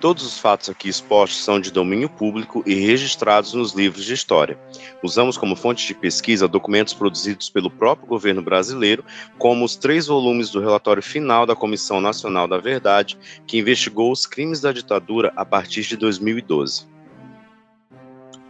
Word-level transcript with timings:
Todos 0.00 0.24
os 0.24 0.38
fatos 0.38 0.68
aqui 0.68 0.88
expostos 0.88 1.42
são 1.42 1.60
de 1.60 1.72
domínio 1.72 2.08
público 2.08 2.62
e 2.64 2.74
registrados 2.74 3.52
nos 3.52 3.72
livros 3.72 4.04
de 4.04 4.14
história. 4.14 4.56
Usamos 5.02 5.36
como 5.36 5.56
fonte 5.56 5.88
de 5.88 5.94
pesquisa 5.94 6.46
documentos 6.46 6.94
produzidos 6.94 7.50
pelo 7.50 7.68
próprio 7.68 8.06
governo 8.06 8.40
brasileiro, 8.40 9.04
como 9.38 9.64
os 9.64 9.74
três 9.74 10.06
volumes 10.06 10.50
do 10.50 10.60
relatório 10.60 11.02
final 11.02 11.44
da 11.44 11.56
Comissão 11.56 12.00
Nacional 12.00 12.46
da 12.46 12.58
Verdade, 12.58 13.18
que 13.44 13.58
investigou 13.58 14.12
os 14.12 14.24
crimes 14.24 14.60
da 14.60 14.70
ditadura 14.70 15.32
a 15.34 15.44
partir 15.44 15.82
de 15.82 15.96
2012. 15.96 16.86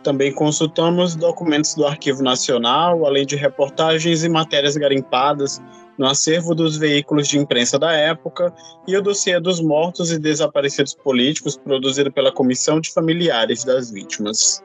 Também 0.03 0.33
consultamos 0.33 1.17
documentos 1.17 1.75
do 1.75 1.87
Arquivo 1.87 2.23
Nacional, 2.23 3.07
além 3.07 3.25
de 3.25 3.37
reportagens 3.37 4.23
e 4.23 4.29
matérias 4.29 4.77
garimpadas 4.77 5.63
no 5.99 6.07
acervo 6.07 6.55
dos 6.55 6.77
veículos 6.77 7.27
de 7.27 7.39
imprensa 7.39 7.79
da 7.79 7.93
época 7.93 8.55
e 8.87 8.97
o 8.97 9.03
dossiê 9.03 9.41
dos 9.41 9.61
mortos 9.61 10.13
e 10.13 10.19
desaparecidos 10.19 10.95
políticos 10.95 11.57
produzido 11.57 12.13
pela 12.13 12.33
Comissão 12.33 12.81
de 12.81 12.93
Familiares 12.93 13.65
das 13.65 13.91
Vítimas. 13.91 14.63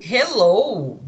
Hello! 0.00 0.98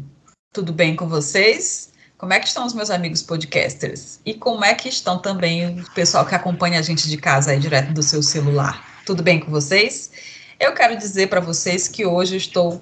Tudo 0.53 0.71
bem 0.71 0.95
com 0.95 1.09
vocês? 1.09 1.91
Como 2.17 2.31
é 2.31 2.39
que 2.39 2.47
estão 2.47 2.65
os 2.65 2.73
meus 2.73 2.89
amigos 2.89 3.21
podcasters? 3.21 4.21
E 4.25 4.33
como 4.33 4.63
é 4.63 4.73
que 4.73 4.87
estão 4.87 5.19
também 5.19 5.79
o 5.79 5.91
pessoal 5.91 6.25
que 6.25 6.33
acompanha 6.33 6.79
a 6.79 6.81
gente 6.81 7.09
de 7.09 7.17
casa 7.17 7.51
aí 7.51 7.59
direto 7.59 7.93
do 7.93 8.01
seu 8.01 8.23
celular? 8.23 9.03
Tudo 9.05 9.21
bem 9.21 9.39
com 9.39 9.51
vocês? 9.51 10.11
Eu 10.59 10.73
quero 10.73 10.97
dizer 10.97 11.27
para 11.27 11.41
vocês 11.41 11.87
que 11.89 12.05
hoje 12.05 12.37
estou 12.37 12.81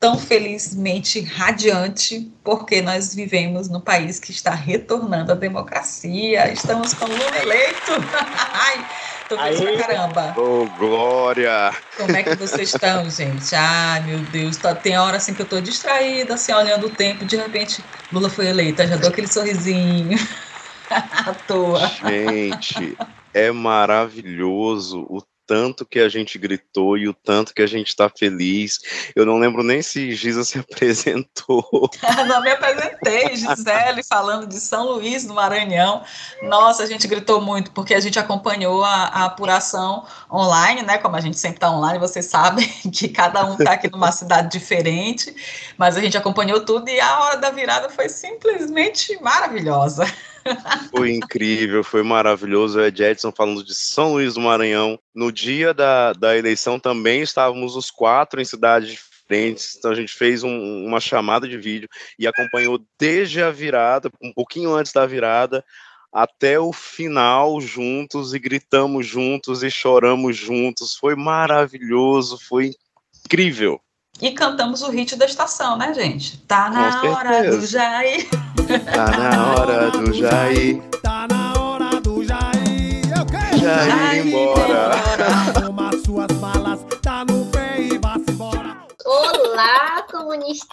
tão 0.00 0.16
felizmente 0.16 1.20
radiante, 1.20 2.30
porque 2.44 2.80
nós 2.80 3.14
vivemos 3.14 3.68
num 3.68 3.80
país 3.80 4.20
que 4.20 4.30
está 4.30 4.54
retornando 4.54 5.32
à 5.32 5.34
democracia. 5.34 6.52
Estamos 6.52 6.94
com 6.94 7.06
Lula 7.06 7.38
eleito. 7.42 7.92
Ai, 8.52 8.86
tô 9.28 9.36
feliz 9.36 9.60
pra 9.60 9.76
caramba. 9.76 10.34
Ô, 10.36 10.62
oh, 10.62 10.78
Glória! 10.78 11.74
Como 11.96 12.16
é 12.16 12.22
que 12.22 12.36
vocês 12.36 12.72
estão, 12.72 13.10
gente? 13.10 13.52
Ai, 13.54 14.00
meu 14.04 14.20
Deus, 14.20 14.56
tá, 14.56 14.72
tem 14.74 14.96
hora 14.96 15.16
assim 15.16 15.34
que 15.34 15.42
eu 15.42 15.46
tô 15.46 15.60
distraída, 15.60 16.34
assim, 16.34 16.52
olhando 16.52 16.86
o 16.86 16.90
tempo, 16.90 17.24
de 17.24 17.36
repente, 17.36 17.84
Lula 18.12 18.30
foi 18.30 18.46
eleito, 18.46 18.86
já 18.86 18.96
dou 18.96 19.10
aquele 19.10 19.26
sorrisinho 19.26 20.16
à 20.90 21.34
toa. 21.34 21.88
Gente, 21.88 22.96
é 23.34 23.50
maravilhoso 23.50 25.04
o 25.10 25.20
tanto 25.48 25.86
que 25.86 25.98
a 25.98 26.10
gente 26.10 26.38
gritou 26.38 26.98
e 26.98 27.08
o 27.08 27.14
tanto 27.14 27.54
que 27.54 27.62
a 27.62 27.66
gente 27.66 27.88
está 27.88 28.10
feliz. 28.10 28.78
Eu 29.16 29.24
não 29.24 29.38
lembro 29.38 29.62
nem 29.62 29.80
se 29.80 30.14
Giza 30.14 30.44
se 30.44 30.58
apresentou. 30.60 31.90
não 32.28 32.42
me 32.42 32.50
apresentei, 32.50 33.34
Gisele, 33.34 34.02
falando 34.02 34.46
de 34.46 34.60
São 34.60 34.86
Luís, 34.92 35.24
no 35.24 35.34
Maranhão. 35.34 36.04
Nossa, 36.42 36.82
a 36.82 36.86
gente 36.86 37.08
gritou 37.08 37.40
muito, 37.40 37.70
porque 37.70 37.94
a 37.94 38.00
gente 38.00 38.18
acompanhou 38.18 38.84
a, 38.84 39.04
a 39.04 39.24
apuração 39.24 40.04
online, 40.30 40.82
né? 40.82 40.98
Como 40.98 41.16
a 41.16 41.20
gente 41.20 41.38
sempre 41.38 41.56
está 41.56 41.70
online, 41.70 41.98
vocês 41.98 42.26
sabem 42.26 42.68
que 42.92 43.08
cada 43.08 43.46
um 43.46 43.54
está 43.54 43.72
aqui 43.72 43.90
numa 43.90 44.12
cidade 44.12 44.50
diferente, 44.50 45.34
mas 45.78 45.96
a 45.96 46.00
gente 46.02 46.18
acompanhou 46.18 46.60
tudo 46.60 46.90
e 46.90 47.00
a 47.00 47.20
hora 47.20 47.36
da 47.38 47.50
virada 47.50 47.88
foi 47.88 48.10
simplesmente 48.10 49.18
maravilhosa. 49.22 50.04
Foi 50.90 51.12
incrível, 51.12 51.82
foi 51.84 52.02
maravilhoso. 52.02 52.78
O 52.78 52.84
Ed 52.84 53.02
Edson 53.02 53.32
falando 53.32 53.64
de 53.64 53.74
São 53.74 54.12
Luís 54.12 54.34
do 54.34 54.40
Maranhão. 54.40 54.98
No 55.14 55.30
dia 55.32 55.74
da, 55.74 56.12
da 56.12 56.36
eleição 56.36 56.78
também 56.78 57.22
estávamos 57.22 57.76
os 57.76 57.90
quatro 57.90 58.40
em 58.40 58.44
cidades 58.44 58.90
diferentes. 58.90 59.76
Então 59.76 59.90
a 59.90 59.94
gente 59.94 60.12
fez 60.12 60.42
um, 60.42 60.84
uma 60.86 61.00
chamada 61.00 61.46
de 61.46 61.58
vídeo 61.58 61.88
e 62.18 62.26
acompanhou 62.26 62.80
desde 62.98 63.42
a 63.42 63.50
virada, 63.50 64.10
um 64.22 64.32
pouquinho 64.32 64.74
antes 64.74 64.92
da 64.92 65.06
virada, 65.06 65.64
até 66.12 66.58
o 66.58 66.72
final 66.72 67.60
juntos 67.60 68.32
e 68.32 68.38
gritamos 68.38 69.06
juntos 69.06 69.62
e 69.62 69.70
choramos 69.70 70.36
juntos. 70.36 70.96
Foi 70.96 71.14
maravilhoso, 71.14 72.38
foi 72.38 72.72
incrível. 73.24 73.80
E 74.20 74.32
cantamos 74.32 74.82
o 74.82 74.90
hit 74.90 75.14
da 75.14 75.26
estação, 75.26 75.76
né, 75.76 75.94
gente? 75.94 76.38
Tá 76.38 76.68
na 76.70 77.02
hora 77.02 77.56
do 77.56 77.64
Jair. 77.64 78.26
Tá 78.68 79.10
na 79.16 79.54
hora 79.54 79.90
do 79.90 80.12
Jair. 80.12 80.82
Tá 81.02 81.26
na 81.26 81.58
hora 81.58 81.98
do 82.02 82.22
Jair. 82.22 83.00
Eu 83.16 83.24
quero 83.24 83.58
Jair 83.58 84.26
embora. 84.26 84.90
Arruma 85.56 85.90
suas 86.04 86.30
malas, 86.38 86.80
tá 87.00 87.24
no 87.24 87.46
pé 87.46 87.80
e 87.80 87.96
vá-se 87.96 88.30
embora. 88.30 88.86
Olá, 89.06 90.02
comunistinha! 90.10 90.70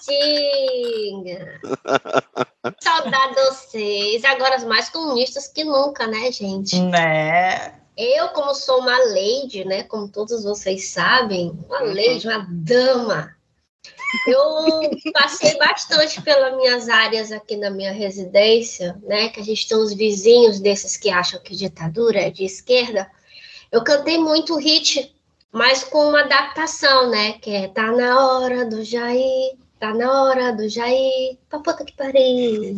Saudade 2.84 3.36
de 3.36 3.42
vocês. 3.46 4.26
Agora 4.26 4.58
os 4.58 4.66
mais 4.66 4.90
comunistas 4.90 5.48
que 5.48 5.64
nunca, 5.64 6.06
né, 6.06 6.30
gente? 6.34 6.78
Né? 6.78 7.76
Eu, 7.96 8.28
como 8.30 8.54
sou 8.54 8.82
uma 8.82 8.98
lady, 9.06 9.64
né, 9.64 9.84
como 9.84 10.10
todos 10.10 10.44
vocês 10.44 10.90
sabem, 10.90 11.58
uma 11.70 11.80
lady, 11.80 12.28
uma 12.28 12.46
dama, 12.50 13.34
eu 14.28 15.12
passei 15.14 15.58
bastante 15.58 16.22
pelas 16.22 16.56
minhas 16.56 16.90
áreas 16.90 17.32
aqui 17.32 17.56
na 17.56 17.70
minha 17.70 17.92
residência, 17.92 18.98
né? 19.04 19.30
Que 19.30 19.40
a 19.40 19.44
gente 19.44 19.68
tem 19.68 19.78
uns 19.78 19.94
vizinhos 19.94 20.60
desses 20.60 20.98
que 20.98 21.10
acham 21.10 21.40
que 21.42 21.56
ditadura 21.56 22.20
é 22.20 22.30
de 22.30 22.44
esquerda. 22.44 23.10
Eu 23.72 23.84
cantei 23.84 24.18
muito 24.18 24.56
hit, 24.58 25.14
mas 25.52 25.84
com 25.84 26.10
uma 26.10 26.22
adaptação, 26.22 27.10
né? 27.10 27.34
Que 27.34 27.52
é 27.52 27.68
Tá 27.68 27.92
na 27.92 28.28
hora 28.28 28.66
do 28.66 28.84
Jair, 28.84 29.56
tá 29.80 29.94
na 29.94 30.24
hora 30.24 30.52
do 30.54 30.68
Jair, 30.70 31.38
pra 31.50 31.60
puta 31.60 31.84
que 31.84 31.94
pariu. 31.94 32.76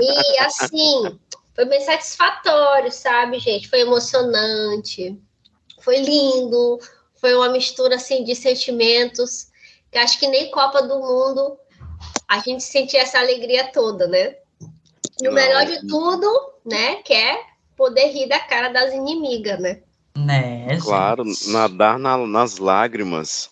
e 0.00 0.38
assim, 0.40 1.18
foi 1.54 1.64
bem 1.64 1.80
satisfatório, 1.80 2.92
sabe, 2.92 3.38
gente? 3.38 3.68
Foi 3.68 3.80
emocionante, 3.80 5.18
foi 5.80 5.98
lindo, 5.98 6.78
foi 7.20 7.34
uma 7.34 7.48
mistura 7.48 7.96
assim 7.96 8.24
de 8.24 8.34
sentimentos 8.34 9.48
que 9.90 9.98
acho 9.98 10.18
que 10.18 10.26
nem 10.26 10.50
Copa 10.50 10.82
do 10.82 10.98
Mundo 10.98 11.58
a 12.28 12.38
gente 12.40 12.62
sentia 12.62 13.02
essa 13.02 13.18
alegria 13.18 13.70
toda, 13.72 14.06
né? 14.06 14.36
E 15.22 15.28
o 15.28 15.32
melhor 15.32 15.64
de 15.64 15.86
tudo, 15.86 16.26
né, 16.64 16.96
que 16.96 17.14
é 17.14 17.40
poder 17.76 18.08
rir 18.08 18.28
da 18.28 18.38
cara 18.40 18.68
das 18.68 18.92
inimigas, 18.92 19.58
né? 19.58 19.82
Né, 20.16 20.78
claro, 20.80 21.24
nadar 21.48 21.98
na, 21.98 22.18
nas 22.18 22.58
lágrimas. 22.58 23.50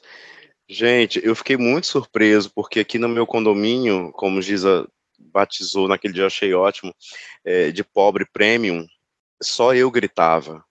Gente, 0.69 1.21
eu 1.25 1.35
fiquei 1.35 1.57
muito 1.57 1.87
surpreso, 1.87 2.51
porque 2.55 2.81
aqui 2.81 2.99
no 2.99 3.09
meu 3.09 3.27
condomínio, 3.27 4.11
como 4.13 4.43
Giza 4.43 4.89
batizou 5.19 5.89
naquele 5.89 6.15
dia, 6.15 6.27
achei 6.27 6.55
ótimo, 6.55 6.95
é, 7.45 7.71
de 7.71 7.85
pobre 7.85 8.27
premium, 8.33 8.87
só 9.43 9.75
eu 9.75 9.91
gritava. 9.91 10.65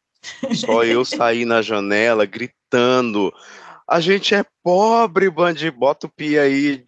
Só 0.55 0.83
eu 0.83 1.03
saí 1.03 1.45
na 1.45 1.61
janela 1.61 2.25
gritando. 2.25 2.62
A 3.87 3.99
gente 3.99 4.33
é 4.33 4.45
pobre, 4.63 5.29
Bandi. 5.29 5.69
Bota 5.69 6.07
o 6.07 6.09
pi 6.09 6.37
aí, 6.39 6.85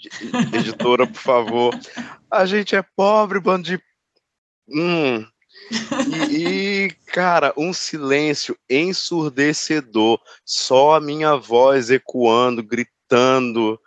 editora, 0.54 1.06
por 1.06 1.22
favor. 1.22 1.80
A 2.32 2.46
gente 2.46 2.76
é 2.76 2.84
pobre, 2.96 3.40
Bandi. 3.40 3.80
Hum. 4.68 5.26
E, 6.32 6.86
e, 6.86 6.92
cara, 7.08 7.54
um 7.58 7.74
silêncio 7.74 8.58
ensurdecedor. 8.70 10.20
Só 10.44 10.96
a 10.96 11.02
minha 11.02 11.36
voz 11.36 11.90
ecoando, 11.90 12.64
gritando. 12.64 13.80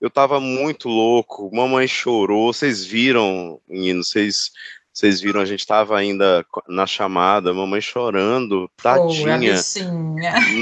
Eu 0.00 0.10
tava 0.10 0.40
muito 0.40 0.88
louco. 0.88 1.54
Mamãe 1.54 1.86
chorou. 1.86 2.52
Vocês 2.52 2.84
viram, 2.84 3.60
meninos? 3.68 4.08
Vocês 4.08 4.50
vocês 4.94 5.20
viram, 5.20 5.40
a 5.40 5.44
gente 5.44 5.58
estava 5.58 5.98
ainda 5.98 6.46
na 6.68 6.86
chamada, 6.86 7.52
mamãe 7.52 7.80
chorando, 7.80 8.70
tadinha. 8.76 9.60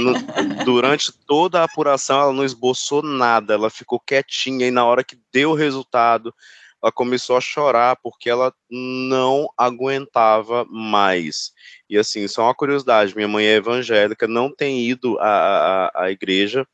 Oh, 0.08 0.64
durante 0.64 1.12
toda 1.12 1.60
a 1.60 1.64
apuração, 1.64 2.18
ela 2.18 2.32
não 2.32 2.42
esboçou 2.42 3.02
nada, 3.02 3.52
ela 3.52 3.68
ficou 3.68 4.00
quietinha, 4.00 4.66
e 4.66 4.70
na 4.70 4.86
hora 4.86 5.04
que 5.04 5.20
deu 5.30 5.50
o 5.50 5.54
resultado, 5.54 6.34
ela 6.82 6.90
começou 6.90 7.36
a 7.36 7.42
chorar, 7.42 7.96
porque 8.02 8.30
ela 8.30 8.54
não 8.70 9.50
aguentava 9.54 10.64
mais. 10.64 11.52
E 11.88 11.98
assim, 11.98 12.26
só 12.26 12.44
uma 12.44 12.54
curiosidade: 12.54 13.14
minha 13.14 13.28
mãe 13.28 13.44
é 13.44 13.56
evangélica, 13.56 14.26
não 14.26 14.50
tem 14.50 14.80
ido 14.80 15.18
à, 15.20 15.90
à, 15.92 16.04
à 16.04 16.10
igreja, 16.10 16.66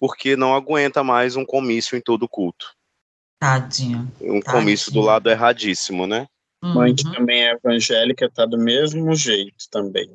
porque 0.00 0.34
não 0.34 0.52
aguenta 0.52 1.04
mais 1.04 1.36
um 1.36 1.44
comício 1.44 1.96
em 1.96 2.00
todo 2.00 2.28
culto. 2.28 2.74
Tadinha. 3.38 3.98
Um 4.20 4.40
Tadinha. 4.40 4.42
comício 4.42 4.90
do 4.90 5.00
lado 5.00 5.30
erradíssimo, 5.30 6.08
né? 6.08 6.26
Mãe 6.72 6.94
que 6.94 7.04
também 7.12 7.44
é 7.44 7.52
evangélica 7.52 8.30
tá 8.30 8.46
do 8.46 8.56
mesmo 8.56 9.14
jeito 9.14 9.68
também. 9.70 10.08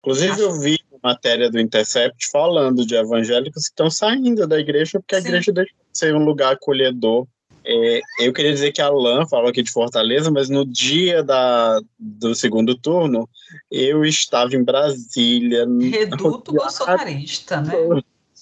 Inclusive 0.00 0.40
eu 0.40 0.58
vi 0.60 0.78
matéria 1.02 1.50
do 1.50 1.60
Intercept 1.60 2.30
falando 2.32 2.86
de 2.86 2.94
evangélicos 2.94 3.64
que 3.64 3.70
estão 3.70 3.90
saindo 3.90 4.46
da 4.46 4.58
igreja 4.58 4.98
porque 4.98 5.16
a 5.16 5.20
Sim. 5.20 5.28
igreja 5.28 5.52
deixa 5.52 5.72
de 5.72 5.98
ser 5.98 6.14
um 6.14 6.24
lugar 6.24 6.54
acolhedor. 6.54 7.26
É, 7.66 8.00
eu 8.20 8.32
queria 8.32 8.52
dizer 8.52 8.72
que 8.72 8.80
a 8.80 8.88
Lan 8.88 9.26
falou 9.26 9.48
aqui 9.48 9.62
de 9.62 9.70
Fortaleza, 9.70 10.30
mas 10.30 10.48
no 10.48 10.66
dia 10.66 11.22
da, 11.22 11.80
do 11.98 12.34
segundo 12.34 12.74
turno, 12.74 13.28
eu 13.70 14.04
estava 14.04 14.54
em 14.54 14.62
Brasília. 14.62 15.66
Reduto 15.90 16.52
bolsonarista, 16.52 17.60
né? 17.60 17.72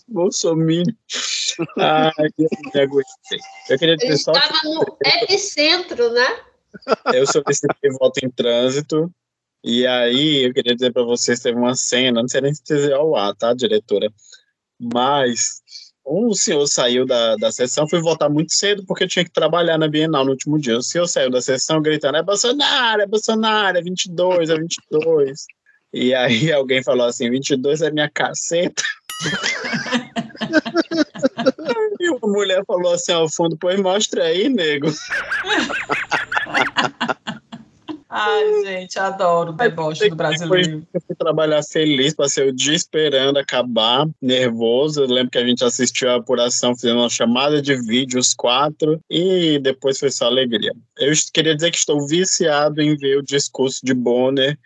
Bolsonaro. 0.08 0.82
Ai, 1.78 2.28
eu 2.38 2.48
me 2.74 2.80
aguentei. 2.80 3.38
Eu 3.70 3.78
queria 3.78 3.96
dizer 3.96 4.08
Ele 4.08 4.16
só 4.18 4.32
estava 4.32 4.58
no 4.64 4.98
epicentro, 5.04 6.12
né? 6.12 6.40
Eu 7.14 7.26
solicitei 7.26 7.90
voto 7.98 8.24
em 8.24 8.30
trânsito. 8.30 9.10
E 9.64 9.86
aí, 9.86 10.44
eu 10.46 10.52
queria 10.52 10.74
dizer 10.74 10.92
para 10.92 11.04
vocês, 11.04 11.40
teve 11.40 11.56
uma 11.56 11.74
cena, 11.74 12.20
não 12.20 12.28
sei 12.28 12.40
nem 12.40 12.52
se 12.54 12.62
dizer 12.64 12.94
ao 12.94 13.14
ar, 13.14 13.34
tá, 13.34 13.54
diretora? 13.54 14.12
Mas 14.78 15.62
o 16.04 16.34
senhor 16.34 16.66
saiu 16.66 17.06
da, 17.06 17.36
da 17.36 17.52
sessão, 17.52 17.88
fui 17.88 18.00
votar 18.00 18.28
muito 18.28 18.52
cedo 18.52 18.84
porque 18.86 19.06
tinha 19.06 19.24
que 19.24 19.30
trabalhar 19.30 19.78
na 19.78 19.86
Bienal 19.86 20.24
no 20.24 20.32
último 20.32 20.58
dia. 20.58 20.76
O 20.76 20.82
senhor 20.82 21.06
saiu 21.06 21.30
da 21.30 21.40
sessão 21.40 21.80
gritando, 21.80 22.16
é 22.16 22.22
Bolsonaro, 22.22 23.02
é 23.02 23.06
Bolsonaro, 23.06 23.78
é 23.78 23.82
22, 23.82 24.50
é 24.50 24.56
22. 24.56 25.44
E 25.92 26.12
aí 26.14 26.50
alguém 26.52 26.82
falou 26.82 27.06
assim, 27.06 27.30
22 27.30 27.82
é 27.82 27.90
minha 27.90 28.10
caceta. 28.10 28.82
uma 32.22 32.32
mulher 32.32 32.62
falou 32.66 32.92
assim 32.92 33.12
ao 33.12 33.28
fundo, 33.28 33.56
pois 33.58 33.80
mostra 33.80 34.24
aí, 34.24 34.48
nego. 34.48 34.88
Ai, 38.14 38.62
gente, 38.62 38.98
adoro 38.98 39.52
o 39.52 39.54
deboche 39.54 40.10
do 40.10 40.14
brasileiro. 40.14 40.86
Eu 40.92 41.00
fui 41.00 41.16
trabalhar 41.16 41.62
feliz, 41.62 42.12
passei 42.12 42.46
o 42.46 42.52
dia 42.52 42.74
esperando 42.74 43.38
acabar, 43.38 44.06
nervoso. 44.20 45.02
Eu 45.02 45.08
lembro 45.08 45.30
que 45.30 45.38
a 45.38 45.46
gente 45.46 45.64
assistiu 45.64 46.10
a 46.10 46.16
apuração, 46.16 46.76
fizendo 46.76 47.00
uma 47.00 47.08
chamada 47.08 47.62
de 47.62 47.74
vídeo, 47.74 48.20
os 48.20 48.34
quatro, 48.34 49.00
e 49.08 49.58
depois 49.60 49.98
foi 49.98 50.10
só 50.10 50.26
alegria. 50.26 50.72
Eu 50.98 51.10
queria 51.32 51.54
dizer 51.54 51.70
que 51.70 51.78
estou 51.78 52.06
viciado 52.06 52.82
em 52.82 52.94
ver 52.98 53.16
o 53.16 53.22
discurso 53.22 53.80
de 53.82 53.94
Bonner 53.94 54.58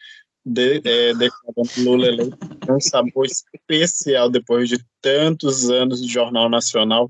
de, 0.45 0.83
é, 0.85 1.15
declarando 1.15 1.71
Lula 1.79 2.07
eleito. 2.07 2.37
Um 2.69 2.81
sabor 2.81 3.27
especial 3.27 4.29
depois 4.29 4.69
de 4.69 4.85
tantos 5.01 5.71
anos 5.71 6.03
de 6.03 6.13
Jornal 6.13 6.49
Nacional 6.49 7.09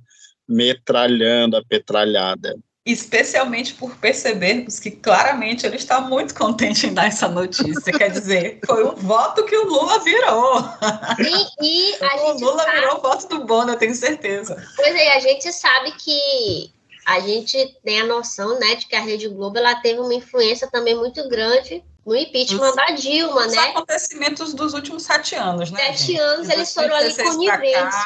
metralhando 0.49 1.57
a 1.57 1.65
petralhada 1.65 2.57
especialmente 2.87 3.75
por 3.75 3.97
percebermos 3.97 4.79
que 4.79 4.93
claramente 4.93 5.67
ele 5.67 5.75
está 5.75 6.01
muito 6.01 6.33
contente 6.33 6.87
em 6.87 6.95
dar 6.95 7.09
essa 7.09 7.27
notícia. 7.27 7.93
Quer 7.93 8.11
dizer, 8.13 8.61
foi 8.65 8.85
um 8.85 8.95
voto 8.95 9.45
que 9.45 9.57
o 9.57 9.65
Lula 9.65 9.99
virou. 9.99 10.61
E, 11.19 11.91
e 11.91 11.95
o 12.31 12.39
Lula 12.39 12.63
sabe... 12.63 12.79
virou 12.79 12.99
o 12.99 13.03
voto 13.03 13.29
do 13.29 13.45
Bono, 13.45 13.73
eu 13.73 13.77
tenho 13.77 13.95
certeza. 13.95 14.57
Pois 14.77 14.95
é, 14.95 15.17
a 15.17 15.21
gente 15.21 15.53
sabe 15.53 15.91
que 15.99 16.71
a 17.05 17.19
gente 17.19 17.77
tem 17.85 18.01
a 18.01 18.07
noção, 18.07 18.59
né, 18.59 18.77
de 18.77 18.87
que 18.87 18.95
a 18.95 19.01
Rede 19.01 19.29
Globo 19.29 19.59
ela 19.59 19.75
teve 19.77 19.99
uma 19.99 20.15
influência 20.15 20.69
também 20.71 20.95
muito 20.95 21.29
grande 21.29 21.83
no 22.05 22.15
impeachment 22.15 22.71
os, 22.71 22.77
da 22.77 22.87
Dilma, 22.87 23.47
os 23.47 23.53
né? 23.53 23.59
acontecimentos 23.59 24.55
dos 24.55 24.75
últimos 24.75 25.03
sete 25.03 25.35
anos, 25.35 25.73
né? 25.73 25.87
Sete 25.87 26.07
gente? 26.13 26.21
anos 26.21 26.49
eles 26.49 26.73
foram 26.73 26.95
ali 26.95 27.13
coniventes. 27.13 27.97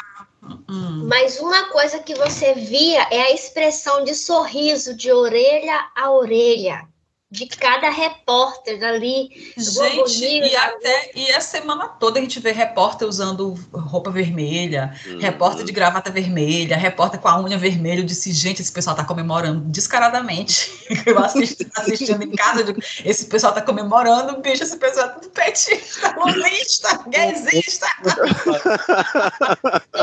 Hum. 0.43 1.07
Mas 1.07 1.39
uma 1.39 1.69
coisa 1.69 1.99
que 1.99 2.15
você 2.15 2.53
via 2.53 3.01
é 3.11 3.21
a 3.21 3.31
expressão 3.31 4.03
de 4.03 4.15
sorriso 4.15 4.95
de 4.95 5.11
orelha 5.11 5.91
a 5.95 6.11
orelha 6.11 6.90
de 7.31 7.47
cada 7.47 7.89
repórter 7.89 8.77
dali. 8.77 9.53
Gente, 9.55 10.21
e 10.21 10.53
até 10.53 11.11
e 11.15 11.31
a 11.31 11.39
semana 11.39 11.87
toda 11.87 12.19
a 12.19 12.21
gente 12.21 12.41
vê 12.41 12.51
repórter 12.51 13.07
usando 13.07 13.57
roupa 13.71 14.11
vermelha, 14.11 14.93
uhum. 15.07 15.17
repórter 15.17 15.63
de 15.63 15.71
gravata 15.71 16.11
vermelha, 16.11 16.75
repórter 16.75 17.21
com 17.21 17.29
a 17.29 17.41
unha 17.41 17.57
vermelha. 17.57 18.01
Eu 18.01 18.05
disse, 18.05 18.33
gente, 18.33 18.61
esse 18.61 18.71
pessoal 18.71 18.97
tá 18.97 19.05
comemorando 19.05 19.61
descaradamente. 19.61 20.69
Eu 21.05 21.17
assisti, 21.19 21.65
assistindo 21.77 22.21
em 22.21 22.31
casa, 22.31 22.65
digo, 22.65 22.81
esse 23.05 23.25
pessoal 23.25 23.53
tá 23.53 23.61
comemorando, 23.61 24.41
bicho, 24.41 24.63
esse 24.63 24.77
pessoal 24.77 25.07
é 25.07 25.09
tudo 25.09 25.29
petista, 25.29 26.13
lulista, 26.19 27.03
gaysista. 27.07 27.87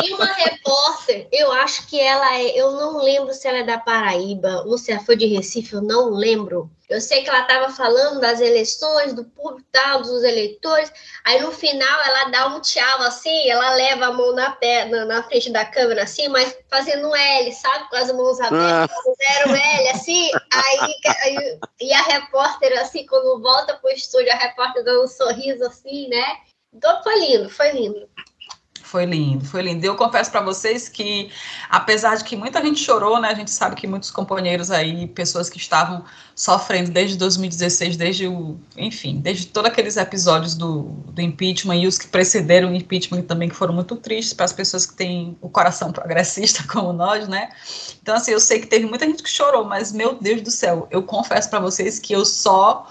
Tem 0.00 0.14
uma 0.14 0.32
repórter, 0.32 1.28
eu 1.30 1.52
acho 1.52 1.86
que 1.86 2.00
ela 2.00 2.36
é, 2.36 2.58
eu 2.58 2.72
não 2.72 3.04
lembro 3.04 3.34
se 3.34 3.46
ela 3.46 3.58
é 3.58 3.64
da 3.64 3.78
Paraíba 3.78 4.64
ou 4.66 4.78
se 4.78 4.90
ela 4.90 5.04
foi 5.04 5.16
de 5.16 5.26
Recife, 5.26 5.75
eu 5.75 5.82
não 5.82 6.10
lembro 6.10 6.70
eu 6.88 7.00
sei 7.02 7.23
que 7.23 7.29
ela 7.29 7.43
estava 7.43 7.69
falando 7.70 8.19
das 8.19 8.40
eleições, 8.40 9.12
do 9.12 9.23
público 9.25 9.69
tal, 9.70 10.00
dos 10.00 10.25
eleitores. 10.25 10.90
Aí 11.23 11.40
no 11.40 11.52
final 11.52 12.02
ela 12.05 12.31
dá 12.31 12.46
um 12.46 12.61
tchau 12.61 13.02
assim, 13.02 13.49
ela 13.50 13.75
leva 13.75 14.06
a 14.06 14.12
mão 14.12 14.35
na 14.35 14.52
perna, 14.52 15.05
na 15.05 15.23
frente 15.23 15.50
da 15.50 15.67
câmera 15.67 16.05
assim, 16.05 16.29
mas 16.29 16.56
fazendo 16.70 17.08
um 17.08 17.14
L, 17.14 17.52
sabe? 17.52 17.90
Com 17.90 17.96
as 17.96 18.11
mãos 18.12 18.40
abertas, 18.40 18.96
ah. 18.96 19.12
zero 19.17 19.55
L, 19.55 19.88
assim. 19.90 20.31
Aí, 20.50 20.94
aí, 21.23 21.61
e 21.81 21.93
a 21.93 22.02
repórter, 22.02 22.81
assim, 22.81 23.05
quando 23.06 23.43
volta 23.43 23.75
pro 23.75 23.90
estúdio, 23.90 24.32
a 24.32 24.37
repórter 24.37 24.82
dando 24.82 25.05
um 25.05 25.08
sorriso 25.08 25.64
assim, 25.67 26.08
né? 26.08 26.38
Então 26.73 27.02
foi 27.02 27.19
lindo, 27.20 27.50
foi 27.50 27.70
lindo. 27.73 28.08
Foi 28.88 29.05
lindo, 29.05 29.44
foi 29.44 29.61
lindo. 29.61 29.85
Eu 29.85 29.94
confesso 29.96 30.31
para 30.31 30.40
vocês 30.40 30.88
que, 30.88 31.31
apesar 31.69 32.17
de 32.17 32.25
que 32.25 32.35
muita 32.35 32.62
gente 32.62 32.81
chorou, 32.81 33.20
né? 33.20 33.29
A 33.29 33.35
gente 33.35 33.50
sabe 33.50 33.76
que 33.76 33.87
muitos 33.87 34.11
companheiros 34.11 34.70
aí, 34.70 35.06
pessoas 35.08 35.50
que 35.50 35.58
estavam 35.58 36.06
sofrendo 36.35 36.90
desde 36.90 37.19
2016, 37.19 37.99
desde 37.99 38.26
o, 38.26 38.58
enfim, 38.79 39.20
desde 39.20 39.49
todos 39.49 39.70
aqueles 39.70 39.99
episódios 39.99 40.55
do, 40.55 40.85
do 41.12 41.20
impeachment 41.20 41.76
e 41.76 41.87
os 41.87 41.99
que 41.99 42.08
precederam 42.08 42.73
o 42.73 42.75
impeachment 42.75 43.23
também, 43.25 43.50
que 43.50 43.55
foram 43.55 43.75
muito 43.75 43.94
tristes 43.94 44.32
para 44.32 44.46
as 44.46 44.55
pessoas 44.55 44.87
que 44.87 44.94
têm 44.94 45.37
o 45.43 45.50
coração 45.50 45.93
progressista 45.93 46.64
como 46.67 46.90
nós, 46.94 47.29
né? 47.29 47.50
Então, 48.00 48.14
assim, 48.14 48.31
eu 48.31 48.40
sei 48.40 48.58
que 48.58 48.67
teve 48.67 48.87
muita 48.87 49.05
gente 49.05 49.23
que 49.23 49.31
chorou, 49.31 49.67
mas, 49.67 49.93
meu 49.93 50.14
Deus 50.14 50.40
do 50.40 50.50
céu, 50.50 50.88
eu 50.90 51.02
confesso 51.02 51.50
para 51.50 51.61
vocês 51.61 51.99
que 51.99 52.14
eu 52.14 52.25
só 52.25 52.87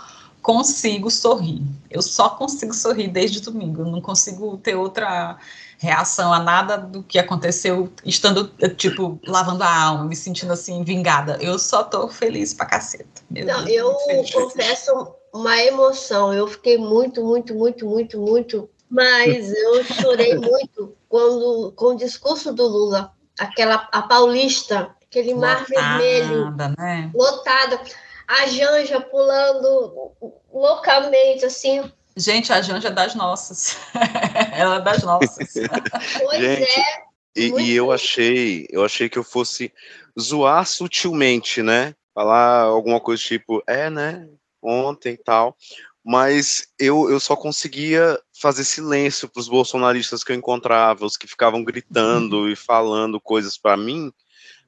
consigo 0.48 1.12
sorrir. 1.12 1.62
Eu 1.92 2.02
só 2.02 2.30
consigo 2.30 2.74
sorrir 2.74 3.10
desde 3.10 3.42
domingo. 3.42 3.82
Eu 3.82 3.88
não 3.88 4.00
consigo 4.00 4.58
ter 4.58 4.76
outra 4.76 5.38
reação 5.78 6.32
a 6.32 6.40
nada 6.40 6.78
do 6.78 7.04
que 7.04 7.20
aconteceu, 7.20 7.92
estando, 8.06 8.48
tipo, 8.78 9.20
lavando 9.28 9.62
a 9.62 9.84
alma, 9.84 10.06
me 10.06 10.16
sentindo 10.16 10.54
assim, 10.54 10.86
vingada. 10.86 11.38
Eu 11.42 11.60
só 11.60 11.84
tô 11.84 12.08
feliz 12.08 12.54
pra 12.54 12.66
caceta. 12.66 13.22
Não, 13.30 13.66
Deus, 13.66 13.98
eu 14.08 14.24
confesso 14.32 15.16
uma 15.34 15.62
emoção. 15.62 16.34
Eu 16.34 16.48
fiquei 16.48 16.78
muito, 16.78 17.22
muito, 17.26 17.54
muito, 17.54 17.86
muito, 17.86 18.18
muito. 18.18 18.70
Mas 18.90 19.52
eu 19.52 19.84
chorei 19.84 20.34
muito 20.40 20.96
quando, 21.10 21.74
com 21.76 21.88
o 21.88 21.98
discurso 21.98 22.54
do 22.54 22.66
Lula, 22.66 23.12
aquela 23.38 23.90
a 23.92 24.02
paulista, 24.02 24.96
aquele 25.04 25.34
lotada, 25.34 25.60
mar 25.60 25.66
vermelho, 26.00 26.56
né? 26.78 27.12
lotada, 27.14 27.82
a 28.27 28.47
Janja 28.47 29.00
pulando 29.00 30.12
loucamente, 30.51 31.45
assim, 31.45 31.91
Gente, 32.18 32.51
a 32.51 32.62
Janja 32.63 32.88
é 32.88 32.91
das 32.91 33.13
nossas. 33.13 33.77
Ela 34.51 34.77
é 34.77 34.81
das 34.81 35.03
nossas. 35.03 35.53
pois 36.19 36.41
Gente, 36.41 36.63
é. 36.63 37.07
E, 37.36 37.51
e, 37.62 37.75
eu 37.75 37.91
achei, 37.91 38.65
eu 38.72 38.84
achei 38.84 39.07
que 39.07 39.19
eu 39.19 39.24
fosse 39.24 39.72
zoar 40.19 40.65
sutilmente, 40.65 41.62
né? 41.62 41.93
Falar 42.15 42.62
alguma 42.62 43.00
coisa 43.00 43.22
tipo, 43.22 43.62
é, 43.67 43.91
né? 43.91 44.27
Ontem 44.60 45.13
e 45.13 45.17
tal. 45.17 45.55
Mas 46.03 46.67
eu, 46.79 47.07
eu 47.12 47.19
só 47.19 47.36
conseguia 47.36 48.19
fazer 48.41 48.63
silêncio 48.63 49.29
para 49.29 49.39
os 49.39 49.48
bolsonaristas 49.48 50.24
que 50.24 50.31
eu 50.31 50.36
encontrava, 50.36 51.05
os 51.05 51.17
que 51.17 51.27
ficavam 51.27 51.63
gritando 51.63 52.50
e 52.50 52.55
falando 52.55 53.22
coisas 53.22 53.60
para 53.60 53.77
mim, 53.77 54.12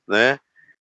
né? 0.07 0.39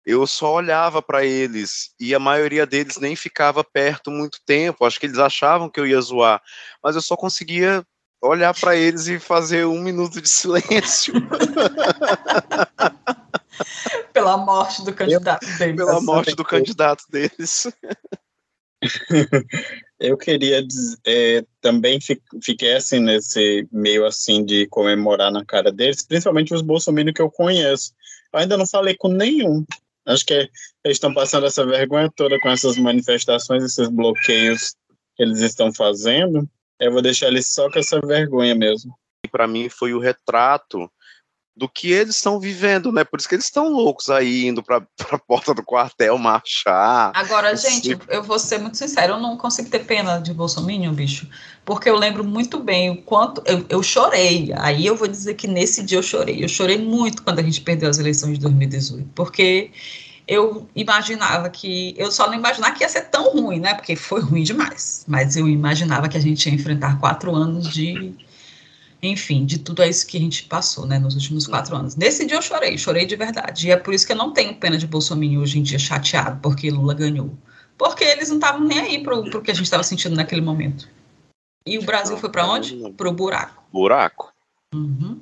Eu 0.05 0.27
só 0.27 0.53
olhava 0.53 1.01
para 1.01 1.25
eles 1.25 1.91
e 1.99 2.13
a 2.13 2.19
maioria 2.19 2.65
deles 2.65 2.97
nem 2.97 3.15
ficava 3.15 3.63
perto 3.63 4.11
muito 4.11 4.39
tempo. 4.45 4.85
Acho 4.85 4.99
que 4.99 5.07
eles 5.07 5.17
achavam 5.17 5.69
que 5.69 5.79
eu 5.79 5.87
ia 5.87 5.99
zoar, 5.99 6.41
mas 6.83 6.95
eu 6.95 7.01
só 7.01 7.15
conseguia 7.17 7.85
olhar 8.21 8.53
para 8.53 8.75
eles 8.75 9.07
e 9.07 9.19
fazer 9.19 9.65
um 9.65 9.79
minuto 9.79 10.21
de 10.21 10.29
silêncio. 10.29 11.13
Pela 14.13 14.37
morte 14.37 14.83
do 14.83 14.93
candidato 14.93 15.45
deles. 15.57 15.75
Pela 15.75 16.01
morte 16.01 16.35
do 16.35 16.43
candidato 16.43 17.03
deles. 17.09 17.67
Eu 19.97 20.17
queria 20.17 20.61
dizer, 20.61 20.97
é, 21.05 21.45
também 21.61 21.99
fiquei 22.43 22.75
assim 22.75 22.99
nesse 22.99 23.67
meio 23.71 24.05
assim 24.05 24.43
de 24.43 24.67
comemorar 24.67 25.31
na 25.31 25.43
cara 25.45 25.71
deles, 25.71 26.03
principalmente 26.03 26.53
os 26.53 26.61
bolsominions 26.61 27.15
que 27.15 27.21
eu 27.21 27.31
conheço. 27.31 27.93
Eu 28.31 28.39
ainda 28.39 28.57
não 28.57 28.67
falei 28.67 28.95
com 28.95 29.07
nenhum. 29.07 29.65
Acho 30.05 30.25
que 30.25 30.33
eles 30.33 30.97
estão 30.97 31.13
passando 31.13 31.47
essa 31.47 31.65
vergonha 31.65 32.11
toda 32.15 32.39
com 32.39 32.49
essas 32.49 32.77
manifestações, 32.77 33.63
esses 33.63 33.89
bloqueios 33.89 34.75
que 35.15 35.23
eles 35.23 35.39
estão 35.39 35.73
fazendo. 35.73 36.47
Eu 36.79 36.91
vou 36.91 37.01
deixar 37.01 37.27
eles 37.27 37.51
só 37.51 37.69
com 37.71 37.79
essa 37.79 37.99
vergonha 38.01 38.53
mesmo. 38.53 38.93
Para 39.31 39.47
mim 39.47 39.69
foi 39.69 39.93
o 39.93 39.99
retrato 39.99 40.89
do 41.55 41.69
que 41.69 41.91
eles 41.91 42.15
estão 42.15 42.39
vivendo, 42.39 42.91
né? 42.91 43.03
Por 43.03 43.19
isso 43.19 43.29
que 43.29 43.35
eles 43.35 43.45
estão 43.45 43.69
loucos 43.69 44.09
aí, 44.09 44.47
indo 44.47 44.61
para 44.61 44.85
a 45.11 45.17
porta 45.17 45.53
do 45.53 45.63
quartel 45.63 46.17
marchar. 46.17 47.11
Agora, 47.15 47.51
assim. 47.51 47.81
gente, 47.81 47.97
eu 48.09 48.23
vou 48.23 48.37
ser 48.37 48.57
muito 48.57 48.77
sincero, 48.77 49.13
eu 49.13 49.19
não 49.19 49.37
consigo 49.37 49.69
ter 49.69 49.85
pena 49.85 50.19
de 50.19 50.33
Bolsonaro, 50.33 50.65
bicho, 50.93 51.27
porque 51.63 51.89
eu 51.89 51.95
lembro 51.95 52.23
muito 52.23 52.59
bem 52.59 52.89
o 52.89 53.01
quanto 53.01 53.41
eu, 53.45 53.65
eu 53.69 53.83
chorei. 53.83 54.51
Aí 54.57 54.85
eu 54.85 54.95
vou 54.95 55.07
dizer 55.07 55.35
que 55.35 55.47
nesse 55.47 55.83
dia 55.83 55.97
eu 55.97 56.03
chorei. 56.03 56.43
Eu 56.43 56.49
chorei 56.49 56.77
muito 56.77 57.23
quando 57.23 57.39
a 57.39 57.43
gente 57.43 57.61
perdeu 57.61 57.89
as 57.89 57.99
eleições 57.99 58.33
de 58.33 58.39
2018, 58.41 59.09
porque 59.15 59.71
eu 60.27 60.67
imaginava 60.75 61.49
que. 61.49 61.93
Eu 61.97 62.11
só 62.11 62.27
não 62.27 62.33
imaginava 62.33 62.73
que 62.73 62.83
ia 62.83 62.89
ser 62.89 63.09
tão 63.09 63.31
ruim, 63.31 63.59
né? 63.59 63.73
Porque 63.73 63.95
foi 63.95 64.21
ruim 64.21 64.43
demais. 64.43 65.05
Mas 65.07 65.35
eu 65.35 65.47
imaginava 65.47 66.09
que 66.09 66.17
a 66.17 66.21
gente 66.21 66.47
ia 66.47 66.55
enfrentar 66.55 66.99
quatro 66.99 67.33
anos 67.33 67.69
de. 67.69 68.13
Enfim, 69.05 69.45
de 69.45 69.59
tudo 69.59 69.83
isso 69.83 70.05
que 70.07 70.17
a 70.17 70.19
gente 70.19 70.43
passou, 70.43 70.85
né, 70.85 70.97
nos 70.97 71.15
últimos 71.15 71.47
quatro 71.47 71.75
anos. 71.75 71.95
Nesse 71.95 72.25
dia 72.25 72.37
eu 72.37 72.41
chorei, 72.41 72.77
chorei 72.77 73.05
de 73.05 73.15
verdade. 73.15 73.67
E 73.67 73.71
é 73.71 73.77
por 73.77 73.93
isso 73.93 74.05
que 74.05 74.13
eu 74.13 74.17
não 74.17 74.31
tenho 74.31 74.55
pena 74.55 74.77
de 74.77 74.87
Bolsonaro 74.87 75.39
hoje 75.39 75.59
em 75.59 75.63
dia 75.63 75.79
chateado, 75.79 76.39
porque 76.41 76.69
Lula 76.69 76.93
ganhou. 76.93 77.37
Porque 77.77 78.03
eles 78.03 78.29
não 78.29 78.37
estavam 78.37 78.61
nem 78.61 78.79
aí 78.79 79.03
pro, 79.03 79.23
pro 79.29 79.41
que 79.41 79.51
a 79.51 79.53
gente 79.53 79.65
estava 79.65 79.83
sentindo 79.83 80.15
naquele 80.15 80.41
momento. 80.41 80.89
E 81.65 81.77
o 81.77 81.83
Brasil 81.83 82.17
foi 82.17 82.29
para 82.29 82.47
onde? 82.47 82.75
Pro 82.91 83.11
buraco. 83.11 83.63
Buraco. 83.71 84.31
Uhum. 84.73 85.19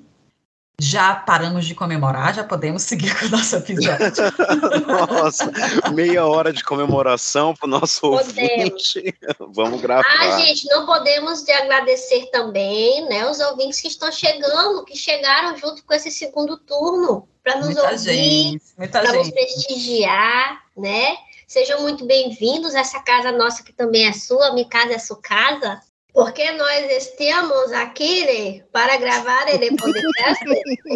Já 0.81 1.15
paramos 1.15 1.65
de 1.65 1.75
comemorar, 1.75 2.33
já 2.33 2.43
podemos 2.43 2.81
seguir 2.81 3.17
com 3.17 3.27
o 3.27 3.29
nosso 3.29 3.55
episódio. 3.55 4.11
Nossa, 4.87 5.51
meia 5.93 6.25
hora 6.25 6.51
de 6.51 6.63
comemoração 6.63 7.55
para 7.55 7.67
o 7.67 7.69
nosso 7.69 8.01
Podemos. 8.01 8.25
ouvinte. 8.25 9.15
Vamos 9.53 9.79
gravar. 9.81 10.03
Ah, 10.03 10.39
gente, 10.39 10.65
não 10.69 10.85
podemos 10.85 11.43
de 11.43 11.51
agradecer 11.51 12.25
também, 12.31 13.07
né, 13.07 13.29
os 13.29 13.39
ouvintes 13.39 13.79
que 13.79 13.87
estão 13.87 14.11
chegando, 14.11 14.83
que 14.83 14.97
chegaram 14.97 15.55
junto 15.57 15.85
com 15.85 15.93
esse 15.93 16.09
segundo 16.09 16.57
turno 16.57 17.27
para 17.43 17.57
nos 17.57 17.67
muita 17.67 17.91
ouvir, 17.91 18.59
para 18.91 19.13
nos 19.13 19.29
prestigiar, 19.29 20.63
né? 20.75 21.15
Sejam 21.47 21.81
muito 21.81 22.03
bem-vindos. 22.05 22.73
Essa 22.73 22.99
casa 23.01 23.31
nossa 23.31 23.63
que 23.63 23.71
também 23.71 24.07
é 24.07 24.13
sua, 24.13 24.53
minha 24.53 24.67
casa 24.67 24.93
é 24.93 24.97
sua 24.97 25.21
casa. 25.21 25.79
Porque 26.13 26.51
nós 26.51 26.91
estamos 26.91 27.71
aqui 27.71 28.25
né, 28.25 28.63
para 28.71 28.97
gravar 28.97 29.47
ele 29.49 29.75
podcast. 29.75 30.45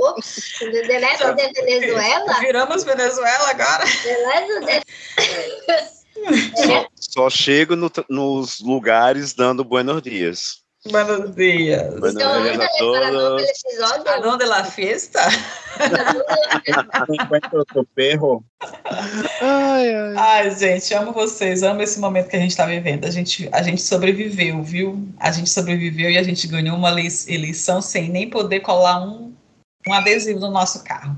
Ops, 0.01 0.59
de 0.59 0.81
Deleto 0.87 1.33
de 1.33 1.51
Venezuela. 1.53 2.39
Viramos 2.39 2.83
Venezuela 2.83 3.49
agora? 3.49 3.83
Deleto 4.03 4.65
de... 4.65 4.81
Só, 6.65 6.87
só 6.95 7.29
chego 7.29 7.75
no- 7.75 7.91
nos 8.09 8.59
lugares 8.59 9.33
dando 9.33 9.63
buenos 9.63 10.01
dias. 10.03 10.66
Buenos 10.91 11.35
dias. 11.35 11.89
Buenos 11.99 12.13
Então, 12.15 12.41
dias 12.41 12.51
ainda 12.51 12.65
a 12.65 12.69
todos. 12.77 13.43
A 14.07 14.19
dona 14.19 14.37
de 14.37 14.45
la 14.45 14.63
fiesta? 14.63 15.19
Eu 17.51 17.65
tô 17.65 17.83
perro, 17.95 18.43
Ai, 19.41 19.93
ai. 19.95 20.13
Ai, 20.17 20.55
gente, 20.55 20.93
amo 20.93 21.11
vocês, 21.11 21.63
amo 21.63 21.81
esse 21.81 21.99
momento 21.99 22.29
que 22.29 22.35
a 22.35 22.39
gente 22.39 22.51
está 22.51 22.65
vivendo. 22.65 23.05
A 23.05 23.11
gente, 23.11 23.47
a 23.51 23.61
gente 23.61 23.81
sobreviveu, 23.81 24.61
viu? 24.63 25.07
A 25.19 25.31
gente 25.31 25.49
sobreviveu 25.49 26.09
e 26.09 26.17
a 26.17 26.23
gente 26.23 26.47
ganhou 26.47 26.75
uma 26.75 26.89
lei- 26.89 27.07
eleição 27.27 27.81
sem 27.81 28.09
nem 28.09 28.29
poder 28.29 28.61
colar 28.61 29.01
um, 29.05 29.33
um 29.87 29.93
adesivo 29.93 30.39
no 30.39 30.49
nosso 30.51 30.83
carro. 30.83 31.15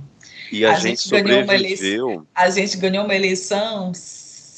E 0.52 0.66
a, 0.66 0.72
A 0.72 0.76
gente, 0.76 1.04
gente 1.04 1.24
ganhou 1.24 1.44
uma 1.44 1.54
sobreviveu. 1.54 2.28
A 2.36 2.50
gente 2.50 2.78
ganhou 2.78 3.06
uma 3.06 3.16
eleição 3.16 3.92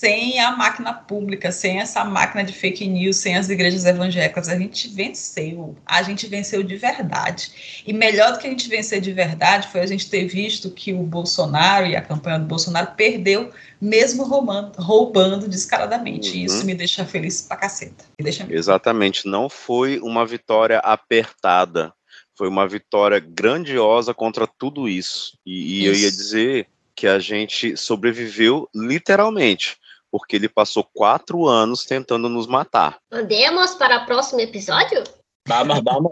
sem 0.01 0.39
a 0.39 0.57
máquina 0.57 0.91
pública, 0.95 1.51
sem 1.51 1.79
essa 1.79 2.03
máquina 2.03 2.43
de 2.43 2.51
fake 2.53 2.87
news, 2.87 3.17
sem 3.17 3.37
as 3.37 3.49
igrejas 3.49 3.85
evangélicas. 3.85 4.49
A 4.49 4.57
gente 4.57 4.87
venceu. 4.87 5.75
A 5.85 6.01
gente 6.01 6.25
venceu 6.25 6.63
de 6.63 6.75
verdade. 6.75 7.83
E 7.85 7.93
melhor 7.93 8.31
do 8.31 8.39
que 8.39 8.47
a 8.47 8.49
gente 8.49 8.67
vencer 8.67 8.99
de 8.99 9.13
verdade 9.13 9.67
foi 9.67 9.81
a 9.81 9.85
gente 9.85 10.09
ter 10.09 10.25
visto 10.25 10.71
que 10.71 10.91
o 10.91 11.03
Bolsonaro 11.03 11.85
e 11.85 11.95
a 11.95 12.01
campanha 12.01 12.39
do 12.39 12.45
Bolsonaro 12.45 12.95
perdeu, 12.97 13.51
mesmo 13.79 14.23
roubando, 14.23 14.75
roubando 14.81 15.47
descaradamente. 15.47 16.35
E 16.35 16.39
Uhum. 16.39 16.45
isso 16.47 16.65
me 16.65 16.73
deixa 16.73 17.05
feliz 17.05 17.43
pra 17.43 17.57
caceta. 17.57 18.03
Me 18.17 18.23
deixa. 18.23 18.47
Exatamente, 18.49 19.27
não 19.27 19.47
foi 19.49 19.99
uma 19.99 20.25
vitória 20.25 20.79
apertada, 20.79 21.93
foi 22.35 22.47
uma 22.47 22.67
vitória 22.67 23.19
grandiosa 23.19 24.15
contra 24.15 24.47
tudo 24.47 24.89
isso. 24.89 25.37
E, 25.45 25.83
e 25.83 25.85
eu 25.85 25.93
ia 25.93 26.07
Isso. 26.07 26.17
dizer 26.17 26.67
que 26.95 27.05
a 27.05 27.19
gente 27.19 27.77
sobreviveu 27.77 28.67
literalmente, 28.73 29.77
porque 30.11 30.35
ele 30.35 30.49
passou 30.49 30.83
quatro 30.93 31.47
anos 31.47 31.85
tentando 31.85 32.27
nos 32.27 32.45
matar. 32.45 32.97
Andemos 33.11 33.73
para 33.75 34.03
o 34.03 34.05
próximo 34.05 34.41
episódio? 34.41 35.03
vamos, 35.47 35.81
vamos. 35.83 36.11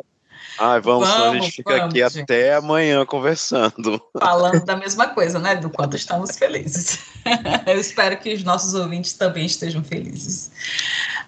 Ai, 0.57 0.81
vamos, 0.81 1.07
senão 1.07 1.21
a 1.21 1.27
Vamos, 1.27 1.45
gente 1.45 1.55
fica 1.55 1.75
aqui 1.85 1.99
vamos, 1.99 2.13
gente. 2.13 2.23
até 2.23 2.55
amanhã 2.55 3.05
conversando. 3.05 4.01
falando 4.19 4.65
da 4.65 4.75
mesma 4.77 5.07
coisa, 5.07 5.39
né? 5.39 5.55
Do 5.55 5.69
quanto 5.69 5.95
estamos 5.95 6.37
felizes. 6.37 6.99
Eu 7.65 7.79
espero 7.79 8.17
que 8.17 8.33
os 8.33 8.43
nossos 8.43 8.73
ouvintes 8.73 9.13
também 9.13 9.45
estejam 9.45 9.83
felizes. 9.83 10.51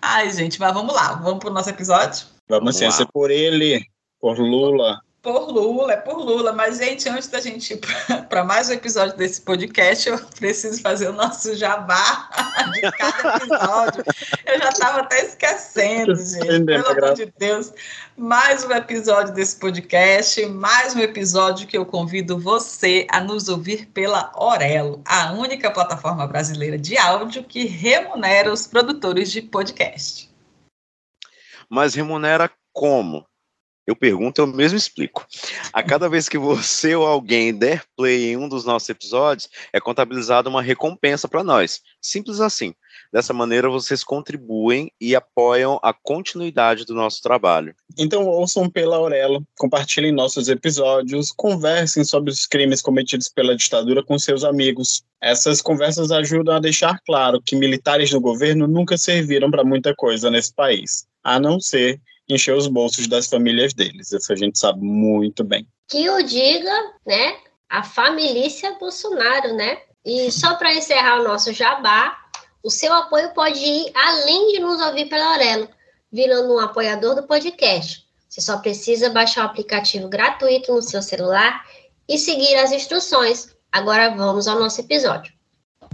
Ai, 0.02 0.30
gente, 0.32 0.60
mas 0.60 0.74
vamos 0.74 0.94
lá, 0.94 1.14
vamos 1.14 1.40
para 1.40 1.50
o 1.50 1.54
nosso 1.54 1.70
episódio? 1.70 2.26
Vamos 2.50 2.76
sim, 2.76 2.86
lá. 2.86 2.92
ser 2.92 3.08
por 3.14 3.32
ele, 3.32 3.86
por 4.20 4.38
Lula. 4.38 5.00
Por 5.22 5.52
Lula, 5.52 5.94
é 5.94 5.98
por 5.98 6.18
Lula. 6.18 6.52
Mas, 6.52 6.80
gente, 6.80 7.08
antes 7.08 7.28
da 7.28 7.40
gente 7.40 7.76
ir 7.76 7.82
para 8.28 8.42
mais 8.44 8.70
um 8.70 8.74
episódio 8.74 9.16
desse 9.16 9.40
podcast, 9.42 10.10
eu 10.10 10.18
preciso 10.18 10.82
fazer 10.82 11.10
o 11.10 11.14
nosso 11.14 11.56
jabá 11.56 12.28
de 12.74 12.82
cada 12.92 13.38
episódio. 13.38 14.04
Eu 14.48 14.60
já 14.60 14.70
estava 14.70 15.02
até 15.02 15.24
esquecendo, 15.24 16.16
gente. 16.16 16.44
Entendeu, 16.44 16.84
Pelo 16.84 17.06
amor 17.06 17.14
de 17.14 17.32
Deus. 17.38 17.72
Mais 18.18 18.64
um 18.64 18.72
episódio 18.72 19.32
desse 19.36 19.58
podcast, 19.58 20.44
mais 20.48 20.96
um 20.96 21.00
episódio 21.00 21.68
que 21.68 21.78
eu 21.78 21.86
convido 21.86 22.40
você 22.40 23.06
a 23.12 23.22
nos 23.22 23.48
ouvir 23.48 23.86
pela 23.94 24.32
Orelo, 24.36 25.04
a 25.06 25.34
única 25.34 25.70
plataforma 25.70 26.26
brasileira 26.26 26.80
de 26.80 26.98
áudio 26.98 27.44
que 27.44 27.68
remunera 27.68 28.52
os 28.52 28.66
produtores 28.66 29.32
de 29.32 29.44
podcast. 29.44 30.32
Mas 31.70 31.94
remunera 31.94 32.50
como? 32.74 33.24
Eu 33.92 33.96
pergunto, 33.98 34.40
eu 34.40 34.48
mesmo 34.48 34.78
explico. 34.78 35.28
A 35.74 35.84
cada 35.84 36.08
vez 36.08 36.30
que 36.30 36.38
você 36.38 36.96
ou 36.96 37.06
alguém 37.06 37.54
der 37.54 37.84
play 37.98 38.32
em 38.32 38.38
um 38.38 38.48
dos 38.48 38.64
nossos 38.64 38.88
episódios, 38.88 39.50
é 39.74 39.82
contabilizada 39.82 40.48
uma 40.48 40.62
recompensa 40.62 41.28
para 41.28 41.44
nós. 41.44 41.82
Simples 42.02 42.40
assim. 42.40 42.74
Dessa 43.12 43.34
maneira, 43.34 43.70
vocês 43.70 44.02
contribuem 44.02 44.90
e 45.00 45.14
apoiam 45.14 45.78
a 45.84 45.94
continuidade 45.94 46.86
do 46.86 46.96
nosso 46.96 47.22
trabalho. 47.22 47.76
Então 47.98 48.26
ouçam 48.26 48.70
pela 48.70 48.96
Aurelo, 48.96 49.46
compartilhem 49.60 50.14
nossos 50.14 50.48
episódios, 50.48 51.30
conversem 51.34 52.06
sobre 52.06 52.32
os 52.32 52.48
crimes 52.48 52.82
cometidos 52.82 53.28
pela 53.28 53.58
ditadura 53.58 54.02
com 54.02 54.18
seus 54.18 54.46
amigos. 54.46 55.04
Essas 55.22 55.62
conversas 55.62 56.12
ajudam 56.12 56.56
a 56.56 56.60
deixar 56.62 56.98
claro 57.06 57.42
que 57.46 57.58
militares 57.58 58.10
do 58.12 58.22
governo 58.22 58.70
nunca 58.70 58.98
serviram 58.98 59.52
para 59.52 59.66
muita 59.66 59.94
coisa 59.94 60.32
nesse 60.32 60.54
país, 60.54 61.06
a 61.22 61.38
não 61.38 61.60
ser 61.60 62.00
encher 62.34 62.56
os 62.56 62.68
bolsos 62.68 63.08
das 63.08 63.28
famílias 63.28 63.74
deles. 63.74 64.12
Isso 64.12 64.32
a 64.32 64.36
gente 64.36 64.58
sabe 64.58 64.82
muito 64.82 65.44
bem. 65.44 65.68
Que 65.88 66.10
o 66.10 66.22
diga, 66.24 66.94
né? 67.06 67.38
A 67.70 67.84
família 67.84 68.50
Bolsonaro, 68.80 69.54
né? 69.56 69.80
E 70.06 70.32
só 70.32 70.56
para 70.56 70.74
encerrar 70.74 71.20
o 71.20 71.24
nosso 71.24 71.54
jabá, 71.54 72.18
o 72.64 72.70
seu 72.70 72.94
apoio 72.94 73.34
pode 73.34 73.60
ir 73.60 73.92
além 73.96 74.54
de 74.54 74.60
nos 74.60 74.82
ouvir 74.82 75.06
pela 75.06 75.34
Aurelo, 75.34 75.70
virando 76.12 76.54
um 76.54 76.60
apoiador 76.60 77.16
do 77.16 77.24
podcast. 77.24 78.06
Você 78.28 78.42
só 78.42 78.58
precisa 78.58 79.10
baixar 79.10 79.44
o 79.44 79.48
aplicativo 79.48 80.08
gratuito 80.08 80.74
no 80.74 80.82
seu 80.82 81.02
celular 81.02 81.66
e 82.08 82.18
seguir 82.18 82.56
as 82.56 82.72
instruções. 82.72 83.56
Agora 83.72 84.10
vamos 84.16 84.48
ao 84.48 84.60
nosso 84.60 84.82
episódio. 84.82 85.34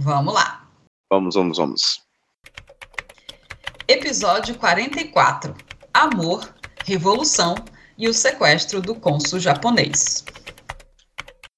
Vamos 0.00 0.34
lá. 0.34 0.68
Vamos, 1.10 1.34
vamos, 1.34 1.58
vamos. 1.58 2.02
Episódio 3.88 4.54
44: 4.56 5.54
Amor, 5.92 6.54
Revolução 6.84 7.54
e 7.96 8.08
o 8.08 8.14
sequestro 8.14 8.80
do 8.80 8.94
cônsul 8.94 9.40
japonês. 9.40 10.24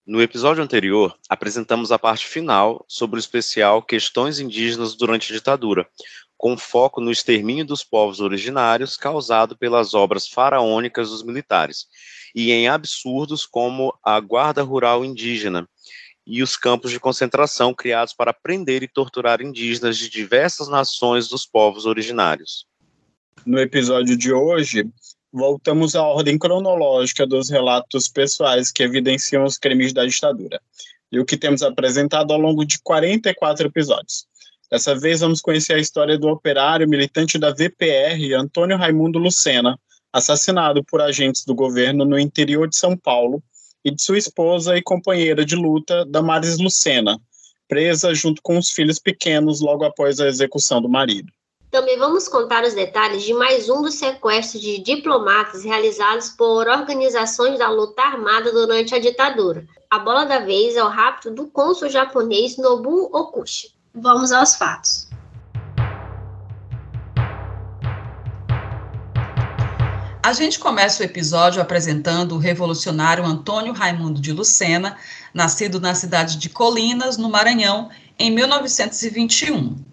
No 0.06 0.22
episódio 0.22 0.62
anterior, 0.62 1.16
apresentamos 1.28 1.92
a 1.92 1.99
parte 1.99 2.26
final 2.26 2.84
sobre 2.88 3.18
o 3.18 3.20
especial 3.20 3.82
Questões 3.82 4.40
Indígenas 4.40 4.94
durante 4.94 5.32
a 5.32 5.37
Ditadura, 5.37 5.87
com 6.37 6.56
foco 6.56 7.00
no 7.00 7.10
extermínio 7.10 7.64
dos 7.64 7.84
povos 7.84 8.20
originários 8.20 8.96
causado 8.96 9.56
pelas 9.56 9.94
obras 9.94 10.26
faraônicas 10.26 11.10
dos 11.10 11.22
militares, 11.22 11.87
e 12.34 12.50
em 12.50 12.66
absurdos 12.66 13.44
como 13.44 13.94
a 14.02 14.18
Guarda 14.20 14.62
Rural 14.62 15.04
Indígena 15.04 15.68
e 16.26 16.42
os 16.42 16.56
campos 16.56 16.90
de 16.90 17.00
concentração 17.00 17.75
criados 17.75 18.14
para 18.14 18.32
prender 18.32 18.82
e 18.82 18.88
torturar 18.88 19.42
indígenas 19.42 19.99
de 19.99 20.08
diversas 20.08 20.68
nações 20.68 21.28
dos 21.28 21.44
povos 21.44 21.87
originários. 21.87 22.69
No 23.47 23.59
episódio 23.59 24.16
de 24.16 24.32
hoje, 24.32 24.87
voltamos 25.32 25.94
à 25.97 26.02
ordem 26.02 26.38
cronológica 26.38 27.26
dos 27.26 27.49
relatos 27.49 28.06
pessoais 28.06 28.70
que 28.70 28.82
evidenciam 28.82 29.44
os 29.44 29.56
crimes 29.56 29.94
da 29.94 30.04
ditadura, 30.04 30.61
e 31.11 31.18
o 31.18 31.25
que 31.25 31.38
temos 31.38 31.62
apresentado 31.62 32.32
ao 32.32 32.38
longo 32.38 32.64
de 32.66 32.78
44 32.82 33.66
episódios. 33.66 34.26
Dessa 34.70 34.94
vez 34.94 35.20
vamos 35.20 35.40
conhecer 35.40 35.73
a 35.73 35.78
história 35.80 36.18
do 36.18 36.28
operário 36.28 36.88
militante 36.88 37.38
da 37.38 37.50
VPR, 37.50 38.35
Antônio 38.35 38.76
Raimundo 38.76 39.18
Lucena, 39.18 39.78
assassinado 40.12 40.85
por 40.85 41.00
agentes 41.00 41.44
do 41.44 41.54
governo 41.54 42.04
no 42.04 42.18
interior 42.18 42.68
de 42.68 42.76
São 42.76 42.97
Paulo, 42.97 43.42
e 43.82 43.90
de 43.90 44.02
sua 44.02 44.18
esposa 44.18 44.76
e 44.76 44.82
companheira 44.82 45.47
de 45.47 45.56
luta, 45.56 46.04
Damares 46.04 46.59
Lucena, 46.59 47.18
presa 47.66 48.14
junto 48.14 48.42
com 48.42 48.59
os 48.59 48.70
filhos 48.70 48.99
pequenos 48.99 49.62
logo 49.62 49.85
após 49.85 50.20
a 50.20 50.28
execução 50.28 50.82
do 50.82 50.88
marido. 50.88 51.32
Também 51.70 51.96
vamos 51.96 52.26
contar 52.26 52.64
os 52.64 52.74
detalhes 52.74 53.22
de 53.22 53.32
mais 53.32 53.70
um 53.70 53.80
dos 53.80 53.94
sequestros 53.94 54.60
de 54.60 54.78
diplomatas 54.78 55.62
realizados 55.62 56.30
por 56.30 56.66
organizações 56.66 57.60
da 57.60 57.70
luta 57.70 58.02
armada 58.02 58.50
durante 58.50 58.92
a 58.92 58.98
ditadura. 58.98 59.64
a 59.88 59.98
bola 60.00 60.24
da 60.24 60.40
vez 60.40 60.76
é 60.76 60.82
o 60.82 60.88
rapto 60.88 61.30
do 61.30 61.46
cônsul 61.46 61.88
japonês 61.88 62.56
Nobu 62.56 63.08
Okushi. 63.12 63.72
Vamos 63.94 64.32
aos 64.32 64.56
fatos. 64.56 65.08
A 70.22 70.32
gente 70.32 70.58
começa 70.58 71.02
o 71.02 71.06
episódio 71.06 71.62
apresentando 71.62 72.34
o 72.34 72.38
revolucionário 72.38 73.24
Antônio 73.24 73.72
Raimundo 73.72 74.20
de 74.20 74.32
Lucena, 74.32 74.96
nascido 75.32 75.80
na 75.80 75.94
cidade 75.94 76.36
de 76.36 76.48
Colinas, 76.48 77.16
no 77.16 77.30
Maranhão, 77.30 77.90
em 78.18 78.30
1921. 78.30 79.89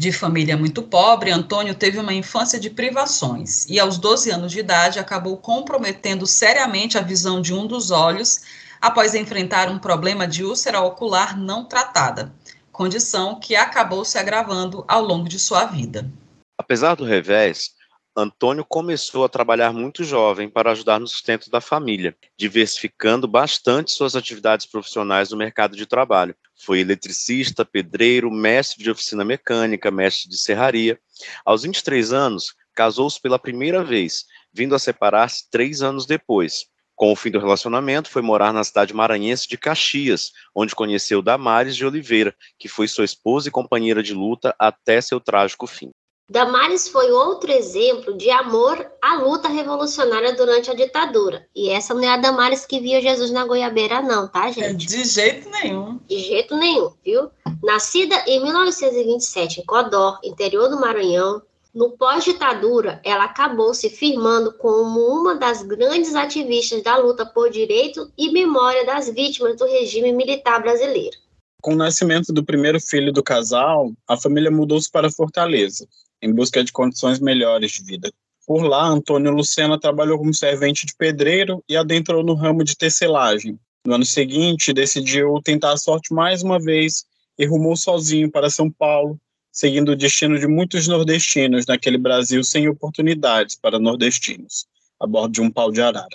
De 0.00 0.12
família 0.12 0.56
muito 0.56 0.82
pobre, 0.82 1.30
Antônio 1.30 1.74
teve 1.74 1.98
uma 1.98 2.14
infância 2.14 2.58
de 2.58 2.70
privações 2.70 3.66
e, 3.68 3.78
aos 3.78 3.98
12 3.98 4.30
anos 4.30 4.50
de 4.50 4.58
idade, 4.58 4.98
acabou 4.98 5.36
comprometendo 5.36 6.26
seriamente 6.26 6.96
a 6.96 7.02
visão 7.02 7.42
de 7.42 7.52
um 7.52 7.66
dos 7.66 7.90
olhos 7.90 8.40
após 8.80 9.14
enfrentar 9.14 9.68
um 9.68 9.78
problema 9.78 10.26
de 10.26 10.42
úlcera 10.42 10.80
ocular 10.80 11.38
não 11.38 11.66
tratada, 11.66 12.34
condição 12.72 13.38
que 13.38 13.54
acabou 13.54 14.02
se 14.02 14.16
agravando 14.16 14.86
ao 14.88 15.04
longo 15.04 15.28
de 15.28 15.38
sua 15.38 15.66
vida. 15.66 16.10
Apesar 16.56 16.94
do 16.94 17.04
revés, 17.04 17.72
Antônio 18.16 18.64
começou 18.66 19.22
a 19.22 19.28
trabalhar 19.28 19.70
muito 19.70 20.02
jovem 20.02 20.48
para 20.48 20.72
ajudar 20.72 20.98
no 20.98 21.06
sustento 21.06 21.50
da 21.50 21.60
família, 21.60 22.16
diversificando 22.38 23.28
bastante 23.28 23.92
suas 23.92 24.16
atividades 24.16 24.64
profissionais 24.64 25.30
no 25.30 25.36
mercado 25.36 25.76
de 25.76 25.84
trabalho. 25.84 26.34
Foi 26.62 26.80
eletricista, 26.80 27.64
pedreiro, 27.64 28.30
mestre 28.30 28.82
de 28.82 28.90
oficina 28.90 29.24
mecânica, 29.24 29.90
mestre 29.90 30.28
de 30.28 30.36
serraria. 30.36 30.98
Aos 31.44 31.62
23 31.62 32.12
anos, 32.12 32.54
casou-se 32.74 33.20
pela 33.20 33.38
primeira 33.38 33.82
vez, 33.82 34.24
vindo 34.52 34.74
a 34.74 34.78
separar-se 34.78 35.48
três 35.50 35.80
anos 35.80 36.06
depois. 36.06 36.66
Com 36.94 37.10
o 37.10 37.16
fim 37.16 37.30
do 37.30 37.38
relacionamento, 37.38 38.10
foi 38.10 38.20
morar 38.20 38.52
na 38.52 38.62
cidade 38.62 38.92
maranhense 38.92 39.48
de 39.48 39.56
Caxias, 39.56 40.32
onde 40.54 40.74
conheceu 40.74 41.22
Damares 41.22 41.74
de 41.74 41.86
Oliveira, 41.86 42.34
que 42.58 42.68
foi 42.68 42.86
sua 42.86 43.06
esposa 43.06 43.48
e 43.48 43.50
companheira 43.50 44.02
de 44.02 44.12
luta 44.12 44.54
até 44.58 45.00
seu 45.00 45.18
trágico 45.18 45.66
fim. 45.66 45.90
Damares 46.30 46.88
foi 46.88 47.10
outro 47.10 47.50
exemplo 47.50 48.16
de 48.16 48.30
amor 48.30 48.88
à 49.02 49.16
luta 49.16 49.48
revolucionária 49.48 50.32
durante 50.36 50.70
a 50.70 50.74
ditadura. 50.74 51.44
E 51.52 51.70
essa 51.70 51.92
não 51.92 52.04
é 52.04 52.08
a 52.08 52.16
Damares 52.16 52.64
que 52.64 52.78
via 52.78 53.02
Jesus 53.02 53.32
na 53.32 53.44
goiabeira, 53.44 54.00
não, 54.00 54.28
tá, 54.28 54.48
é, 54.48 54.52
gente? 54.52 54.86
De 54.86 55.04
jeito 55.04 55.50
nenhum. 55.50 55.98
De 56.08 56.20
jeito 56.20 56.56
nenhum, 56.56 56.92
viu? 57.04 57.30
Nascida 57.60 58.14
em 58.28 58.40
1927 58.44 59.60
em 59.62 59.64
Codó, 59.64 60.20
interior 60.22 60.68
do 60.68 60.80
Maranhão, 60.80 61.42
no 61.74 61.90
pós-ditadura, 61.90 63.00
ela 63.04 63.24
acabou 63.24 63.74
se 63.74 63.90
firmando 63.90 64.52
como 64.52 65.00
uma 65.00 65.34
das 65.34 65.62
grandes 65.62 66.14
ativistas 66.14 66.80
da 66.84 66.96
luta 66.96 67.26
por 67.26 67.50
direito 67.50 68.08
e 68.16 68.30
memória 68.30 68.86
das 68.86 69.08
vítimas 69.08 69.56
do 69.56 69.64
regime 69.66 70.12
militar 70.12 70.62
brasileiro. 70.62 71.16
Com 71.60 71.72
o 71.72 71.76
nascimento 71.76 72.32
do 72.32 72.44
primeiro 72.44 72.80
filho 72.80 73.12
do 73.12 73.22
casal, 73.22 73.92
a 74.08 74.16
família 74.16 74.50
mudou-se 74.50 74.90
para 74.90 75.10
Fortaleza, 75.10 75.86
em 76.22 76.32
busca 76.32 76.62
de 76.62 76.72
condições 76.72 77.18
melhores 77.18 77.72
de 77.72 77.84
vida. 77.84 78.12
Por 78.46 78.62
lá, 78.62 78.86
Antônio 78.86 79.30
Lucena 79.30 79.78
trabalhou 79.78 80.18
como 80.18 80.34
servente 80.34 80.84
de 80.84 80.94
pedreiro 80.94 81.62
e 81.68 81.76
adentrou 81.76 82.24
no 82.24 82.34
ramo 82.34 82.64
de 82.64 82.76
tecelagem. 82.76 83.58
No 83.86 83.94
ano 83.94 84.04
seguinte, 84.04 84.72
decidiu 84.72 85.40
tentar 85.42 85.72
a 85.72 85.76
sorte 85.76 86.12
mais 86.12 86.42
uma 86.42 86.58
vez 86.58 87.04
e 87.38 87.46
rumou 87.46 87.76
sozinho 87.76 88.30
para 88.30 88.50
São 88.50 88.70
Paulo, 88.70 89.18
seguindo 89.52 89.92
o 89.92 89.96
destino 89.96 90.38
de 90.38 90.46
muitos 90.46 90.86
nordestinos 90.86 91.64
naquele 91.66 91.96
Brasil 91.96 92.42
sem 92.44 92.68
oportunidades 92.68 93.54
para 93.54 93.78
nordestinos, 93.78 94.66
a 95.00 95.06
bordo 95.06 95.32
de 95.32 95.40
um 95.40 95.50
pau 95.50 95.70
de 95.70 95.80
arara. 95.80 96.08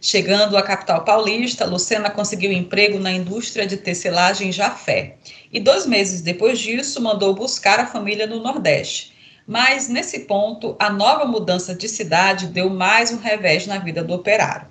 Chegando 0.00 0.56
à 0.56 0.62
capital 0.62 1.04
paulista, 1.04 1.66
Lucena 1.66 2.08
conseguiu 2.08 2.50
emprego 2.50 2.98
na 2.98 3.12
indústria 3.12 3.66
de 3.66 3.76
tecelagem 3.76 4.50
Jafé. 4.50 5.18
E 5.52 5.60
dois 5.60 5.84
meses 5.84 6.22
depois 6.22 6.58
disso, 6.58 7.02
mandou 7.02 7.34
buscar 7.34 7.78
a 7.80 7.86
família 7.86 8.26
no 8.26 8.40
Nordeste. 8.40 9.12
Mas, 9.50 9.88
nesse 9.88 10.20
ponto, 10.20 10.76
a 10.78 10.88
nova 10.88 11.24
mudança 11.24 11.74
de 11.74 11.88
cidade 11.88 12.46
deu 12.46 12.70
mais 12.70 13.10
um 13.10 13.16
revés 13.16 13.66
na 13.66 13.78
vida 13.78 14.00
do 14.00 14.14
operário. 14.14 14.68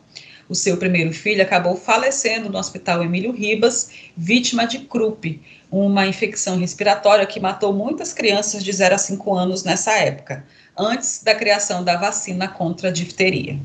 O 0.48 0.56
seu 0.56 0.78
primeiro 0.78 1.12
filho 1.12 1.44
acabou 1.44 1.76
falecendo 1.76 2.50
no 2.50 2.58
Hospital 2.58 3.04
Emílio 3.04 3.34
Ribas, 3.34 3.92
vítima 4.16 4.66
de 4.66 4.80
croup, 4.80 5.26
uma 5.70 6.08
infecção 6.08 6.58
respiratória 6.58 7.26
que 7.26 7.42
matou 7.42 7.74
muitas 7.74 8.14
crianças 8.14 8.64
de 8.64 8.72
0 8.72 8.96
a 8.96 8.98
5 8.98 9.36
anos 9.36 9.66
nessa 9.66 9.92
época, 9.98 10.48
antes 10.78 11.24
da 11.24 11.36
criação 11.36 11.84
da 11.84 11.98
vacina 11.98 12.48
contra 12.48 12.88
a 12.88 12.94
difteria. 12.94 13.60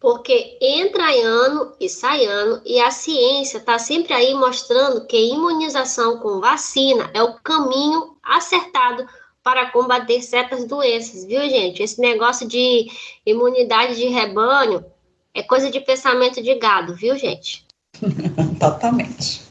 Porque 0.00 0.58
entra 0.60 1.04
ano 1.24 1.74
e 1.80 1.88
sai 1.88 2.24
ano, 2.24 2.60
e 2.66 2.80
a 2.80 2.90
ciência 2.90 3.58
está 3.58 3.78
sempre 3.78 4.12
aí 4.12 4.34
mostrando 4.34 5.06
que 5.06 5.30
imunização 5.30 6.18
com 6.18 6.40
vacina 6.40 7.08
é 7.14 7.22
o 7.22 7.34
caminho 7.34 8.16
acertado 8.20 9.06
para 9.46 9.70
combater 9.70 10.20
certas 10.22 10.64
doenças, 10.64 11.24
viu, 11.24 11.40
gente? 11.48 11.80
Esse 11.80 12.00
negócio 12.00 12.48
de 12.48 12.90
imunidade 13.24 13.94
de 13.94 14.08
rebanho 14.08 14.84
é 15.32 15.40
coisa 15.40 15.70
de 15.70 15.78
pensamento 15.78 16.42
de 16.42 16.52
gado, 16.56 16.96
viu, 16.96 17.16
gente? 17.16 17.64
Totalmente. 18.58 19.42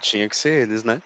Tinha 0.00 0.28
que 0.28 0.36
ser 0.36 0.64
eles, 0.64 0.82
né? 0.82 1.00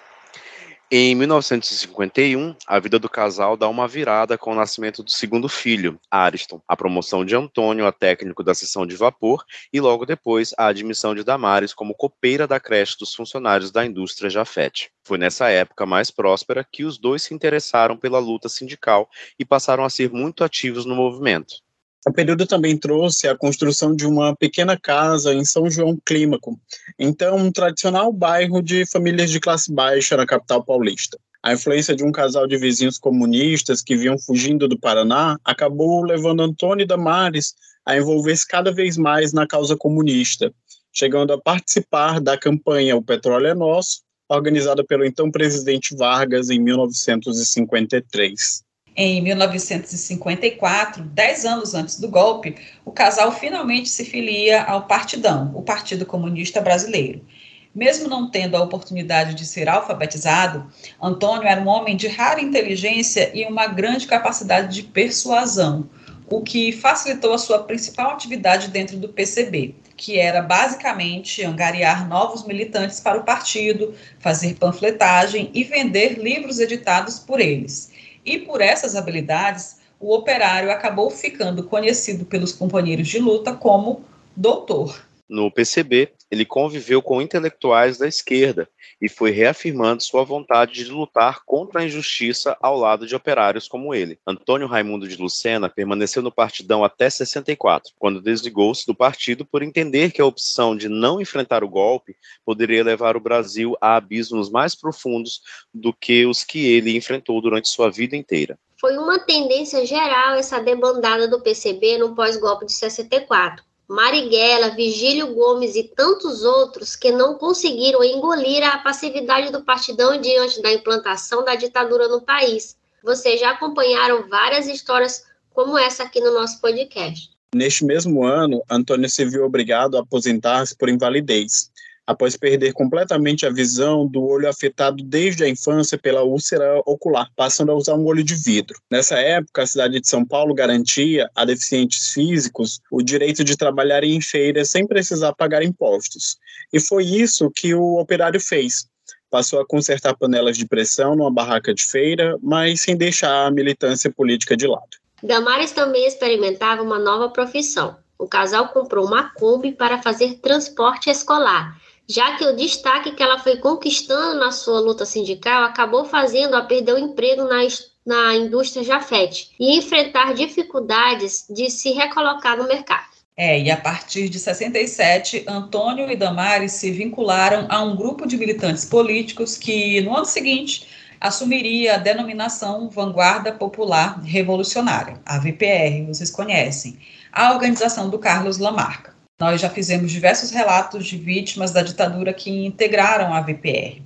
Em 0.93 1.15
1951, 1.15 2.53
a 2.67 2.77
vida 2.77 2.99
do 2.99 3.07
casal 3.07 3.55
dá 3.55 3.65
uma 3.69 3.87
virada 3.87 4.37
com 4.37 4.51
o 4.51 4.55
nascimento 4.55 5.01
do 5.01 5.09
segundo 5.09 5.47
filho, 5.47 5.97
Ariston, 6.11 6.61
a 6.67 6.75
promoção 6.75 7.23
de 7.23 7.33
Antônio 7.33 7.87
a 7.87 7.93
técnico 7.93 8.43
da 8.43 8.53
seção 8.53 8.85
de 8.85 8.97
vapor 8.97 9.45
e 9.71 9.79
logo 9.79 10.05
depois 10.05 10.53
a 10.57 10.67
admissão 10.67 11.15
de 11.15 11.23
Damares 11.23 11.73
como 11.73 11.95
copeira 11.95 12.45
da 12.45 12.59
creche 12.59 12.97
dos 12.99 13.15
funcionários 13.15 13.71
da 13.71 13.85
indústria 13.85 14.29
Jafete. 14.29 14.91
Foi 15.05 15.17
nessa 15.17 15.47
época 15.47 15.85
mais 15.85 16.11
próspera 16.11 16.67
que 16.69 16.83
os 16.83 16.97
dois 16.97 17.23
se 17.23 17.33
interessaram 17.33 17.95
pela 17.95 18.19
luta 18.19 18.49
sindical 18.49 19.09
e 19.39 19.45
passaram 19.45 19.85
a 19.85 19.89
ser 19.89 20.11
muito 20.11 20.43
ativos 20.43 20.85
no 20.85 20.93
movimento. 20.93 21.55
O 22.05 22.11
período 22.11 22.47
também 22.47 22.75
trouxe 22.75 23.27
a 23.27 23.37
construção 23.37 23.95
de 23.95 24.07
uma 24.07 24.35
pequena 24.35 24.75
casa 24.75 25.35
em 25.35 25.45
São 25.45 25.69
João 25.69 25.95
Clímaco, 26.03 26.59
então 26.97 27.37
um 27.37 27.51
tradicional 27.51 28.11
bairro 28.11 28.59
de 28.59 28.87
famílias 28.87 29.29
de 29.29 29.39
classe 29.39 29.71
baixa 29.71 30.17
na 30.17 30.25
capital 30.25 30.63
paulista. 30.63 31.19
A 31.43 31.53
influência 31.53 31.95
de 31.95 32.03
um 32.03 32.11
casal 32.11 32.47
de 32.47 32.57
vizinhos 32.57 32.97
comunistas 32.97 33.83
que 33.83 33.95
vinham 33.95 34.17
fugindo 34.17 34.67
do 34.67 34.79
Paraná 34.79 35.37
acabou 35.45 36.03
levando 36.03 36.41
Antônio 36.41 36.87
Damares 36.87 37.53
a 37.85 37.95
envolver-se 37.95 38.47
cada 38.47 38.71
vez 38.71 38.97
mais 38.97 39.31
na 39.31 39.45
causa 39.45 39.77
comunista, 39.77 40.51
chegando 40.91 41.33
a 41.33 41.41
participar 41.41 42.19
da 42.19 42.35
campanha 42.35 42.95
O 42.95 43.03
Petróleo 43.03 43.47
é 43.47 43.53
Nosso, 43.53 44.01
organizada 44.27 44.83
pelo 44.83 45.05
então 45.05 45.29
presidente 45.29 45.95
Vargas 45.95 46.49
em 46.49 46.59
1953. 46.59 48.70
Em 49.03 49.19
1954, 49.19 51.01
dez 51.05 51.43
anos 51.43 51.73
antes 51.73 51.99
do 51.99 52.07
golpe, 52.07 52.55
o 52.85 52.91
casal 52.91 53.31
finalmente 53.31 53.89
se 53.89 54.05
filia 54.05 54.61
ao 54.61 54.85
Partidão, 54.85 55.51
o 55.55 55.63
Partido 55.63 56.05
Comunista 56.05 56.61
Brasileiro. 56.61 57.25
Mesmo 57.73 58.07
não 58.07 58.29
tendo 58.29 58.55
a 58.55 58.61
oportunidade 58.61 59.33
de 59.33 59.43
ser 59.43 59.67
alfabetizado, 59.67 60.71
Antônio 61.01 61.47
era 61.47 61.59
um 61.59 61.67
homem 61.67 61.97
de 61.97 62.07
rara 62.07 62.41
inteligência 62.41 63.31
e 63.33 63.43
uma 63.43 63.65
grande 63.65 64.05
capacidade 64.05 64.71
de 64.71 64.83
persuasão, 64.83 65.89
o 66.29 66.41
que 66.41 66.71
facilitou 66.71 67.33
a 67.33 67.39
sua 67.39 67.63
principal 67.63 68.11
atividade 68.11 68.67
dentro 68.67 68.97
do 68.97 69.09
PCB, 69.09 69.73
que 69.97 70.19
era 70.19 70.43
basicamente 70.43 71.43
angariar 71.43 72.07
novos 72.07 72.45
militantes 72.45 72.99
para 72.99 73.17
o 73.17 73.23
partido, 73.23 73.95
fazer 74.19 74.53
panfletagem 74.59 75.49
e 75.55 75.63
vender 75.63 76.19
livros 76.19 76.59
editados 76.59 77.17
por 77.17 77.39
eles. 77.39 77.90
E 78.25 78.39
por 78.39 78.61
essas 78.61 78.95
habilidades, 78.95 79.79
o 79.99 80.13
operário 80.15 80.71
acabou 80.71 81.09
ficando 81.09 81.63
conhecido 81.63 82.25
pelos 82.25 82.51
companheiros 82.51 83.07
de 83.07 83.19
luta 83.19 83.53
como 83.53 84.03
doutor. 84.35 85.05
No 85.29 85.51
PCB, 85.51 86.11
ele 86.31 86.45
conviveu 86.45 87.01
com 87.01 87.21
intelectuais 87.21 87.97
da 87.97 88.07
esquerda 88.07 88.69
e 89.01 89.09
foi 89.09 89.31
reafirmando 89.31 90.01
sua 90.01 90.23
vontade 90.23 90.73
de 90.73 90.89
lutar 90.89 91.41
contra 91.45 91.81
a 91.81 91.85
injustiça 91.85 92.55
ao 92.61 92.77
lado 92.77 93.05
de 93.05 93.13
operários 93.13 93.67
como 93.67 93.93
ele. 93.93 94.17
Antônio 94.25 94.67
Raimundo 94.67 95.07
de 95.07 95.17
Lucena 95.17 95.69
permaneceu 95.69 96.21
no 96.21 96.31
partidão 96.31 96.85
até 96.85 97.09
64, 97.09 97.91
quando 97.99 98.21
desligou-se 98.21 98.87
do 98.87 98.95
partido 98.95 99.45
por 99.45 99.61
entender 99.61 100.11
que 100.11 100.21
a 100.21 100.25
opção 100.25 100.75
de 100.75 100.87
não 100.87 101.19
enfrentar 101.19 101.63
o 101.65 101.69
golpe 101.69 102.15
poderia 102.45 102.83
levar 102.83 103.17
o 103.17 103.21
Brasil 103.21 103.75
a 103.81 103.97
abismos 103.97 104.49
mais 104.49 104.73
profundos 104.73 105.41
do 105.73 105.91
que 105.91 106.25
os 106.25 106.45
que 106.45 106.65
ele 106.65 106.95
enfrentou 106.95 107.41
durante 107.41 107.67
sua 107.67 107.91
vida 107.91 108.15
inteira. 108.15 108.57
Foi 108.79 108.97
uma 108.97 109.19
tendência 109.19 109.85
geral 109.85 110.35
essa 110.35 110.59
debandada 110.59 111.27
do 111.27 111.41
PCB 111.41 111.97
no 111.97 112.15
pós-golpe 112.15 112.65
de 112.65 112.73
64 112.73 113.63
Marighella, 113.91 114.69
Vigílio 114.69 115.33
Gomes 115.33 115.75
e 115.75 115.83
tantos 115.83 116.43
outros 116.43 116.95
que 116.95 117.11
não 117.11 117.35
conseguiram 117.35 118.01
engolir 118.01 118.63
a 118.63 118.77
passividade 118.77 119.51
do 119.51 119.65
partidão 119.65 120.17
diante 120.17 120.61
da 120.61 120.71
implantação 120.71 121.43
da 121.43 121.55
ditadura 121.55 122.07
no 122.07 122.21
país. 122.21 122.77
Vocês 123.03 123.41
já 123.41 123.51
acompanharam 123.51 124.29
várias 124.29 124.65
histórias 124.67 125.25
como 125.53 125.77
essa 125.77 126.03
aqui 126.03 126.21
no 126.21 126.33
nosso 126.33 126.61
podcast. 126.61 127.31
Neste 127.53 127.83
mesmo 127.83 128.23
ano, 128.23 128.63
Antônio 128.69 129.09
se 129.09 129.25
viu 129.25 129.43
obrigado 129.43 129.97
a 129.97 129.99
aposentar-se 129.99 130.73
por 130.77 130.87
invalidez, 130.87 131.69
após 132.11 132.37
perder 132.37 132.73
completamente 132.73 133.45
a 133.45 133.49
visão 133.49 134.05
do 134.05 134.23
olho 134.23 134.47
afetado 134.47 135.03
desde 135.03 135.43
a 135.43 135.49
infância 135.49 135.97
pela 135.97 136.23
úlcera 136.23 136.81
ocular, 136.85 137.29
passando 137.35 137.71
a 137.71 137.75
usar 137.75 137.95
um 137.95 138.05
olho 138.05 138.23
de 138.23 138.35
vidro. 138.35 138.77
Nessa 138.89 139.17
época, 139.17 139.63
a 139.63 139.67
cidade 139.67 139.99
de 139.99 140.07
São 140.07 140.25
Paulo 140.25 140.53
garantia 140.53 141.29
a 141.35 141.45
deficientes 141.45 142.13
físicos 142.13 142.79
o 142.91 143.01
direito 143.01 143.43
de 143.43 143.57
trabalhar 143.57 144.03
em 144.03 144.21
feiras 144.21 144.69
sem 144.69 144.85
precisar 144.85 145.33
pagar 145.33 145.63
impostos. 145.63 146.37
E 146.71 146.79
foi 146.79 147.05
isso 147.05 147.49
que 147.49 147.73
o 147.73 147.97
operário 147.97 148.39
fez. 148.39 148.85
Passou 149.29 149.61
a 149.61 149.65
consertar 149.65 150.15
panelas 150.15 150.57
de 150.57 150.67
pressão 150.67 151.15
numa 151.15 151.31
barraca 151.31 151.73
de 151.73 151.83
feira, 151.83 152.37
mas 152.43 152.81
sem 152.81 152.97
deixar 152.97 153.47
a 153.47 153.51
militância 153.51 154.11
política 154.11 154.57
de 154.57 154.67
lado. 154.67 154.89
Damares 155.23 155.71
também 155.71 156.05
experimentava 156.05 156.81
uma 156.81 156.99
nova 156.99 157.29
profissão. 157.29 157.95
O 158.19 158.27
casal 158.27 158.67
comprou 158.67 159.05
uma 159.05 159.29
Kombi 159.33 159.71
para 159.71 160.01
fazer 160.01 160.35
transporte 160.41 161.09
escolar 161.09 161.80
já 162.11 162.35
que 162.35 162.45
o 162.45 162.55
destaque 162.55 163.11
que 163.11 163.23
ela 163.23 163.39
foi 163.39 163.57
conquistando 163.57 164.39
na 164.39 164.51
sua 164.51 164.79
luta 164.79 165.05
sindical 165.05 165.63
acabou 165.63 166.03
fazendo-a 166.03 166.63
perder 166.63 166.95
o 166.95 166.99
emprego 166.99 167.43
na, 167.45 167.59
na 168.05 168.35
indústria 168.35 168.83
Jafet 168.83 169.51
e 169.57 169.77
enfrentar 169.77 170.33
dificuldades 170.33 171.45
de 171.49 171.69
se 171.69 171.91
recolocar 171.91 172.57
no 172.57 172.67
mercado. 172.67 173.11
É, 173.37 173.59
e 173.59 173.71
a 173.71 173.77
partir 173.77 174.27
de 174.27 174.37
67, 174.37 175.45
Antônio 175.47 176.11
e 176.11 176.15
Damares 176.17 176.73
se 176.73 176.91
vincularam 176.91 177.65
a 177.69 177.81
um 177.81 177.95
grupo 177.95 178.27
de 178.27 178.37
militantes 178.37 178.83
políticos 178.83 179.57
que, 179.57 180.01
no 180.01 180.15
ano 180.15 180.25
seguinte, 180.25 180.87
assumiria 181.19 181.95
a 181.95 181.97
denominação 181.97 182.89
Vanguarda 182.89 183.53
Popular 183.53 184.21
Revolucionária, 184.21 185.19
a 185.25 185.39
VPR, 185.39 186.05
vocês 186.07 186.29
conhecem, 186.29 186.99
a 187.31 187.53
organização 187.53 188.09
do 188.09 188.19
Carlos 188.19 188.57
Lamarca. 188.57 189.10
Nós 189.41 189.59
já 189.59 189.71
fizemos 189.71 190.11
diversos 190.11 190.51
relatos 190.51 191.07
de 191.07 191.17
vítimas 191.17 191.71
da 191.71 191.81
ditadura 191.81 192.31
que 192.31 192.63
integraram 192.63 193.33
a 193.33 193.41
VPR. 193.41 193.99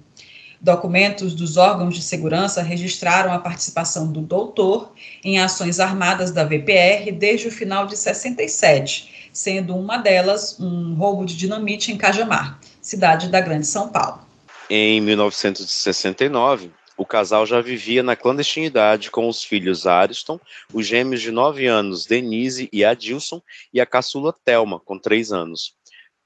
Documentos 0.62 1.34
dos 1.34 1.58
órgãos 1.58 1.93
de 1.93 2.02
segurança 2.02 2.62
registraram 2.62 3.34
a 3.34 3.39
participação 3.39 4.10
do 4.10 4.21
doutor 4.21 4.93
em 5.21 5.38
ações 5.38 5.82
armadas 5.82 6.32
da 6.32 6.45
VPR 6.45 7.12
desde 7.12 7.50
o 7.50 7.52
final 7.52 7.86
de 7.86 7.98
67, 7.98 9.30
sendo 9.34 9.76
uma 9.76 9.98
delas 9.98 10.58
um 10.58 10.95
roubo 10.95 11.26
de 11.26 11.36
dinamite 11.36 11.91
em 11.91 11.98
Cajamar, 11.98 12.58
cidade 12.82 13.28
da 13.28 13.41
Grande 13.41 13.67
São 13.67 13.89
Paulo. 13.89 14.21
Em 14.69 15.02
1969, 15.02 16.71
o 16.97 17.05
casal 17.05 17.45
já 17.45 17.62
vivia 17.62 18.01
na 18.01 18.15
clandestinidade 18.15 19.12
com 19.12 19.27
os 19.27 19.43
filhos 19.43 19.86
Ariston, 19.86 20.39
os 20.73 20.86
gêmeos 20.88 21.21
de 21.21 21.31
9 21.31 21.65
anos 21.67 22.05
Denise 22.05 22.69
e 22.71 22.86
Adilson 22.86 23.41
e 23.73 23.81
a 23.81 23.86
caçula 23.86 24.34
Telma, 24.43 24.79
com 24.79 24.97
3 24.97 25.31
anos. 25.31 25.75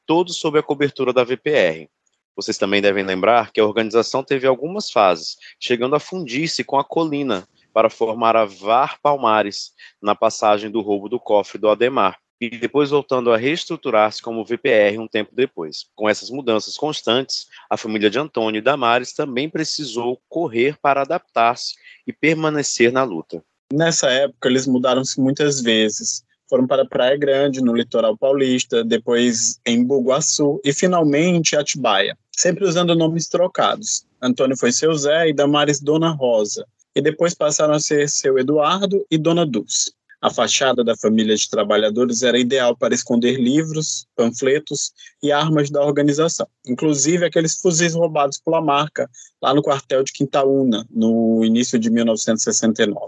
Todos 0.05 0.37
sob 0.37 0.59
a 0.59 0.63
cobertura 0.63 1.11
da 1.11 1.23
VPR. 1.23 1.89
Vocês 2.35 2.57
também 2.57 2.81
devem 2.81 3.03
lembrar 3.03 3.51
que 3.51 3.59
a 3.59 3.65
organização 3.65 4.23
teve 4.23 4.47
algumas 4.47 4.89
fases, 4.89 5.37
chegando 5.59 5.95
a 5.95 5.99
fundir-se 5.99 6.63
com 6.63 6.79
a 6.79 6.83
Colina 6.83 7.47
para 7.73 7.89
formar 7.89 8.35
a 8.35 8.45
VAR 8.45 8.99
Palmares, 9.01 9.73
na 10.01 10.15
passagem 10.15 10.71
do 10.71 10.81
roubo 10.81 11.09
do 11.09 11.19
cofre 11.19 11.59
do 11.59 11.69
Ademar, 11.69 12.17
e 12.39 12.49
depois 12.49 12.89
voltando 12.89 13.31
a 13.31 13.37
reestruturar-se 13.37 14.21
como 14.21 14.45
VPR 14.45 14.97
um 14.97 15.07
tempo 15.07 15.31
depois. 15.35 15.87
Com 15.95 16.07
essas 16.07 16.29
mudanças 16.29 16.77
constantes, 16.77 17.47
a 17.69 17.75
família 17.75 18.09
de 18.09 18.17
Antônio 18.17 18.59
e 18.59 18.61
Damares 18.61 19.11
também 19.11 19.49
precisou 19.49 20.21
correr 20.29 20.77
para 20.81 21.01
adaptar-se 21.01 21.75
e 22.07 22.13
permanecer 22.13 22.91
na 22.91 23.03
luta. 23.03 23.43
Nessa 23.73 24.09
época, 24.09 24.47
eles 24.47 24.65
mudaram-se 24.65 25.19
muitas 25.19 25.61
vezes. 25.61 26.23
Foram 26.49 26.65
para 26.65 26.87
Praia 26.87 27.15
Grande, 27.15 27.61
no 27.61 27.75
litoral 27.75 28.17
paulista, 28.17 28.83
depois 28.83 29.59
em 29.65 29.83
Buguaçu 29.83 30.59
e 30.63 30.73
finalmente 30.73 31.55
Atibaia, 31.55 32.17
sempre 32.35 32.65
usando 32.65 32.95
nomes 32.95 33.27
trocados. 33.27 34.05
Antônio 34.19 34.57
foi 34.57 34.71
seu 34.71 34.93
Zé 34.95 35.29
e 35.29 35.33
Damares 35.33 35.79
Dona 35.79 36.09
Rosa, 36.09 36.65
e 36.95 37.01
depois 37.01 37.35
passaram 37.35 37.75
a 37.75 37.79
ser 37.79 38.09
seu 38.09 38.39
Eduardo 38.39 39.05
e 39.11 39.17
Dona 39.17 39.45
Dulce. 39.45 39.93
A 40.21 40.29
fachada 40.29 40.83
da 40.83 40.97
família 40.97 41.33
de 41.33 41.49
trabalhadores 41.49 42.23
era 42.23 42.37
ideal 42.37 42.75
para 42.75 42.93
esconder 42.93 43.39
livros, 43.39 44.05
panfletos 44.17 44.91
e 45.23 45.31
armas 45.31 45.69
da 45.69 45.81
organização, 45.81 46.45
inclusive 46.67 47.25
aqueles 47.25 47.55
fuzis 47.55 47.93
roubados 47.93 48.37
pela 48.37 48.61
marca 48.61 49.09
lá 49.41 49.53
no 49.53 49.63
quartel 49.63 50.03
de 50.03 50.11
Quintaúna, 50.11 50.85
no 50.89 51.43
início 51.45 51.79
de 51.79 51.89
1969. 51.89 53.07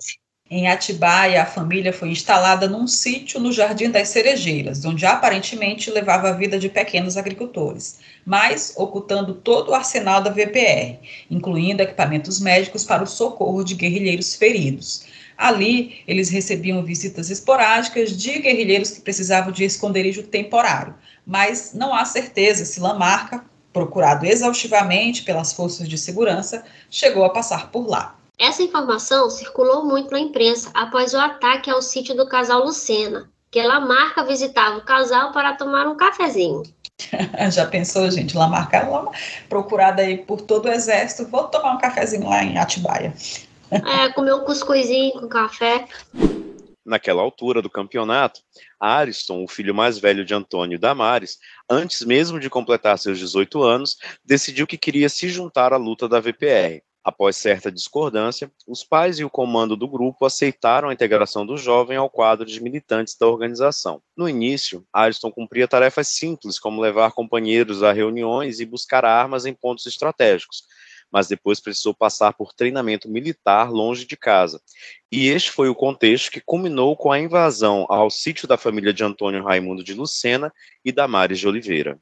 Em 0.50 0.68
Atibaia, 0.68 1.44
a 1.44 1.46
família 1.46 1.94
foi 1.94 2.10
instalada 2.10 2.68
num 2.68 2.86
sítio 2.86 3.40
no 3.40 3.54
Jardim 3.54 3.90
das 3.90 4.10
Cerejeiras, 4.10 4.84
onde 4.84 5.06
aparentemente 5.06 5.90
levava 5.90 6.30
a 6.30 6.34
vida 6.34 6.60
de 6.60 6.68
pequenos 6.68 7.16
agricultores, 7.16 8.00
mas 8.26 8.74
ocultando 8.76 9.34
todo 9.34 9.70
o 9.70 9.74
arsenal 9.74 10.22
da 10.22 10.30
VPR, 10.30 11.00
incluindo 11.30 11.82
equipamentos 11.82 12.42
médicos 12.42 12.84
para 12.84 13.04
o 13.04 13.08
socorro 13.08 13.64
de 13.64 13.76
guerrilheiros 13.76 14.36
feridos. 14.36 15.06
Ali, 15.42 16.04
eles 16.08 16.30
recebiam 16.30 16.84
visitas 16.84 17.32
esporádicas 17.32 18.16
de 18.16 18.38
guerrilheiros 18.38 18.92
que 18.92 19.02
precisavam 19.02 19.52
de 19.52 19.64
esconderijo 19.64 20.22
temporário, 20.22 20.94
mas 21.26 21.74
não 21.74 21.96
há 21.96 22.06
certeza 22.06 22.64
se 22.64 22.80
Lamarca, 22.80 23.44
procurado 23.74 24.24
exaustivamente 24.24 25.24
pelas 25.24 25.52
forças 25.52 25.90
de 25.90 25.98
segurança, 25.98 26.64
chegou 26.92 27.26
a 27.26 27.30
passar 27.32 27.72
por 27.72 27.90
lá. 27.90 28.16
Essa 28.38 28.62
informação 28.62 29.32
circulou 29.32 29.84
muito 29.84 30.12
na 30.12 30.20
imprensa 30.20 30.70
após 30.76 31.12
o 31.16 31.18
ataque 31.18 31.72
ao 31.72 31.82
sítio 31.82 32.16
do 32.16 32.30
casal 32.30 32.64
Lucena, 32.64 33.28
que 33.50 33.64
Lamarca 33.64 34.24
visitava 34.24 34.78
o 34.78 34.86
casal 34.86 35.32
para 35.32 35.56
tomar 35.56 35.88
um 35.88 35.98
cafezinho. 35.98 36.62
Já 37.52 37.66
pensou, 37.66 38.12
gente? 38.12 38.38
Lamarca, 38.38 38.88
procurada 39.50 40.04
aí 40.04 40.18
por 40.20 40.40
todo 40.42 40.68
o 40.68 40.72
exército, 40.72 41.28
vou 41.32 41.46
tomar 41.46 41.74
um 41.74 41.80
cafezinho 41.80 42.30
lá 42.30 42.44
em 42.44 42.60
Atibaia. 42.60 43.12
É, 43.72 44.10
comer 44.10 44.34
um 44.34 44.44
cuscuzinho 44.44 45.14
com 45.14 45.28
café. 45.30 45.88
Naquela 46.86 47.22
altura 47.22 47.62
do 47.62 47.70
campeonato, 47.70 48.42
Ariston, 48.80 49.44
o 49.44 49.48
filho 49.48 49.74
mais 49.74 49.98
velho 49.98 50.26
de 50.26 50.34
Antônio 50.34 50.78
Damares, 50.78 51.40
antes 51.70 52.02
mesmo 52.02 52.40
de 52.40 52.50
completar 52.50 52.98
seus 53.00 53.18
18 53.18 53.64
anos, 53.64 53.98
decidiu 54.26 54.68
que 54.68 54.78
queria 54.78 55.08
se 55.08 55.30
juntar 55.30 55.72
à 55.72 55.78
luta 55.78 56.10
da 56.10 56.20
VPR. 56.20 56.84
Após 57.04 57.36
certa 57.36 57.72
discordância, 57.72 58.52
os 58.68 58.84
pais 58.84 59.18
e 59.18 59.24
o 59.24 59.30
comando 59.30 59.76
do 59.76 59.88
grupo 59.88 60.24
aceitaram 60.24 60.90
a 60.90 60.94
integração 60.94 61.46
do 61.46 61.58
jovem 61.58 61.98
ao 61.98 62.10
quadro 62.10 62.46
de 62.46 62.62
militantes 62.62 63.18
da 63.18 63.26
organização. 63.26 64.02
No 64.16 64.30
início, 64.30 64.86
Ariston 64.94 65.32
cumpria 65.32 65.68
tarefas 65.68 66.10
simples, 66.10 66.60
como 66.60 66.80
levar 66.80 67.12
companheiros 67.14 67.82
a 67.82 67.92
reuniões 67.92 68.60
e 68.60 68.68
buscar 68.68 69.04
armas 69.04 69.48
em 69.48 69.54
pontos 69.54 69.88
estratégicos, 69.88 70.64
mas 71.12 71.28
depois 71.28 71.60
precisou 71.60 71.94
passar 71.94 72.34
por 72.34 72.54
treinamento 72.54 73.10
militar 73.10 73.70
longe 73.70 74.06
de 74.06 74.16
casa. 74.16 74.62
E 75.12 75.28
este 75.28 75.52
foi 75.52 75.68
o 75.68 75.76
contexto 75.76 76.32
que 76.32 76.40
culminou 76.40 76.96
com 76.96 77.12
a 77.12 77.20
invasão 77.20 77.86
ao 77.90 78.10
sítio 78.10 78.48
da 78.48 78.58
família 78.58 78.94
de 78.94 79.04
Antônio 79.04 79.44
Raimundo 79.44 79.84
de 79.84 79.94
Lucena 79.94 80.52
e 80.86 80.92
Damares 80.92 81.40
de 81.40 81.48
Oliveira. 81.48 81.98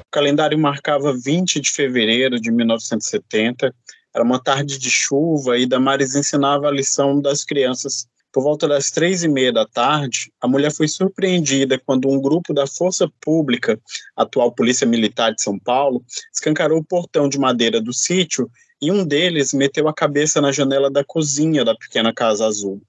O 0.00 0.10
calendário 0.10 0.58
marcava 0.58 1.12
20 1.12 1.60
de 1.60 1.70
fevereiro 1.70 2.40
de 2.40 2.50
1970. 2.50 3.74
Era 4.14 4.24
uma 4.24 4.38
tarde 4.42 4.78
de 4.78 4.90
chuva 4.90 5.58
e 5.58 5.66
Damares 5.66 6.14
ensinava 6.14 6.68
a 6.68 6.70
lição 6.70 7.20
das 7.20 7.44
crianças 7.44 8.06
por 8.32 8.42
volta 8.42 8.66
das 8.66 8.90
três 8.90 9.22
e 9.22 9.28
meia 9.28 9.52
da 9.52 9.66
tarde, 9.66 10.32
a 10.40 10.48
mulher 10.48 10.72
foi 10.72 10.88
surpreendida 10.88 11.78
quando 11.78 12.08
um 12.08 12.20
grupo 12.20 12.54
da 12.54 12.66
Força 12.66 13.06
Pública, 13.20 13.78
atual 14.16 14.50
Polícia 14.50 14.86
Militar 14.86 15.34
de 15.34 15.42
São 15.42 15.58
Paulo, 15.58 16.02
escancarou 16.32 16.78
o 16.78 16.84
portão 16.84 17.28
de 17.28 17.38
madeira 17.38 17.80
do 17.80 17.92
sítio 17.92 18.50
e 18.80 18.90
um 18.90 19.04
deles 19.04 19.52
meteu 19.52 19.86
a 19.86 19.94
cabeça 19.94 20.40
na 20.40 20.50
janela 20.50 20.90
da 20.90 21.04
cozinha 21.04 21.62
da 21.64 21.76
pequena 21.76 22.12
Casa 22.12 22.46
Azul. 22.46 22.80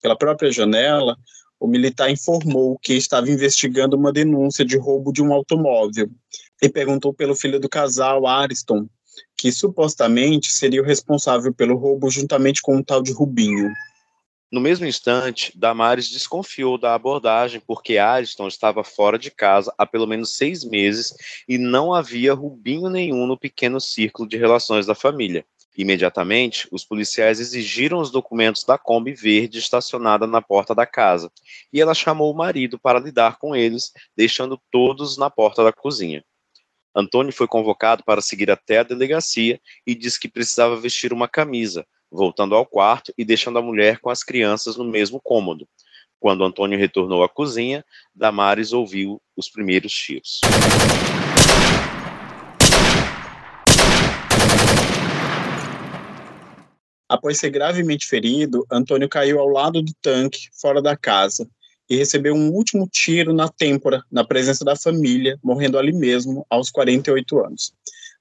Pela 0.00 0.16
própria 0.16 0.52
janela, 0.52 1.16
o 1.58 1.66
militar 1.66 2.10
informou 2.10 2.78
que 2.78 2.94
estava 2.94 3.28
investigando 3.28 3.96
uma 3.96 4.12
denúncia 4.12 4.64
de 4.64 4.78
roubo 4.78 5.12
de 5.12 5.22
um 5.22 5.32
automóvel 5.32 6.08
e 6.62 6.68
perguntou 6.68 7.12
pelo 7.12 7.34
filho 7.34 7.58
do 7.58 7.68
casal, 7.68 8.26
Ariston, 8.26 8.86
que 9.36 9.50
supostamente 9.50 10.52
seria 10.52 10.80
o 10.80 10.84
responsável 10.84 11.52
pelo 11.52 11.76
roubo 11.76 12.10
juntamente 12.10 12.62
com 12.62 12.76
um 12.76 12.82
tal 12.82 13.02
de 13.02 13.12
Rubinho. 13.12 13.72
No 14.54 14.60
mesmo 14.60 14.86
instante, 14.86 15.50
Damares 15.58 16.08
desconfiou 16.08 16.78
da 16.78 16.94
abordagem 16.94 17.60
porque 17.66 17.98
Ariston 17.98 18.46
estava 18.46 18.84
fora 18.84 19.18
de 19.18 19.28
casa 19.28 19.74
há 19.76 19.84
pelo 19.84 20.06
menos 20.06 20.36
seis 20.36 20.62
meses 20.62 21.12
e 21.48 21.58
não 21.58 21.92
havia 21.92 22.32
rubinho 22.32 22.88
nenhum 22.88 23.26
no 23.26 23.36
pequeno 23.36 23.80
círculo 23.80 24.28
de 24.28 24.36
relações 24.36 24.86
da 24.86 24.94
família. 24.94 25.44
Imediatamente, 25.76 26.68
os 26.70 26.84
policiais 26.84 27.40
exigiram 27.40 27.98
os 27.98 28.12
documentos 28.12 28.62
da 28.62 28.78
Kombi 28.78 29.12
verde 29.12 29.58
estacionada 29.58 30.24
na 30.24 30.40
porta 30.40 30.72
da 30.72 30.86
casa, 30.86 31.32
e 31.72 31.80
ela 31.80 31.92
chamou 31.92 32.32
o 32.32 32.36
marido 32.36 32.78
para 32.78 33.00
lidar 33.00 33.38
com 33.38 33.56
eles, 33.56 33.92
deixando 34.16 34.56
todos 34.70 35.18
na 35.18 35.28
porta 35.28 35.64
da 35.64 35.72
cozinha. 35.72 36.24
Antônio 36.94 37.32
foi 37.32 37.48
convocado 37.48 38.04
para 38.04 38.20
seguir 38.20 38.52
até 38.52 38.78
a 38.78 38.84
delegacia 38.84 39.60
e 39.84 39.96
disse 39.96 40.20
que 40.20 40.28
precisava 40.28 40.76
vestir 40.76 41.12
uma 41.12 41.26
camisa, 41.26 41.84
voltando 42.14 42.54
ao 42.54 42.64
quarto 42.64 43.12
e 43.18 43.24
deixando 43.24 43.58
a 43.58 43.62
mulher 43.62 43.98
com 43.98 44.08
as 44.08 44.22
crianças 44.22 44.76
no 44.76 44.84
mesmo 44.84 45.20
cômodo. 45.20 45.68
Quando 46.20 46.44
Antônio 46.44 46.78
retornou 46.78 47.22
à 47.22 47.28
cozinha, 47.28 47.84
Damares 48.14 48.72
ouviu 48.72 49.20
os 49.36 49.50
primeiros 49.50 49.92
tiros. 49.92 50.40
Após 57.06 57.38
ser 57.38 57.50
gravemente 57.50 58.06
ferido, 58.06 58.64
Antônio 58.70 59.08
caiu 59.08 59.38
ao 59.38 59.48
lado 59.48 59.82
do 59.82 59.92
tanque, 60.00 60.48
fora 60.58 60.80
da 60.80 60.96
casa, 60.96 61.46
e 61.90 61.96
recebeu 61.96 62.34
um 62.34 62.50
último 62.50 62.88
tiro 62.90 63.34
na 63.34 63.48
têmpora, 63.48 64.02
na 64.10 64.24
presença 64.24 64.64
da 64.64 64.74
família, 64.74 65.38
morrendo 65.42 65.78
ali 65.78 65.92
mesmo, 65.92 66.46
aos 66.48 66.70
48 66.70 67.44
anos. 67.44 67.74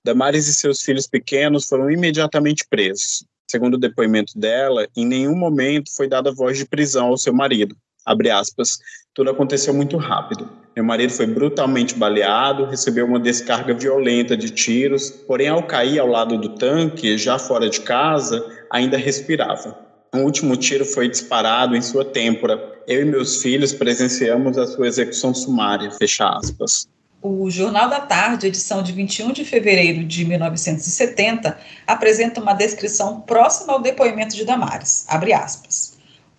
Damares 0.03 0.47
e 0.47 0.53
seus 0.53 0.81
filhos 0.81 1.07
pequenos 1.07 1.65
foram 1.65 1.89
imediatamente 1.89 2.65
presos. 2.69 3.25
Segundo 3.49 3.75
o 3.75 3.79
depoimento 3.79 4.37
dela, 4.37 4.87
em 4.95 5.05
nenhum 5.05 5.35
momento 5.35 5.93
foi 5.95 6.07
dada 6.07 6.31
voz 6.31 6.57
de 6.57 6.65
prisão 6.65 7.07
ao 7.07 7.17
seu 7.17 7.33
marido. 7.33 7.75
Abre 8.05 8.29
aspas, 8.29 8.79
tudo 9.13 9.29
aconteceu 9.29 9.73
muito 9.73 9.95
rápido. 9.97 10.49
Meu 10.75 10.83
marido 10.83 11.13
foi 11.13 11.27
brutalmente 11.27 11.95
baleado, 11.95 12.65
recebeu 12.65 13.05
uma 13.05 13.19
descarga 13.19 13.73
violenta 13.73 14.35
de 14.35 14.49
tiros, 14.49 15.09
porém, 15.11 15.47
ao 15.47 15.63
cair 15.63 15.99
ao 15.99 16.07
lado 16.07 16.37
do 16.37 16.49
tanque, 16.49 17.17
já 17.17 17.37
fora 17.37 17.69
de 17.69 17.81
casa, 17.81 18.43
ainda 18.71 18.97
respirava. 18.97 19.77
Um 20.13 20.23
último 20.23 20.55
tiro 20.57 20.83
foi 20.83 21.07
disparado 21.07 21.75
em 21.75 21.81
sua 21.81 22.03
têmpora. 22.03 22.81
Eu 22.87 23.01
e 23.01 23.05
meus 23.05 23.41
filhos 23.41 23.71
presenciamos 23.71 24.57
a 24.57 24.67
sua 24.67 24.87
execução 24.87 25.33
sumária. 25.33 25.91
Fecha 25.91 26.27
aspas. 26.27 26.87
O 27.25 27.49
Jornal 27.49 27.89
da 27.89 28.01
Tarde, 28.01 28.47
edição 28.47 28.83
de 28.83 28.91
21 28.91 29.31
de 29.31 29.45
fevereiro 29.45 30.03
de 30.03 30.25
1970, 30.25 31.57
apresenta 31.87 32.41
uma 32.41 32.53
descrição 32.53 33.21
próxima 33.21 33.71
ao 33.71 33.81
depoimento 33.81 34.35
de 34.35 34.43
Damares. 34.43 35.07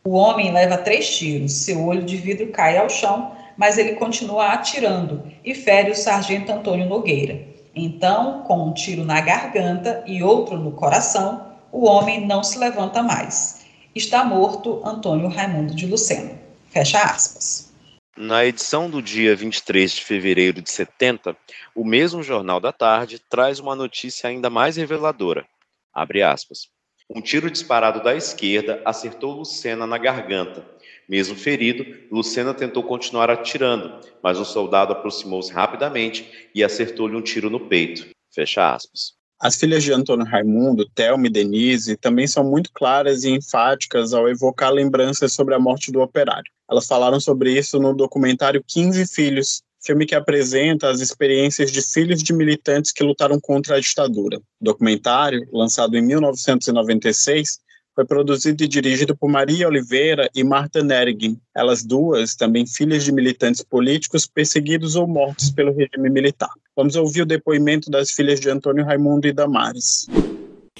O 0.04 0.10
homem 0.10 0.52
leva 0.52 0.76
três 0.76 1.08
tiros, 1.08 1.54
seu 1.54 1.82
olho 1.82 2.02
de 2.02 2.18
vidro 2.18 2.48
cai 2.48 2.76
ao 2.76 2.90
chão, 2.90 3.32
mas 3.56 3.78
ele 3.78 3.94
continua 3.94 4.48
atirando 4.48 5.22
e 5.42 5.54
fere 5.54 5.90
o 5.90 5.96
sargento 5.96 6.52
Antônio 6.52 6.86
Nogueira. 6.86 7.40
Então, 7.74 8.42
com 8.42 8.68
um 8.68 8.74
tiro 8.74 9.06
na 9.06 9.22
garganta 9.22 10.04
e 10.06 10.22
outro 10.22 10.58
no 10.58 10.72
coração, 10.72 11.46
o 11.72 11.86
homem 11.86 12.26
não 12.26 12.42
se 12.42 12.58
levanta 12.58 13.02
mais. 13.02 13.60
Está 13.94 14.22
morto 14.22 14.82
Antônio 14.84 15.28
Raimundo 15.28 15.74
de 15.74 15.86
Lucena. 15.86 16.32
Fecha 16.68 17.02
aspas. 17.02 17.73
Na 18.16 18.46
edição 18.46 18.88
do 18.88 19.02
dia 19.02 19.34
23 19.34 19.92
de 19.92 20.04
fevereiro 20.04 20.62
de 20.62 20.70
70, 20.70 21.36
o 21.74 21.84
mesmo 21.84 22.22
Jornal 22.22 22.60
da 22.60 22.70
Tarde 22.70 23.18
traz 23.18 23.58
uma 23.58 23.74
notícia 23.74 24.30
ainda 24.30 24.48
mais 24.48 24.76
reveladora. 24.76 25.44
Abre 25.92 26.22
aspas. 26.22 26.68
Um 27.10 27.20
tiro 27.20 27.50
disparado 27.50 28.00
da 28.04 28.14
esquerda 28.14 28.80
acertou 28.84 29.32
Lucena 29.32 29.84
na 29.84 29.98
garganta. 29.98 30.64
Mesmo 31.08 31.34
ferido, 31.34 31.84
Lucena 32.08 32.54
tentou 32.54 32.84
continuar 32.84 33.30
atirando, 33.30 33.98
mas 34.22 34.38
o 34.38 34.44
soldado 34.44 34.92
aproximou-se 34.92 35.52
rapidamente 35.52 36.48
e 36.54 36.62
acertou-lhe 36.62 37.16
um 37.16 37.20
tiro 37.20 37.50
no 37.50 37.66
peito. 37.66 38.06
Fecha 38.32 38.72
aspas. 38.72 39.23
As 39.44 39.56
filhas 39.56 39.84
de 39.84 39.92
Antônio 39.92 40.24
Raimundo, 40.24 40.88
Thelma 40.94 41.26
e 41.26 41.30
Denise, 41.30 41.98
também 41.98 42.26
são 42.26 42.42
muito 42.42 42.70
claras 42.72 43.24
e 43.24 43.30
enfáticas 43.30 44.14
ao 44.14 44.26
evocar 44.26 44.72
lembranças 44.72 45.34
sobre 45.34 45.54
a 45.54 45.58
morte 45.58 45.92
do 45.92 46.00
operário. 46.00 46.50
Elas 46.66 46.86
falaram 46.86 47.20
sobre 47.20 47.52
isso 47.52 47.78
no 47.78 47.92
documentário 47.92 48.64
15 48.66 49.06
Filhos, 49.06 49.62
filme 49.84 50.06
que 50.06 50.14
apresenta 50.14 50.88
as 50.88 51.00
experiências 51.00 51.70
de 51.70 51.82
filhos 51.82 52.22
de 52.22 52.32
militantes 52.32 52.90
que 52.90 53.04
lutaram 53.04 53.38
contra 53.38 53.76
a 53.76 53.80
ditadura. 53.80 54.38
O 54.38 54.64
documentário, 54.64 55.46
lançado 55.52 55.94
em 55.94 56.00
1996, 56.00 57.58
foi 57.94 58.06
produzido 58.06 58.64
e 58.64 58.66
dirigido 58.66 59.14
por 59.14 59.28
Maria 59.28 59.68
Oliveira 59.68 60.26
e 60.34 60.42
Marta 60.42 60.82
Nergin, 60.82 61.38
elas 61.54 61.84
duas 61.84 62.34
também 62.34 62.66
filhas 62.66 63.04
de 63.04 63.12
militantes 63.12 63.62
políticos 63.62 64.26
perseguidos 64.26 64.96
ou 64.96 65.06
mortos 65.06 65.50
pelo 65.50 65.76
regime 65.76 66.08
militar. 66.08 66.48
Vamos 66.76 66.96
ouvir 66.96 67.22
o 67.22 67.26
depoimento 67.26 67.88
das 67.88 68.10
filhas 68.10 68.40
de 68.40 68.50
Antônio 68.50 68.84
Raimundo 68.84 69.28
e 69.28 69.32
Damares. 69.32 70.08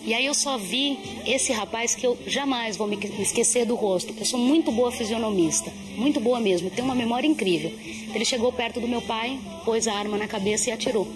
E 0.04 0.12
aí 0.12 0.26
eu 0.26 0.34
só 0.34 0.58
vi 0.58 0.98
esse 1.24 1.52
rapaz 1.52 1.94
que 1.94 2.04
eu 2.04 2.18
jamais 2.26 2.76
vou 2.76 2.88
me 2.88 2.98
esquecer 3.20 3.64
do 3.64 3.76
rosto. 3.76 4.12
Eu 4.18 4.26
sou 4.26 4.38
muito 4.38 4.72
boa 4.72 4.90
fisionomista, 4.90 5.72
muito 5.96 6.18
boa 6.18 6.40
mesmo, 6.40 6.68
tenho 6.68 6.84
uma 6.84 6.96
memória 6.96 7.28
incrível. 7.28 7.70
Ele 8.12 8.24
chegou 8.24 8.52
perto 8.52 8.80
do 8.80 8.88
meu 8.88 9.00
pai, 9.00 9.38
pôs 9.64 9.86
a 9.86 9.94
arma 9.94 10.18
na 10.18 10.26
cabeça 10.26 10.68
e 10.68 10.72
atirou. 10.72 11.06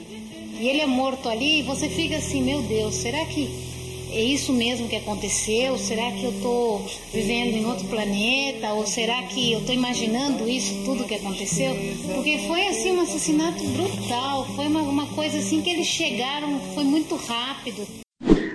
E 0.61 0.69
ele 0.69 0.81
é 0.81 0.87
morto 0.87 1.29
ali 1.29 1.59
e 1.59 1.62
você 1.62 1.88
fica 1.88 2.17
assim, 2.17 2.41
meu 2.43 2.62
Deus, 2.62 2.95
será 2.95 3.25
que 3.27 3.67
é 4.11 4.23
isso 4.23 4.53
mesmo 4.53 4.88
que 4.88 4.97
aconteceu? 4.97 5.79
Será 5.79 6.11
que 6.12 6.25
eu 6.25 6.31
estou 6.31 6.87
vivendo 7.12 7.55
em 7.57 7.64
outro 7.66 7.87
planeta? 7.88 8.73
Ou 8.73 8.87
será 8.87 9.23
que 9.25 9.53
eu 9.53 9.61
estou 9.61 9.75
imaginando 9.75 10.49
isso 10.49 10.83
tudo 10.85 11.05
que 11.05 11.14
aconteceu? 11.14 11.77
Porque 12.14 12.47
foi 12.47 12.68
assim 12.68 12.92
um 12.92 13.01
assassinato 13.01 13.62
brutal, 13.68 14.47
foi 14.55 14.66
uma, 14.66 14.83
uma 14.83 15.07
coisa 15.14 15.38
assim 15.38 15.61
que 15.62 15.71
eles 15.71 15.87
chegaram, 15.87 16.59
foi 16.75 16.85
muito 16.85 17.16
rápido. 17.16 17.87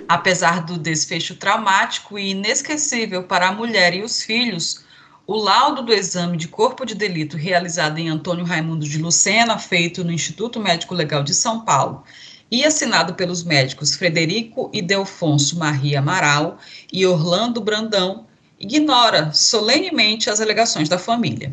Apesar 0.08 0.62
do 0.64 0.76
desfecho 0.76 1.36
traumático 1.36 2.18
e 2.18 2.30
inesquecível 2.30 3.24
para 3.24 3.48
a 3.48 3.52
mulher 3.52 3.94
e 3.94 4.02
os 4.02 4.22
filhos, 4.22 4.84
o 5.26 5.36
laudo 5.36 5.82
do 5.82 5.92
exame 5.92 6.36
de 6.36 6.48
corpo 6.48 6.84
de 6.84 6.94
delito 6.94 7.36
realizado 7.36 7.98
em 7.98 8.10
Antônio 8.10 8.44
Raimundo 8.44 8.86
de 8.86 8.98
Lucena, 8.98 9.56
feito 9.56 10.04
no 10.04 10.12
Instituto 10.12 10.60
Médico 10.60 10.94
Legal 10.94 11.22
de 11.22 11.32
São 11.32 11.64
Paulo, 11.64 12.04
e 12.54 12.64
assinado 12.64 13.14
pelos 13.14 13.42
médicos 13.42 13.96
Frederico 13.96 14.70
e 14.72 14.80
Delfonso 14.80 15.58
Maria 15.58 15.98
Amaral 15.98 16.56
e 16.92 17.04
Orlando 17.04 17.60
Brandão, 17.60 18.28
ignora 18.60 19.32
solenemente 19.32 20.30
as 20.30 20.40
alegações 20.40 20.88
da 20.88 20.96
família, 20.96 21.52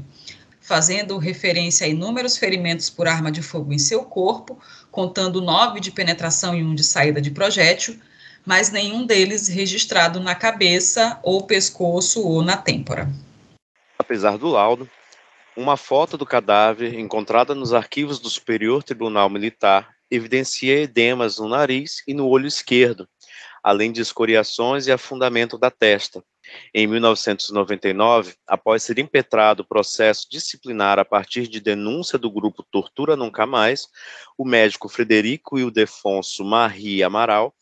fazendo 0.61 1.17
referência 1.17 1.87
a 1.87 1.89
inúmeros 1.89 2.37
ferimentos 2.37 2.87
por 2.87 3.07
arma 3.07 3.31
de 3.31 3.41
fogo 3.41 3.73
em 3.73 3.79
seu 3.79 4.03
corpo, 4.03 4.59
contando 4.91 5.41
nove 5.41 5.79
de 5.79 5.89
penetração 5.89 6.55
e 6.55 6.61
um 6.61 6.75
de 6.75 6.83
saída 6.83 7.19
de 7.19 7.31
projétil, 7.31 7.99
mas 8.45 8.69
nenhum 8.69 9.03
deles 9.03 9.47
registrado 9.47 10.19
na 10.19 10.35
cabeça 10.35 11.19
ou 11.23 11.41
pescoço 11.47 12.21
ou 12.23 12.43
na 12.43 12.57
têmpora. 12.57 13.11
Apesar 13.97 14.37
do 14.37 14.47
laudo, 14.47 14.87
uma 15.57 15.75
foto 15.75 16.15
do 16.15 16.27
cadáver 16.27 16.93
encontrada 16.93 17.55
nos 17.55 17.73
arquivos 17.73 18.19
do 18.19 18.29
Superior 18.29 18.83
Tribunal 18.83 19.31
Militar 19.31 19.90
evidencia 20.11 20.81
edemas 20.81 21.39
no 21.39 21.47
nariz 21.47 22.03
e 22.05 22.13
no 22.13 22.27
olho 22.27 22.45
esquerdo, 22.45 23.07
além 23.63 23.91
de 23.91 24.01
escoriações 24.01 24.85
e 24.85 24.91
afundamento 24.91 25.57
da 25.57 25.71
testa. 25.71 26.21
Em 26.73 26.85
1999, 26.85 28.35
após 28.45 28.83
ser 28.83 28.99
impetrado 28.99 29.63
o 29.63 29.67
processo 29.67 30.27
disciplinar 30.29 30.99
a 30.99 31.05
partir 31.05 31.47
de 31.47 31.61
denúncia 31.61 32.19
do 32.19 32.29
grupo 32.29 32.65
Tortura 32.69 33.15
Nunca 33.15 33.45
Mais, 33.45 33.87
o 34.37 34.45
médico 34.45 34.89
Frederico 34.89 35.57
Ildefonso 35.57 36.43
Marie 36.43 37.03
Amaral 37.03 37.55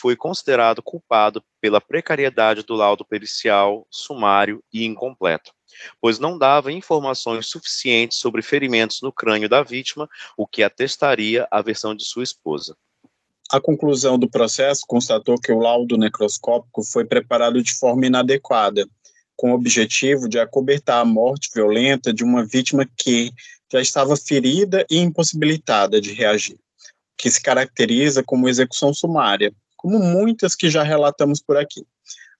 foi 0.00 0.16
considerado 0.16 0.82
culpado 0.82 1.44
pela 1.60 1.80
precariedade 1.80 2.64
do 2.64 2.74
laudo 2.74 3.04
pericial, 3.04 3.86
sumário 3.88 4.64
e 4.72 4.84
incompleto 4.84 5.52
pois 6.00 6.18
não 6.18 6.38
dava 6.38 6.72
informações 6.72 7.46
suficientes 7.46 8.18
sobre 8.18 8.42
ferimentos 8.42 9.00
no 9.02 9.12
crânio 9.12 9.48
da 9.48 9.62
vítima, 9.62 10.08
o 10.36 10.46
que 10.46 10.62
atestaria 10.62 11.46
a 11.50 11.62
versão 11.62 11.94
de 11.94 12.04
sua 12.04 12.22
esposa. 12.22 12.76
A 13.50 13.60
conclusão 13.60 14.18
do 14.18 14.28
processo 14.28 14.82
constatou 14.86 15.38
que 15.38 15.52
o 15.52 15.58
laudo 15.58 15.96
necroscópico 15.96 16.82
foi 16.82 17.04
preparado 17.04 17.62
de 17.62 17.74
forma 17.74 18.06
inadequada, 18.06 18.86
com 19.36 19.52
o 19.52 19.54
objetivo 19.54 20.28
de 20.28 20.38
acobertar 20.38 21.00
a 21.00 21.04
morte 21.04 21.50
violenta 21.54 22.12
de 22.12 22.24
uma 22.24 22.44
vítima 22.44 22.88
que 22.96 23.32
já 23.70 23.80
estava 23.80 24.16
ferida 24.16 24.86
e 24.90 24.98
impossibilitada 24.98 26.00
de 26.00 26.12
reagir, 26.12 26.58
que 27.18 27.30
se 27.30 27.42
caracteriza 27.42 28.22
como 28.22 28.48
execução 28.48 28.94
sumária, 28.94 29.52
como 29.76 29.98
muitas 29.98 30.54
que 30.54 30.70
já 30.70 30.82
relatamos 30.82 31.42
por 31.42 31.56
aqui. 31.56 31.84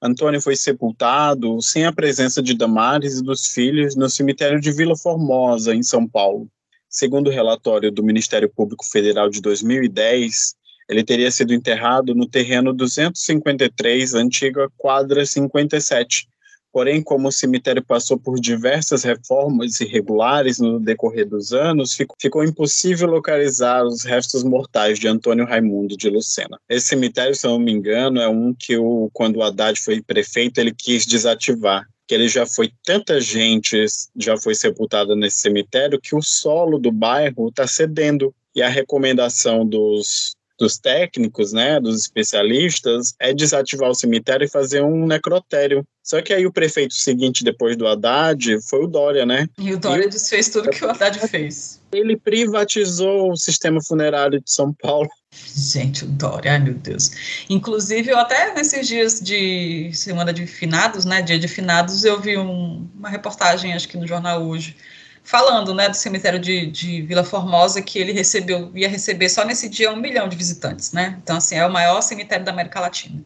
Antônio 0.05 0.39
foi 0.39 0.55
sepultado 0.55 1.63
sem 1.63 1.87
a 1.87 1.93
presença 1.93 2.43
de 2.43 2.53
Damares 2.53 3.19
e 3.19 3.25
dos 3.25 3.47
filhos 3.47 3.97
no 3.97 4.11
cemitério 4.11 4.61
de 4.61 4.71
Vila 4.71 4.95
Formosa, 4.95 5.75
em 5.75 5.83
São 5.83 6.07
Paulo. 6.07 6.47
Segundo 6.91 7.29
o 7.29 7.33
relatório 7.33 7.91
do 7.91 8.05
Ministério 8.05 8.51
Público 8.55 8.85
Federal 8.85 9.31
de 9.31 9.41
2010, 9.41 10.57
ele 10.91 11.03
teria 11.03 11.31
sido 11.31 11.55
enterrado 11.55 12.15
no 12.15 12.29
terreno 12.29 12.75
253, 12.75 14.13
antiga 14.13 14.69
quadra 14.77 15.25
57, 15.25 16.29
Porém, 16.75 17.01
como 17.01 17.29
o 17.29 17.33
cemitério 17.33 17.85
passou 17.85 18.19
por 18.19 18.35
diversas 18.41 19.05
reformas 19.05 19.81
irregulares 19.81 20.59
no 20.59 20.81
decorrer 20.81 21.25
dos 21.25 21.53
anos, 21.53 21.95
ficou, 21.95 22.17
ficou 22.21 22.43
impossível 22.43 23.07
localizar 23.07 23.85
os 23.85 24.03
restos 24.03 24.43
mortais 24.43 24.99
de 24.99 25.07
Antônio 25.07 25.47
Raimundo 25.47 25.97
de 25.97 26.11
Lucena. 26.11 26.59
Esse 26.69 26.89
cemitério, 26.89 27.33
se 27.33 27.47
não 27.47 27.61
me 27.61 27.71
engano, 27.71 28.21
é 28.21 28.27
um 28.29 28.53
que, 28.53 28.77
o, 28.77 29.09
quando 29.13 29.37
o 29.37 29.43
Haddad 29.45 29.81
foi 29.81 30.03
prefeito, 30.03 30.59
ele 30.59 30.75
quis 30.77 31.07
desativar 31.07 31.87
que 32.09 32.15
ele 32.15 32.27
já 32.27 32.45
foi 32.45 32.71
tanta 32.85 33.21
gente 33.21 33.87
já 34.17 34.37
foi 34.37 34.57
sepultada 34.57 35.15
nesse 35.15 35.39
cemitério 35.39 36.01
que 36.01 36.17
o 36.17 36.21
solo 36.21 36.77
do 36.79 36.91
bairro 36.91 37.51
está 37.51 37.69
cedendo 37.69 38.35
e 38.53 38.61
a 38.61 38.69
recomendação 38.69 39.65
dos 39.65 40.35
dos 40.59 40.79
técnicos, 40.79 41.53
né, 41.53 41.81
dos 41.81 42.01
especialistas, 42.01 43.15
é 43.19 43.33
desativar 43.35 43.91
o 43.91 43.95
cemitério 43.95 44.45
e 44.45 44.51
fazer 44.51 44.83
um 44.83 45.07
necrotério. 45.07 45.85
Só 46.03 46.21
que 46.21 46.35
aí 46.35 46.47
o 46.47 46.53
prefeito 46.53 46.95
seguinte, 46.95 47.43
depois 47.43 47.77
do 47.77 47.87
Haddad, 47.87 48.61
foi 48.69 48.85
o 48.85 48.87
Dória, 48.87 49.25
né? 49.25 49.49
E 49.59 49.73
o 49.73 49.79
Dória 49.79 50.05
e... 50.05 50.09
desfez 50.09 50.49
tudo 50.51 50.71
que 50.71 50.85
o 50.85 50.91
Haddad 50.91 51.19
fez. 51.29 51.81
Ele 51.93 52.17
privatizou 52.17 53.33
o 53.33 53.37
sistema 53.37 53.83
funerário 53.83 54.41
de 54.41 54.51
São 54.51 54.73
Paulo. 54.73 55.09
Gente, 55.33 56.05
o 56.05 56.09
Dória, 56.09 56.53
ai 56.53 56.59
meu 56.59 56.75
Deus. 56.75 57.11
Inclusive, 57.49 58.11
eu 58.11 58.19
até 58.19 58.53
nesses 58.55 58.87
dias 58.87 59.21
de 59.21 59.91
semana 59.93 60.33
de 60.33 60.47
finados, 60.47 61.05
né, 61.05 61.23
dia 61.23 61.39
de 61.39 61.49
finados, 61.49 62.05
eu 62.05 62.21
vi 62.21 62.37
um, 62.37 62.87
uma 62.95 63.09
reportagem, 63.09 63.73
acho 63.73 63.89
que 63.89 63.97
no 63.97 64.07
jornal 64.07 64.47
hoje, 64.47 64.77
falando, 65.25 65.75
né, 65.75 65.89
do 65.89 65.97
cemitério 65.97 66.39
de, 66.39 66.67
de, 66.67 67.03
Vila 67.03 67.25
Formosa, 67.25 67.81
que 67.81 67.99
ele 67.99 68.13
recebeu, 68.13 68.71
ia 68.75 68.89
receber 68.89 69.31
só 69.31 69.45
nesse 69.45 69.71
dia 69.71 69.91
um 69.91 69.97
milhão 69.97 70.29
de 70.29 70.37
visitantes, 70.37 70.93
né? 70.93 71.19
Então, 71.23 71.39
assim, 71.39 71.57
é 71.57 71.67
o 71.67 71.73
maior 71.73 72.03
cemitério 72.03 72.45
da 72.45 72.53
América 72.53 72.79
Latina. 72.79 73.25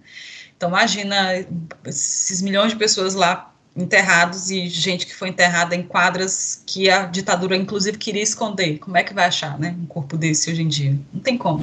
Então, 0.57 0.69
imagina 0.69 1.45
esses 1.85 2.41
milhões 2.41 2.71
de 2.71 2.79
pessoas 2.79 3.15
lá 3.15 3.53
enterrados 3.77 4.51
e 4.51 4.69
gente 4.69 5.07
que 5.07 5.15
foi 5.15 5.29
enterrada 5.29 5.75
em 5.75 5.83
quadras 5.83 6.63
que 6.65 6.89
a 6.89 7.05
ditadura, 7.05 7.57
inclusive, 7.57 7.99
queria 7.99 8.23
esconder. 8.23 8.79
Como 8.79 8.97
é 8.97 9.03
que 9.03 9.13
vai 9.13 9.27
achar, 9.27 9.59
né, 9.59 9.77
um 9.79 9.87
corpo 9.87 10.17
desse 10.17 10.51
hoje 10.51 10.63
em 10.63 10.69
dia? 10.69 10.99
Não 11.13 11.21
tem 11.21 11.37
como. 11.37 11.63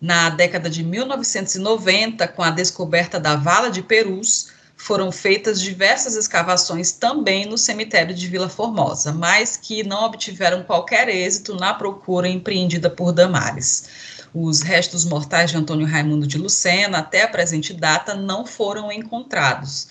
Na 0.00 0.30
década 0.30 0.70
de 0.70 0.82
1990, 0.84 2.26
com 2.28 2.42
a 2.42 2.50
descoberta 2.50 3.20
da 3.20 3.36
vala 3.36 3.70
de 3.70 3.82
Perus, 3.82 4.51
foram 4.82 5.12
feitas 5.12 5.60
diversas 5.60 6.16
escavações 6.16 6.90
também 6.90 7.46
no 7.46 7.56
cemitério 7.56 8.12
de 8.12 8.26
Vila 8.26 8.48
Formosa, 8.48 9.12
mas 9.12 9.56
que 9.56 9.84
não 9.84 10.02
obtiveram 10.02 10.64
qualquer 10.64 11.08
êxito 11.08 11.54
na 11.54 11.72
procura 11.72 12.28
empreendida 12.28 12.90
por 12.90 13.12
Damares. 13.12 13.84
Os 14.34 14.60
restos 14.60 15.04
mortais 15.04 15.52
de 15.52 15.56
Antônio 15.56 15.86
Raimundo 15.86 16.26
de 16.26 16.36
Lucena, 16.36 16.98
até 16.98 17.22
a 17.22 17.28
presente 17.28 17.72
data, 17.72 18.16
não 18.16 18.44
foram 18.44 18.90
encontrados. 18.90 19.86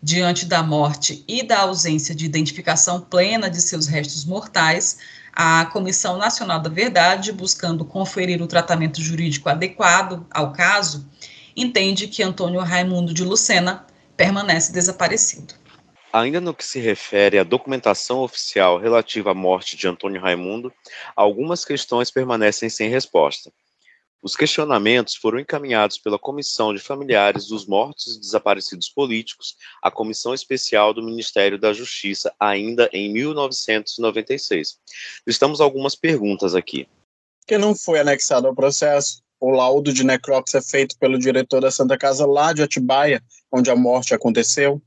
Diante 0.00 0.46
da 0.46 0.62
morte 0.62 1.24
e 1.26 1.42
da 1.42 1.62
ausência 1.62 2.14
de 2.14 2.24
identificação 2.24 3.00
plena 3.00 3.50
de 3.50 3.60
seus 3.60 3.88
restos 3.88 4.24
mortais, 4.24 4.98
a 5.32 5.66
Comissão 5.72 6.16
Nacional 6.16 6.60
da 6.60 6.70
Verdade, 6.70 7.32
buscando 7.32 7.84
conferir 7.84 8.40
o 8.40 8.46
tratamento 8.46 9.02
jurídico 9.02 9.48
adequado 9.48 10.24
ao 10.30 10.52
caso, 10.52 11.04
entende 11.56 12.06
que 12.06 12.22
Antônio 12.22 12.60
Raimundo 12.60 13.12
de 13.12 13.24
Lucena 13.24 13.84
permanece 14.18 14.72
desaparecido. 14.72 15.54
Ainda 16.12 16.40
no 16.40 16.52
que 16.52 16.64
se 16.64 16.80
refere 16.80 17.38
à 17.38 17.44
documentação 17.44 18.18
oficial 18.18 18.76
relativa 18.76 19.30
à 19.30 19.34
morte 19.34 19.76
de 19.76 19.86
Antônio 19.86 20.20
Raimundo, 20.20 20.72
algumas 21.14 21.64
questões 21.64 22.10
permanecem 22.10 22.68
sem 22.68 22.90
resposta. 22.90 23.52
Os 24.20 24.34
questionamentos 24.34 25.14
foram 25.14 25.38
encaminhados 25.38 25.96
pela 25.98 26.18
Comissão 26.18 26.74
de 26.74 26.80
Familiares 26.80 27.46
dos 27.46 27.66
Mortos 27.66 28.16
e 28.16 28.20
Desaparecidos 28.20 28.88
Políticos 28.88 29.54
à 29.80 29.88
Comissão 29.92 30.34
Especial 30.34 30.92
do 30.92 31.04
Ministério 31.04 31.56
da 31.56 31.72
Justiça, 31.72 32.34
ainda 32.40 32.90
em 32.92 33.12
1996. 33.12 34.80
Estamos 35.24 35.60
algumas 35.60 35.94
perguntas 35.94 36.56
aqui. 36.56 36.88
Que 37.46 37.56
não 37.56 37.76
foi 37.76 38.00
anexado 38.00 38.48
ao 38.48 38.54
processo? 38.54 39.22
O 39.40 39.50
laudo 39.50 39.92
de 39.92 40.04
necrópsia 40.04 40.60
feito 40.60 40.96
pelo 40.98 41.18
diretor 41.18 41.60
da 41.60 41.70
Santa 41.70 41.96
Casa 41.96 42.26
lá 42.26 42.52
de 42.52 42.62
Atibaia, 42.62 43.22
onde 43.52 43.70
a 43.70 43.76
morte 43.76 44.14
aconteceu? 44.14 44.82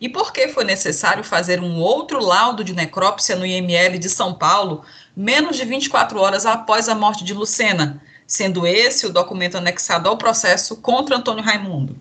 E 0.00 0.08
por 0.08 0.32
que 0.32 0.48
foi 0.48 0.64
necessário 0.64 1.24
fazer 1.24 1.60
um 1.60 1.80
outro 1.80 2.20
laudo 2.20 2.62
de 2.62 2.74
necrópsia 2.74 3.34
no 3.34 3.46
IML 3.46 3.98
de 3.98 4.08
São 4.08 4.34
Paulo, 4.34 4.84
menos 5.16 5.56
de 5.56 5.64
24 5.64 6.18
horas 6.20 6.44
após 6.44 6.88
a 6.88 6.94
morte 6.94 7.24
de 7.24 7.32
Lucena? 7.32 8.02
sendo 8.26 8.66
esse 8.66 9.06
o 9.06 9.12
documento 9.12 9.56
anexado 9.56 10.08
ao 10.08 10.18
processo 10.18 10.76
contra 10.76 11.16
Antônio 11.16 11.44
Raimundo. 11.44 11.96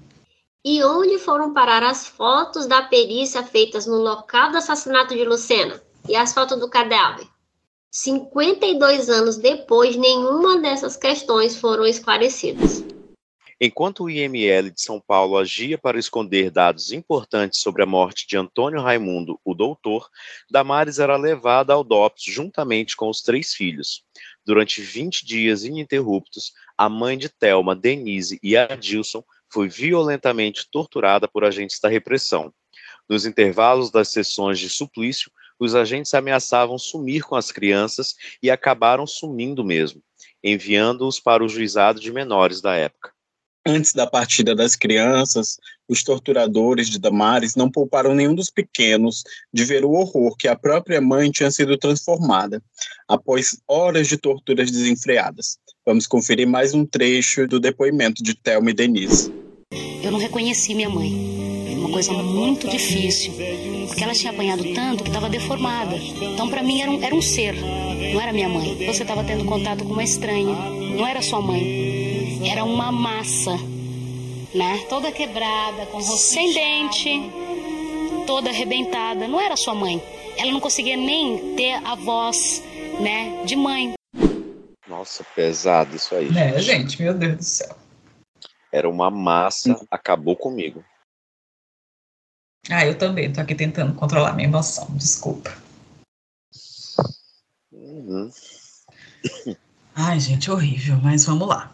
E 0.63 0.83
onde 0.83 1.19
foram 1.19 1.53
parar 1.53 1.83
as 1.83 2.07
fotos 2.07 2.65
da 2.65 2.81
perícia 2.81 3.43
feitas 3.43 3.85
no 3.85 3.97
local 3.97 4.51
do 4.51 4.57
assassinato 4.57 5.13
de 5.13 5.23
Lucena 5.23 5.79
e 6.09 6.15
as 6.15 6.33
fotos 6.33 6.59
do 6.59 6.67
cadáver? 6.67 7.27
52 7.97 9.09
anos 9.09 9.37
depois, 9.37 9.95
nenhuma 9.95 10.59
dessas 10.59 10.97
questões 10.97 11.55
foram 11.55 11.85
esclarecidas. 11.85 12.83
Enquanto 13.57 14.03
o 14.03 14.09
IML 14.09 14.69
de 14.69 14.81
São 14.81 14.99
Paulo 14.99 15.37
agia 15.37 15.77
para 15.77 15.97
esconder 15.97 16.51
dados 16.51 16.91
importantes 16.91 17.61
sobre 17.61 17.83
a 17.83 17.85
morte 17.85 18.27
de 18.27 18.35
Antônio 18.35 18.81
Raimundo, 18.81 19.39
o 19.45 19.53
doutor, 19.53 20.09
Damares 20.51 20.99
era 20.99 21.15
levada 21.15 21.71
ao 21.71 21.85
DOPS 21.85 22.25
juntamente 22.25 22.97
com 22.97 23.09
os 23.09 23.21
três 23.21 23.53
filhos. 23.53 24.03
Durante 24.45 24.81
20 24.81 25.25
dias 25.25 25.63
ininterruptos, 25.63 26.51
a 26.77 26.89
mãe 26.89 27.17
de 27.17 27.29
Thelma, 27.29 27.73
Denise 27.77 28.37
e 28.43 28.57
Adilson 28.57 29.23
foi 29.49 29.69
violentamente 29.69 30.67
torturada 30.69 31.29
por 31.29 31.45
agentes 31.45 31.79
da 31.79 31.87
repressão. 31.87 32.53
Nos 33.07 33.25
intervalos 33.25 33.89
das 33.89 34.09
sessões 34.09 34.59
de 34.59 34.69
suplício, 34.69 35.31
os 35.59 35.75
agentes 35.75 36.13
ameaçavam 36.13 36.77
sumir 36.77 37.23
com 37.23 37.35
as 37.35 37.51
crianças 37.51 38.15
e 38.41 38.49
acabaram 38.51 39.07
sumindo 39.07 39.63
mesmo, 39.63 40.01
enviando-os 40.43 41.19
para 41.19 41.43
o 41.43 41.49
juizado 41.49 41.99
de 41.99 42.11
menores 42.11 42.61
da 42.61 42.75
época. 42.75 43.15
Antes 43.67 43.93
da 43.93 44.05
partida 44.05 44.53
das 44.53 44.75
crianças, 44.75 45.57
os 45.89 46.03
torturadores 46.03 46.87
de 46.87 46.99
Damares 46.99 47.55
não 47.55 47.69
pouparam 47.69 48.13
nenhum 48.13 48.35
dos 48.35 48.51
pequenos 48.51 49.23
de 49.51 49.65
ver 49.65 49.83
o 49.83 49.91
horror 49.91 50.35
que 50.37 50.47
a 50.47 50.55
própria 50.55 51.01
mãe 51.01 51.31
tinha 51.31 51.49
sido 51.49 51.75
transformada, 51.75 52.61
após 53.07 53.57
horas 53.67 54.07
de 54.07 54.17
torturas 54.17 54.69
desenfreadas. 54.69 55.57
Vamos 55.83 56.05
conferir 56.05 56.47
mais 56.47 56.75
um 56.75 56.85
trecho 56.85 57.47
do 57.47 57.59
depoimento 57.59 58.21
de 58.21 58.35
Thelma 58.35 58.69
e 58.69 58.73
Denise. 58.73 59.33
Eu 60.03 60.11
não 60.11 60.19
reconheci 60.19 60.75
minha 60.75 60.89
mãe. 60.89 61.11
Uma 61.75 61.91
coisa 61.91 62.13
muito 62.13 62.67
difícil, 62.67 63.33
porque 63.87 64.03
ela 64.03 64.13
tinha 64.13 64.31
apanhado 64.31 64.63
tanto 64.73 65.03
que 65.03 65.09
estava 65.09 65.29
deformada. 65.29 65.95
Então, 65.95 66.49
para 66.49 66.61
mim, 66.63 66.81
era 66.81 66.91
um, 66.91 67.03
era 67.03 67.15
um 67.15 67.21
ser, 67.21 67.55
não 68.13 68.21
era 68.21 68.33
minha 68.33 68.49
mãe. 68.49 68.75
Você 68.85 69.03
estava 69.03 69.23
tendo 69.23 69.45
contato 69.45 69.83
com 69.83 69.93
uma 69.93 70.03
estranha, 70.03 70.55
não 70.95 71.05
era 71.05 71.21
sua 71.21 71.41
mãe 71.41 71.95
era 72.49 72.63
uma 72.63 72.91
massa, 72.91 73.57
né? 74.53 74.85
Toda 74.87 75.11
quebrada, 75.11 75.85
com 75.87 75.97
rosto 75.97 76.17
sem 76.17 76.53
dente, 76.53 77.31
toda 78.27 78.49
arrebentada. 78.49 79.27
Não 79.27 79.39
era 79.39 79.55
sua 79.55 79.73
mãe. 79.73 80.01
Ela 80.37 80.51
não 80.51 80.59
conseguia 80.59 80.97
nem 80.97 81.55
ter 81.55 81.73
a 81.85 81.95
voz, 81.95 82.61
né, 82.99 83.43
de 83.45 83.55
mãe. 83.55 83.93
Nossa, 84.87 85.23
pesado 85.35 85.95
isso 85.95 86.13
aí. 86.13 86.29
É, 86.37 86.59
gente, 86.59 87.01
meu 87.01 87.13
Deus 87.13 87.37
do 87.37 87.43
céu. 87.43 87.75
Era 88.71 88.89
uma 88.89 89.09
massa, 89.09 89.79
acabou 89.89 90.35
comigo. 90.35 90.83
Ah, 92.69 92.85
eu 92.85 92.97
também. 92.97 93.31
Tô 93.31 93.41
aqui 93.41 93.55
tentando 93.55 93.93
controlar 93.93 94.33
minha 94.33 94.47
emoção. 94.47 94.87
Desculpa. 94.91 95.53
Uhum. 97.71 98.29
Ai, 99.95 100.19
gente, 100.19 100.51
horrível, 100.51 100.99
mas 101.01 101.25
vamos 101.25 101.47
lá. 101.47 101.71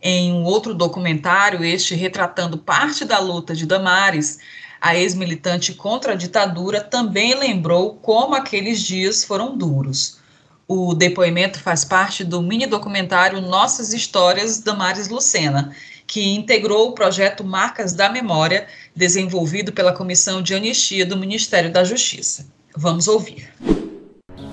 Em 0.00 0.32
um 0.32 0.44
outro 0.44 0.74
documentário, 0.74 1.64
este 1.64 1.94
retratando 1.94 2.58
parte 2.58 3.04
da 3.04 3.18
luta 3.20 3.54
de 3.54 3.64
Damares, 3.64 4.38
a 4.80 4.96
ex-militante 4.96 5.74
contra 5.74 6.12
a 6.12 6.16
ditadura 6.16 6.80
também 6.80 7.34
lembrou 7.36 7.94
como 7.96 8.34
aqueles 8.34 8.82
dias 8.82 9.22
foram 9.22 9.56
duros. 9.56 10.18
O 10.66 10.92
depoimento 10.92 11.60
faz 11.60 11.84
parte 11.84 12.24
do 12.24 12.42
mini 12.42 12.66
documentário 12.66 13.40
Nossas 13.40 13.92
Histórias 13.92 14.58
Damares 14.58 15.08
Lucena, 15.08 15.72
que 16.06 16.34
integrou 16.34 16.88
o 16.88 16.92
projeto 16.92 17.44
Marcas 17.44 17.92
da 17.92 18.08
Memória, 18.08 18.66
desenvolvido 18.94 19.72
pela 19.72 19.92
Comissão 19.92 20.42
de 20.42 20.54
Anistia 20.54 21.06
do 21.06 21.16
Ministério 21.16 21.72
da 21.72 21.84
Justiça. 21.84 22.46
Vamos 22.76 23.08
ouvir. 23.08 23.48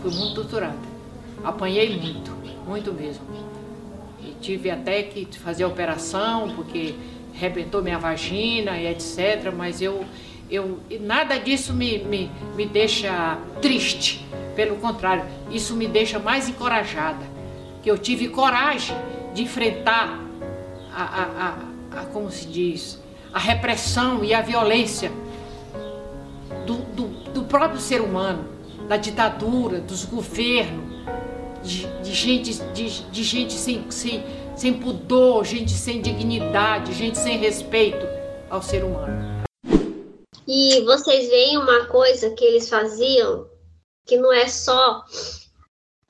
Fui 0.02 0.12
muito 0.12 0.36
torturada. 0.36 0.78
Apanhei 1.44 1.98
muito, 1.98 2.32
muito 2.66 2.94
mesmo 2.94 3.50
tive 4.40 4.70
até 4.70 5.04
que 5.04 5.28
fazer 5.38 5.66
operação, 5.66 6.54
porque 6.56 6.96
rebentou 7.34 7.82
minha 7.82 8.00
vagina 8.00 8.78
e 8.78 8.88
etc. 8.88 9.54
Mas 9.56 9.82
eu, 9.82 10.06
eu 10.50 10.80
nada 11.02 11.38
disso 11.38 11.74
me, 11.74 12.00
me, 12.00 12.32
me 12.56 12.66
deixa 12.66 13.38
triste. 13.62 14.26
Pelo 14.56 14.78
contrário, 14.78 15.26
isso 15.52 15.76
me 15.76 15.88
deixa 15.88 16.20
mais 16.20 16.50
encorajada. 16.50 17.26
Que 17.82 17.90
eu 17.90 17.98
tive 17.98 18.30
coragem 18.30 18.96
de 19.34 19.44
enfrentar 19.44 20.20
a, 21.04 21.60
a, 21.94 22.02
a, 22.02 22.06
como 22.06 22.30
se 22.30 22.46
diz, 22.46 23.00
a 23.34 23.40
repressão 23.40 24.24
e 24.24 24.34
a 24.34 24.42
violência 24.42 25.12
do, 26.66 26.76
do, 26.96 27.08
do 27.32 27.44
próprio 27.44 27.80
ser 27.80 28.02
humano, 28.02 28.48
da 28.88 28.98
ditadura, 28.98 29.80
dos 29.80 30.06
governos, 30.06 30.90
de, 31.64 31.86
de 32.02 32.14
gente, 32.14 32.54
de, 32.74 33.02
de 33.04 33.24
gente 33.24 33.54
sem, 33.54 33.90
sem, 33.92 34.24
sem 34.56 34.74
pudor, 34.74 35.46
gente 35.46 35.72
sem 35.72 36.02
dignidade, 36.02 36.94
gente 36.94 37.18
sem 37.18 37.38
respeito 37.38 38.06
ao 38.50 38.62
ser 38.62 38.84
humano. 38.84 39.40
E 40.48 40.82
vocês 40.82 41.30
veem 41.30 41.58
uma 41.58 41.86
coisa 41.86 42.32
que 42.32 42.44
eles 42.44 42.68
faziam 42.68 43.48
que 44.06 44.18
não 44.18 44.34
é 44.34 44.48
só 44.48 45.04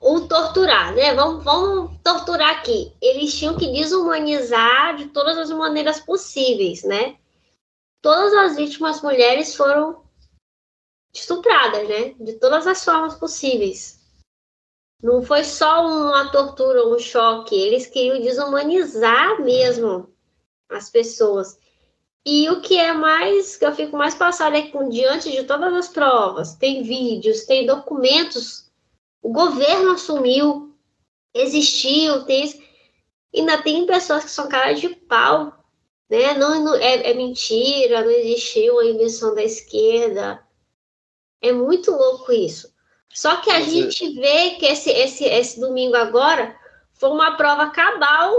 o 0.00 0.26
torturar, 0.26 0.94
né? 0.94 1.14
Vamos, 1.14 1.44
vamos 1.44 2.00
torturar 2.02 2.58
aqui. 2.58 2.96
Eles 3.02 3.38
tinham 3.38 3.56
que 3.56 3.70
desumanizar 3.70 4.96
de 4.96 5.08
todas 5.08 5.36
as 5.36 5.50
maneiras 5.50 6.00
possíveis, 6.00 6.82
né? 6.82 7.18
Todas 8.00 8.32
as 8.32 8.56
vítimas 8.56 9.02
mulheres 9.02 9.54
foram 9.54 10.02
estupradas, 11.12 11.86
né? 11.86 12.14
De 12.18 12.32
todas 12.34 12.66
as 12.66 12.82
formas 12.82 13.14
possíveis. 13.14 14.00
Não 15.02 15.22
foi 15.22 15.44
só 15.44 15.86
uma 15.86 16.30
tortura, 16.30 16.86
um 16.86 16.98
choque. 16.98 17.54
Eles 17.54 17.86
queriam 17.86 18.20
desumanizar 18.20 19.40
mesmo 19.42 20.10
as 20.70 20.88
pessoas. 20.88 21.58
E 22.24 22.48
o 22.50 22.60
que 22.60 22.78
é 22.78 22.92
mais, 22.92 23.56
que 23.56 23.64
eu 23.64 23.74
fico 23.74 23.96
mais 23.96 24.14
passada 24.14 24.56
é 24.56 24.62
que, 24.62 24.88
diante 24.88 25.30
de 25.30 25.44
todas 25.44 25.72
as 25.74 25.88
provas, 25.88 26.54
tem 26.54 26.82
vídeos, 26.82 27.44
tem 27.44 27.66
documentos 27.66 28.69
o 29.22 29.32
governo 29.32 29.92
assumiu, 29.92 30.74
existiu, 31.34 32.24
tem, 32.24 32.62
ainda 33.34 33.62
tem 33.62 33.86
pessoas 33.86 34.24
que 34.24 34.30
são 34.30 34.48
cara 34.48 34.72
de 34.72 34.88
pau, 34.88 35.52
né? 36.08 36.34
Não, 36.34 36.64
não 36.64 36.74
é, 36.74 37.10
é, 37.10 37.14
mentira, 37.14 38.02
não 38.02 38.10
existiu 38.10 38.78
a 38.78 38.86
invenção 38.86 39.34
da 39.34 39.42
esquerda. 39.42 40.42
É 41.40 41.52
muito 41.52 41.90
louco 41.92 42.32
isso. 42.32 42.74
Só 43.08 43.36
que 43.36 43.50
a 43.50 43.60
Mas 43.60 43.70
gente 43.70 44.04
é... 44.04 44.20
vê 44.20 44.50
que 44.56 44.66
esse, 44.66 44.90
esse, 44.90 45.24
esse 45.24 45.60
domingo 45.60 45.96
agora 45.96 46.56
foi 46.94 47.10
uma 47.10 47.36
prova 47.36 47.70
cabal, 47.70 48.32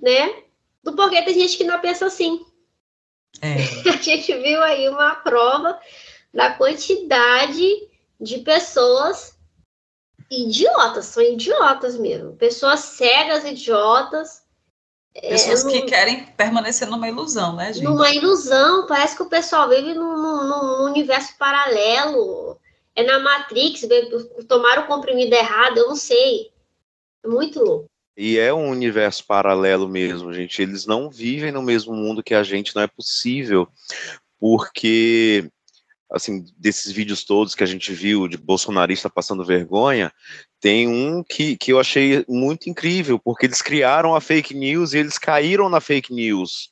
né? 0.00 0.42
Do 0.82 0.94
porquê 0.94 1.22
tem 1.22 1.34
gente 1.34 1.56
que 1.56 1.64
não 1.64 1.80
pensa 1.80 2.06
assim. 2.06 2.44
É. 3.40 3.56
A 3.90 3.96
gente 3.96 4.34
viu 4.34 4.62
aí 4.62 4.88
uma 4.88 5.16
prova 5.16 5.78
da 6.32 6.52
quantidade 6.52 7.88
de 8.20 8.38
pessoas 8.38 9.35
idiotas, 10.30 11.06
são 11.06 11.22
idiotas 11.22 11.96
mesmo. 11.96 12.32
Pessoas 12.34 12.80
cegas, 12.80 13.44
idiotas. 13.44 14.42
É, 15.14 15.30
Pessoas 15.30 15.64
é, 15.64 15.70
que 15.70 15.82
querem 15.82 16.26
permanecer 16.36 16.88
numa 16.88 17.08
ilusão, 17.08 17.56
né, 17.56 17.72
gente? 17.72 17.84
Numa 17.84 18.10
ilusão, 18.10 18.86
parece 18.86 19.16
que 19.16 19.22
o 19.22 19.28
pessoal 19.28 19.68
vive 19.68 19.94
num, 19.94 20.16
num, 20.16 20.46
num 20.46 20.84
universo 20.84 21.36
paralelo. 21.38 22.58
É 22.94 23.02
na 23.02 23.18
Matrix, 23.18 23.86
tomaram 24.48 24.84
o 24.84 24.86
comprimido 24.86 25.34
errado, 25.34 25.78
eu 25.78 25.88
não 25.88 25.96
sei. 25.96 26.50
É 27.24 27.28
muito 27.28 27.62
louco. 27.62 27.86
E 28.16 28.38
é 28.38 28.52
um 28.52 28.70
universo 28.70 29.26
paralelo 29.26 29.86
mesmo, 29.86 30.32
gente. 30.32 30.62
Eles 30.62 30.86
não 30.86 31.10
vivem 31.10 31.52
no 31.52 31.62
mesmo 31.62 31.94
mundo 31.94 32.22
que 32.22 32.34
a 32.34 32.42
gente, 32.42 32.74
não 32.74 32.82
é 32.82 32.86
possível. 32.86 33.68
Porque 34.40 35.50
assim, 36.10 36.44
desses 36.56 36.92
vídeos 36.92 37.24
todos 37.24 37.54
que 37.54 37.64
a 37.64 37.66
gente 37.66 37.92
viu 37.92 38.28
de 38.28 38.36
bolsonarista 38.36 39.10
passando 39.10 39.44
vergonha, 39.44 40.12
tem 40.60 40.88
um 40.88 41.22
que, 41.22 41.56
que 41.56 41.72
eu 41.72 41.80
achei 41.80 42.24
muito 42.28 42.70
incrível, 42.70 43.18
porque 43.18 43.46
eles 43.46 43.60
criaram 43.60 44.14
a 44.14 44.20
fake 44.20 44.54
news 44.54 44.92
e 44.92 44.98
eles 44.98 45.18
caíram 45.18 45.68
na 45.68 45.80
fake 45.80 46.12
news. 46.12 46.70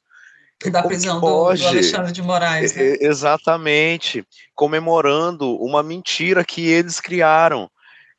Da 0.65 0.81
Como 0.81 0.89
prisão 0.89 1.21
do, 1.21 1.53
do, 1.53 1.67
Alexandre 1.67 2.13
de 2.13 2.23
Moraes. 2.23 2.75
Né? 2.75 2.97
Exatamente, 3.01 4.27
comemorando 4.55 5.57
uma 5.57 5.83
mentira 5.83 6.45
que 6.45 6.67
eles 6.67 7.01
criaram. 7.01 7.71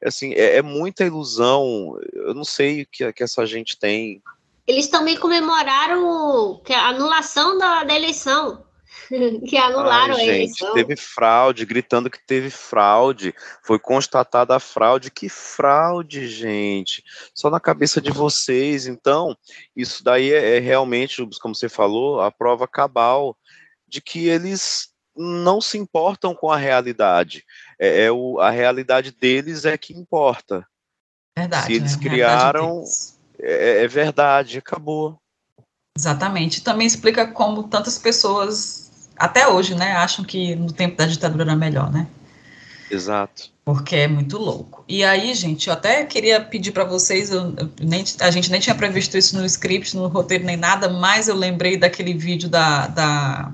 Assim, 0.04 0.34
é, 0.34 0.58
é 0.58 0.62
muita 0.62 1.06
ilusão. 1.06 1.98
Eu 2.14 2.36
não 2.36 2.44
sei 2.44 2.84
o 2.84 2.88
que, 2.92 3.14
que 3.14 3.24
essa 3.24 3.46
gente 3.48 3.80
tem. 3.80 4.22
Eles 4.68 4.88
também 4.88 5.18
comemoraram 5.18 6.62
a 6.70 6.90
anulação 6.90 7.58
da, 7.58 7.84
da 7.84 7.96
eleição. 7.96 8.65
que 9.48 9.58
anularam 9.58 10.16
Ai, 10.16 10.26
gente, 10.26 10.64
eles. 10.64 10.74
Teve 10.74 10.96
fraude, 10.96 11.66
gritando 11.66 12.10
que 12.10 12.20
teve 12.26 12.50
fraude. 12.50 13.34
Foi 13.64 13.80
constatada 13.80 14.56
a 14.56 14.60
fraude. 14.60 15.12
Que 15.12 15.30
fraude, 15.30 16.28
gente? 16.28 17.04
Só 17.34 17.50
na 17.50 17.60
cabeça 17.60 18.02
de 18.02 18.12
vocês. 18.12 18.88
Então, 18.88 19.38
isso 19.76 20.04
daí 20.04 20.32
é, 20.32 20.58
é 20.58 20.60
realmente, 20.60 21.26
como 21.42 21.56
você 21.56 21.70
falou, 21.70 22.22
a 22.22 22.32
prova 22.32 22.68
cabal 22.68 23.38
de 23.88 24.02
que 24.02 24.28
eles 24.28 24.90
não 25.16 25.62
se 25.62 25.78
importam 25.78 26.36
com 26.36 26.52
a 26.52 26.58
realidade. 26.58 27.44
É, 27.80 28.06
é 28.06 28.12
o, 28.12 28.40
a 28.40 28.50
realidade 28.50 29.12
deles 29.12 29.66
é 29.66 29.78
que 29.78 29.94
importa. 29.94 30.68
Verdade. 31.38 31.68
Se 31.68 31.74
eles 31.74 31.98
né? 31.98 32.04
criaram, 32.04 32.84
é, 33.40 33.84
é 33.84 33.88
verdade, 33.88 34.58
acabou. 34.58 35.20
Exatamente. 35.98 36.62
Também 36.62 36.86
explica 36.86 37.28
como 37.28 37.64
tantas 37.70 37.98
pessoas 37.98 38.85
até 39.18 39.48
hoje, 39.48 39.76
né, 39.76 39.94
acham 39.94 40.24
que 40.24 40.56
no 40.56 40.72
tempo 40.72 40.98
da 40.98 41.06
ditadura 41.06 41.44
era 41.44 41.56
melhor, 41.56 41.92
né? 41.92 42.08
Exato. 42.90 43.52
Porque 43.64 43.96
é 43.96 44.08
muito 44.08 44.38
louco. 44.38 44.84
E 44.88 45.04
aí, 45.04 45.34
gente, 45.34 45.68
eu 45.68 45.74
até 45.74 46.06
queria 46.06 46.40
pedir 46.40 46.72
para 46.72 46.84
vocês, 46.84 47.32
eu, 47.32 47.54
eu, 47.58 47.70
nem, 47.82 48.04
a 48.20 48.30
gente 48.30 48.52
nem 48.52 48.62
tinha 48.62 48.76
previsto 48.76 49.18
isso 49.18 49.36
no 49.38 49.46
script, 49.46 49.96
no 49.96 50.08
roteiro, 50.08 50.46
nem 50.46 50.58
nada, 50.58 50.88
mas 50.90 51.28
eu 51.28 51.36
lembrei 51.36 51.78
daquele 51.78 52.14
vídeo 52.14 52.48
da, 52.48 52.88
da, 52.88 53.52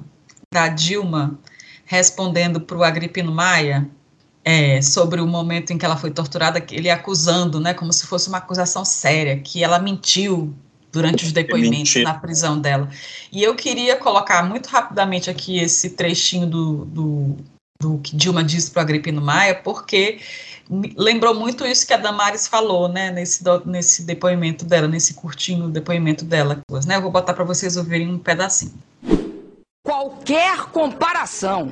da 0.51 0.67
Dilma 0.67 1.39
respondendo 1.85 2.61
para 2.61 2.77
o 2.77 2.83
Agripino 2.83 3.31
Maia, 3.31 3.89
é, 4.43 4.81
sobre 4.81 5.21
o 5.21 5.27
momento 5.27 5.71
em 5.71 5.77
que 5.77 5.85
ela 5.85 5.97
foi 5.97 6.09
torturada, 6.09 6.65
ele 6.71 6.89
acusando, 6.89 7.59
né, 7.59 7.73
como 7.73 7.91
se 7.93 8.07
fosse 8.07 8.27
uma 8.27 8.37
acusação 8.37 8.83
séria, 8.83 9.37
que 9.37 9.63
ela 9.63 9.77
mentiu 9.77 10.53
durante 10.91 11.25
os 11.25 11.31
depoimentos 11.31 11.95
na 12.03 12.13
prisão 12.13 12.59
dela. 12.59 12.89
E 13.31 13.41
eu 13.41 13.55
queria 13.55 13.95
colocar 13.95 14.43
muito 14.43 14.67
rapidamente 14.67 15.29
aqui 15.29 15.59
esse 15.59 15.91
trechinho 15.91 16.45
do, 16.47 16.85
do, 16.85 17.37
do 17.79 17.97
que 17.99 18.15
Dilma 18.15 18.43
disse 18.43 18.71
para 18.71 18.81
o 18.81 18.83
Agripino 18.83 19.21
Maia, 19.21 19.55
porque 19.55 20.19
lembrou 20.97 21.35
muito 21.35 21.65
isso 21.65 21.85
que 21.85 21.93
a 21.93 21.97
Damares 21.97 22.47
falou, 22.47 22.87
né, 22.87 23.11
nesse, 23.11 23.43
nesse 23.65 24.03
depoimento 24.03 24.65
dela, 24.65 24.87
nesse 24.87 25.13
curtinho 25.13 25.69
depoimento 25.69 26.23
dela. 26.23 26.61
Né? 26.85 26.95
Eu 26.95 27.01
vou 27.01 27.11
botar 27.11 27.33
para 27.33 27.43
vocês 27.43 27.75
ouvirem 27.75 28.09
um 28.09 28.17
pedacinho. 28.17 28.73
Qualquer 29.91 30.67
comparação 30.67 31.69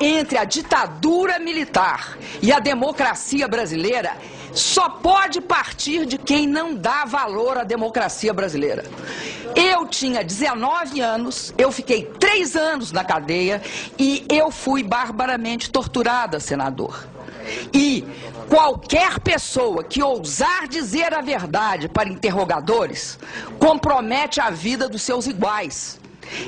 entre 0.00 0.36
a 0.36 0.44
ditadura 0.44 1.38
militar 1.38 2.18
e 2.42 2.52
a 2.52 2.58
democracia 2.58 3.46
brasileira 3.46 4.16
só 4.52 4.88
pode 4.88 5.40
partir 5.40 6.04
de 6.04 6.18
quem 6.18 6.48
não 6.48 6.74
dá 6.74 7.04
valor 7.04 7.58
à 7.58 7.62
democracia 7.62 8.34
brasileira. 8.34 8.84
Eu 9.54 9.86
tinha 9.86 10.24
19 10.24 11.00
anos, 11.00 11.54
eu 11.56 11.70
fiquei 11.70 12.06
três 12.18 12.56
anos 12.56 12.90
na 12.90 13.04
cadeia 13.04 13.62
e 13.96 14.26
eu 14.28 14.50
fui 14.50 14.82
barbaramente 14.82 15.70
torturada, 15.70 16.40
senador. 16.40 17.06
E 17.72 18.04
qualquer 18.48 19.20
pessoa 19.20 19.84
que 19.84 20.02
ousar 20.02 20.66
dizer 20.66 21.14
a 21.14 21.20
verdade 21.20 21.88
para 21.88 22.08
interrogadores 22.08 23.16
compromete 23.60 24.40
a 24.40 24.50
vida 24.50 24.88
dos 24.88 25.02
seus 25.02 25.28
iguais. 25.28 26.01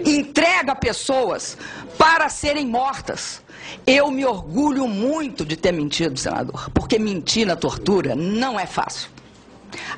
Entrega 0.05 0.75
pessoas 0.75 1.57
para 1.99 2.29
serem 2.29 2.67
mortas 2.67 3.45
eu 3.87 4.11
me 4.11 4.25
orgulho 4.25 4.87
muito 4.87 5.45
de 5.45 5.57
ter 5.57 5.73
mentido, 5.73 6.19
senador, 6.19 6.71
porque 6.73 6.99
mentir 6.99 7.47
na 7.47 7.57
tortura 7.57 8.15
não 8.15 8.59
é 8.59 8.67
fácil. 8.67 9.11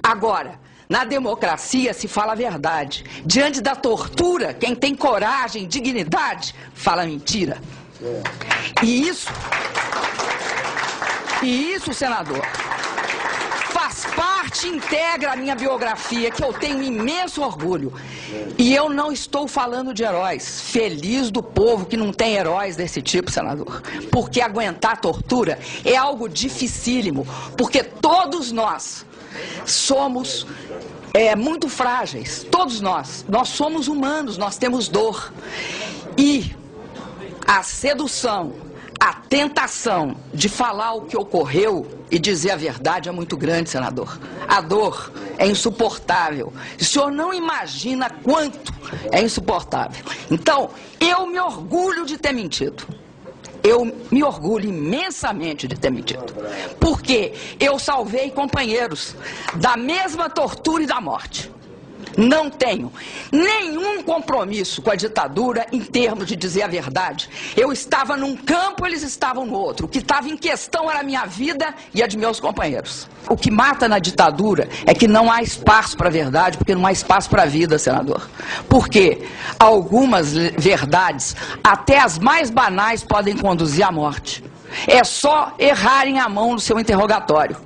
Agora, 0.02 0.58
na 0.88 1.04
democracia 1.04 1.92
se 1.92 2.08
fala 2.08 2.32
a 2.32 2.36
verdade. 2.36 3.04
Diante 3.24 3.60
da 3.60 3.74
tortura, 3.74 4.54
quem 4.54 4.74
tem 4.74 4.94
coragem, 4.94 5.66
dignidade, 5.66 6.54
fala 6.74 7.04
mentira. 7.04 7.60
E 8.82 9.08
isso. 9.08 9.28
E 11.42 11.74
isso, 11.74 11.92
senador, 11.92 12.42
faz 13.96 14.14
parte, 14.14 14.68
integra 14.68 15.32
a 15.32 15.36
minha 15.36 15.54
biografia, 15.54 16.30
que 16.30 16.44
eu 16.44 16.52
tenho 16.52 16.82
imenso 16.82 17.42
orgulho. 17.42 17.92
E 18.58 18.74
eu 18.74 18.90
não 18.90 19.10
estou 19.10 19.48
falando 19.48 19.94
de 19.94 20.02
heróis. 20.02 20.60
Feliz 20.60 21.30
do 21.30 21.42
povo 21.42 21.86
que 21.86 21.96
não 21.96 22.12
tem 22.12 22.34
heróis 22.34 22.76
desse 22.76 23.00
tipo, 23.00 23.30
senador. 23.30 23.82
Porque 24.10 24.40
aguentar 24.40 25.00
tortura 25.00 25.58
é 25.84 25.96
algo 25.96 26.28
dificílimo. 26.28 27.26
Porque 27.56 27.82
todos 27.82 28.52
nós 28.52 29.06
somos 29.64 30.46
é, 31.14 31.34
muito 31.34 31.68
frágeis. 31.68 32.46
Todos 32.50 32.80
nós. 32.80 33.24
Nós 33.28 33.48
somos 33.48 33.88
humanos, 33.88 34.36
nós 34.36 34.58
temos 34.58 34.88
dor. 34.88 35.32
E 36.18 36.54
a 37.46 37.62
sedução, 37.62 38.52
a 38.98 39.12
tentação 39.12 40.16
de 40.32 40.48
falar 40.48 40.94
o 40.94 41.02
que 41.02 41.16
ocorreu 41.16 41.86
e 42.10 42.18
dizer 42.18 42.52
a 42.52 42.56
verdade 42.56 43.08
é 43.08 43.12
muito 43.12 43.36
grande, 43.36 43.70
senador. 43.70 44.18
A 44.48 44.60
dor 44.60 45.12
é 45.38 45.46
insuportável. 45.46 46.52
O 46.80 46.84
senhor 46.84 47.10
não 47.10 47.32
imagina 47.32 48.10
quanto 48.10 48.72
é 49.10 49.20
insuportável. 49.22 50.04
Então, 50.30 50.70
eu 51.00 51.26
me 51.26 51.38
orgulho 51.38 52.06
de 52.06 52.16
ter 52.16 52.32
mentido. 52.32 52.86
Eu 53.62 53.84
me 54.10 54.22
orgulho 54.22 54.68
imensamente 54.68 55.66
de 55.66 55.74
ter 55.74 55.90
mentido. 55.90 56.32
Porque 56.78 57.34
eu 57.58 57.78
salvei 57.78 58.30
companheiros 58.30 59.16
da 59.56 59.76
mesma 59.76 60.30
tortura 60.30 60.84
e 60.84 60.86
da 60.86 61.00
morte. 61.00 61.50
Não 62.16 62.48
tenho 62.48 62.90
nenhum 63.30 64.02
compromisso 64.02 64.80
com 64.80 64.90
a 64.90 64.94
ditadura 64.94 65.66
em 65.70 65.80
termos 65.80 66.26
de 66.26 66.34
dizer 66.34 66.62
a 66.62 66.66
verdade. 66.66 67.28
Eu 67.56 67.72
estava 67.72 68.16
num 68.16 68.34
campo, 68.36 68.86
eles 68.86 69.02
estavam 69.02 69.44
no 69.44 69.54
outro. 69.54 69.86
O 69.86 69.88
que 69.88 69.98
estava 69.98 70.28
em 70.28 70.36
questão 70.36 70.90
era 70.90 71.00
a 71.00 71.02
minha 71.02 71.26
vida 71.26 71.74
e 71.92 72.02
a 72.02 72.06
de 72.06 72.16
meus 72.16 72.40
companheiros. 72.40 73.08
O 73.28 73.36
que 73.36 73.50
mata 73.50 73.88
na 73.88 73.98
ditadura 73.98 74.68
é 74.86 74.94
que 74.94 75.06
não 75.06 75.30
há 75.30 75.42
espaço 75.42 75.96
para 75.96 76.08
a 76.08 76.12
verdade, 76.12 76.56
porque 76.56 76.74
não 76.74 76.86
há 76.86 76.92
espaço 76.92 77.28
para 77.28 77.42
a 77.42 77.46
vida, 77.46 77.78
senador. 77.78 78.28
Porque 78.68 79.26
algumas 79.58 80.32
verdades, 80.32 81.36
até 81.62 81.98
as 81.98 82.18
mais 82.18 82.50
banais, 82.50 83.04
podem 83.04 83.36
conduzir 83.36 83.84
à 83.84 83.92
morte. 83.92 84.42
É 84.86 85.02
só 85.04 85.54
errarem 85.58 86.18
a 86.18 86.28
mão 86.28 86.52
no 86.52 86.60
seu 86.60 86.78
interrogatório. 86.78 87.56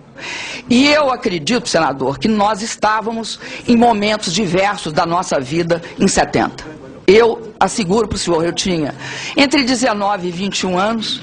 E 0.69 0.89
eu 0.89 1.11
acredito, 1.11 1.69
senador, 1.69 2.19
que 2.19 2.29
nós 2.29 2.63
estávamos 2.63 3.39
em 3.67 3.77
momentos 3.77 4.33
diversos 4.33 4.93
da 4.93 5.07
nossa 5.07 5.41
vida 5.41 5.83
em 5.99 6.09
70. 6.09 6.65
Eu 7.07 7.55
asseguro 7.59 8.07
para 8.07 8.17
o 8.17 8.19
senhor, 8.19 8.45
eu 8.45 8.53
tinha 8.53 8.95
entre 9.37 9.65
19 9.65 10.29
e 10.29 10.31
21 10.31 10.79
anos 10.79 11.21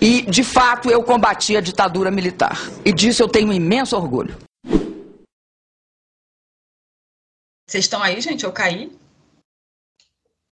e, 0.00 0.22
de 0.22 0.42
fato, 0.42 0.90
eu 0.90 1.02
combati 1.02 1.56
a 1.56 1.60
ditadura 1.60 2.10
militar. 2.10 2.58
E 2.84 2.92
disso 2.92 3.22
eu 3.22 3.28
tenho 3.28 3.52
imenso 3.52 3.96
orgulho. 3.96 4.36
Vocês 7.66 7.84
estão 7.84 8.02
aí, 8.02 8.20
gente? 8.20 8.44
Eu 8.44 8.52
caí? 8.52 8.92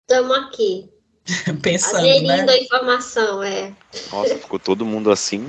Estamos 0.01 0.37
aqui. 0.37 0.89
Pensando, 1.61 1.97
Aderindo 1.99 2.45
né? 2.45 2.53
a 2.53 2.57
informação, 2.57 3.43
é. 3.43 3.73
Nossa, 4.11 4.35
ficou 4.37 4.59
todo 4.59 4.85
mundo 4.85 5.11
assim. 5.11 5.47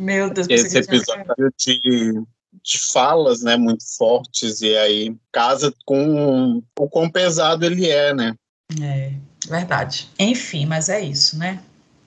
Meu 0.00 0.30
Deus, 0.30 0.46
Esse 0.48 0.78
episódio 0.78 1.52
de, 1.56 2.22
de 2.62 2.78
falas, 2.92 3.42
né, 3.42 3.56
muito 3.56 3.84
fortes, 3.96 4.60
e 4.60 4.76
aí 4.76 5.16
casa 5.32 5.74
com 5.84 6.62
o 6.78 6.88
quão 6.88 7.10
pesado 7.10 7.64
ele 7.64 7.88
é, 7.88 8.14
né? 8.14 8.34
É, 8.80 9.12
verdade. 9.48 10.08
Enfim, 10.18 10.66
mas 10.66 10.88
é 10.88 11.00
isso, 11.00 11.38
né? 11.38 11.62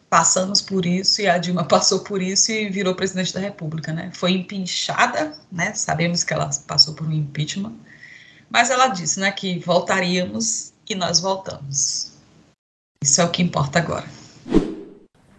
Passamos 0.10 0.62
por 0.62 0.86
isso 0.86 1.22
e 1.22 1.28
a 1.28 1.38
Dilma 1.38 1.64
passou 1.68 2.00
por 2.00 2.22
isso 2.22 2.52
e 2.52 2.70
virou 2.70 2.96
presidente 2.96 3.34
da 3.34 3.40
República, 3.40 3.92
né? 3.92 4.12
Foi 4.14 4.32
empinchada, 4.32 5.34
né? 5.52 5.74
Sabemos 5.74 6.24
que 6.24 6.34
ela 6.34 6.50
passou 6.68 6.94
por 6.94 7.08
um 7.08 7.12
impeachment, 7.12 7.74
mas 8.50 8.70
ela 8.70 8.88
disse, 8.88 9.20
né, 9.20 9.32
que 9.32 9.60
voltaríamos 9.60 10.74
e 10.90 10.96
nós 10.96 11.20
voltamos. 11.20 12.12
Isso 13.02 13.22
é 13.22 13.24
o 13.24 13.32
que 13.32 13.42
importa 13.42 13.80
agora. 13.80 14.06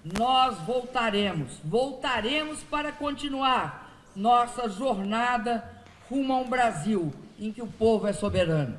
Nós 0.04 0.58
voltaremos, 0.66 1.58
voltaremos 1.64 2.62
para 2.64 2.90
continuar 2.90 3.90
nossa 4.16 4.68
jornada 4.68 5.64
rumo 6.10 6.32
a 6.32 6.38
um 6.38 6.48
Brasil 6.48 7.12
em 7.38 7.52
que 7.52 7.62
o 7.62 7.66
povo 7.66 8.06
é 8.08 8.12
soberano. 8.12 8.76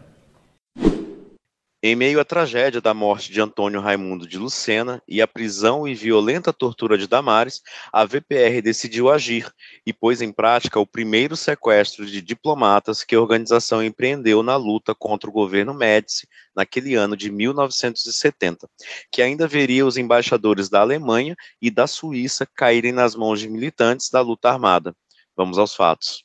Em 1.86 1.98
meio 1.98 2.18
à 2.22 2.24
tragédia 2.24 2.80
da 2.80 2.94
morte 2.94 3.30
de 3.30 3.42
Antônio 3.42 3.82
Raimundo 3.82 4.26
de 4.26 4.38
Lucena 4.38 5.04
e 5.06 5.22
a 5.22 5.28
prisão 5.28 5.86
e 5.86 5.94
violenta 5.94 6.54
tortura 6.54 6.98
de 6.98 7.08
Damares, 7.08 7.62
a 7.92 8.06
VPR 8.06 8.62
decidiu 8.62 9.12
agir 9.12 9.52
e 9.86 9.92
pôs 9.92 10.22
em 10.22 10.32
prática 10.32 10.80
o 10.80 10.88
primeiro 10.88 11.36
sequestro 11.36 12.06
de 12.06 12.22
diplomatas 12.22 13.04
que 13.04 13.14
a 13.14 13.20
organização 13.20 13.84
empreendeu 13.84 14.42
na 14.42 14.56
luta 14.56 14.96
contra 14.96 15.30
o 15.30 15.34
governo 15.34 15.74
Médici 15.74 16.26
naquele 16.56 16.96
ano 16.96 17.18
de 17.18 17.30
1970, 17.30 18.66
que 19.12 19.22
ainda 19.22 19.46
veria 19.46 19.86
os 19.86 19.98
embaixadores 19.98 20.70
da 20.70 20.80
Alemanha 20.80 21.36
e 21.62 21.70
da 21.70 21.86
Suíça 21.86 22.48
caírem 22.56 22.94
nas 22.94 23.14
mãos 23.14 23.42
de 23.42 23.50
militantes 23.50 24.10
da 24.10 24.22
luta 24.22 24.50
armada. 24.50 24.96
Vamos 25.36 25.58
aos 25.58 25.76
fatos. 25.76 26.24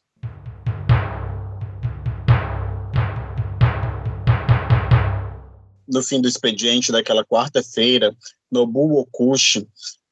No 5.88 6.02
fim 6.02 6.20
do 6.20 6.28
expediente 6.28 6.92
daquela 6.92 7.24
quarta-feira, 7.24 8.14
Nobuo 8.50 9.00
Okushi 9.00 9.66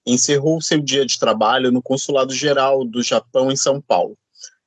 encerrou 0.06 0.60
seu 0.62 0.80
dia 0.80 1.04
de 1.04 1.18
trabalho 1.18 1.70
no 1.70 1.82
Consulado 1.82 2.32
Geral 2.32 2.82
do 2.82 3.02
Japão 3.02 3.52
em 3.52 3.56
São 3.56 3.78
Paulo. 3.80 4.16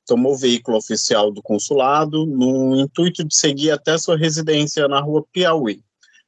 Tomou 0.06 0.34
o 0.34 0.38
veículo 0.38 0.76
oficial 0.76 1.32
do 1.32 1.42
consulado 1.42 2.24
no 2.26 2.76
intuito 2.76 3.24
de 3.24 3.34
seguir 3.34 3.72
até 3.72 3.98
sua 3.98 4.16
residência 4.16 4.86
na 4.86 5.00
rua 5.00 5.24
Piauí. 5.32 5.82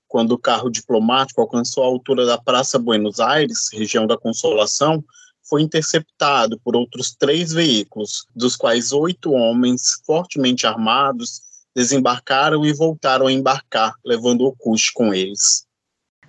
Quando 0.08 0.32
o 0.32 0.38
carro 0.38 0.68
diplomático 0.68 1.40
alcançou 1.40 1.84
a 1.84 1.86
altura 1.86 2.26
da 2.26 2.36
Praça 2.36 2.78
Buenos 2.78 3.20
Aires, 3.20 3.68
região 3.72 4.06
da 4.06 4.18
Consolação, 4.18 5.04
foi 5.48 5.62
interceptado 5.62 6.58
por 6.60 6.74
outros 6.74 7.14
três 7.14 7.52
veículos, 7.52 8.26
dos 8.34 8.56
quais 8.56 8.92
oito 8.92 9.32
homens 9.32 10.00
fortemente 10.04 10.66
armados 10.66 11.51
desembarcaram 11.74 12.64
e 12.64 12.72
voltaram 12.72 13.26
a 13.26 13.32
embarcar, 13.32 13.94
levando 14.04 14.42
o 14.42 14.52
custo 14.52 14.92
com 14.94 15.12
eles. 15.14 15.66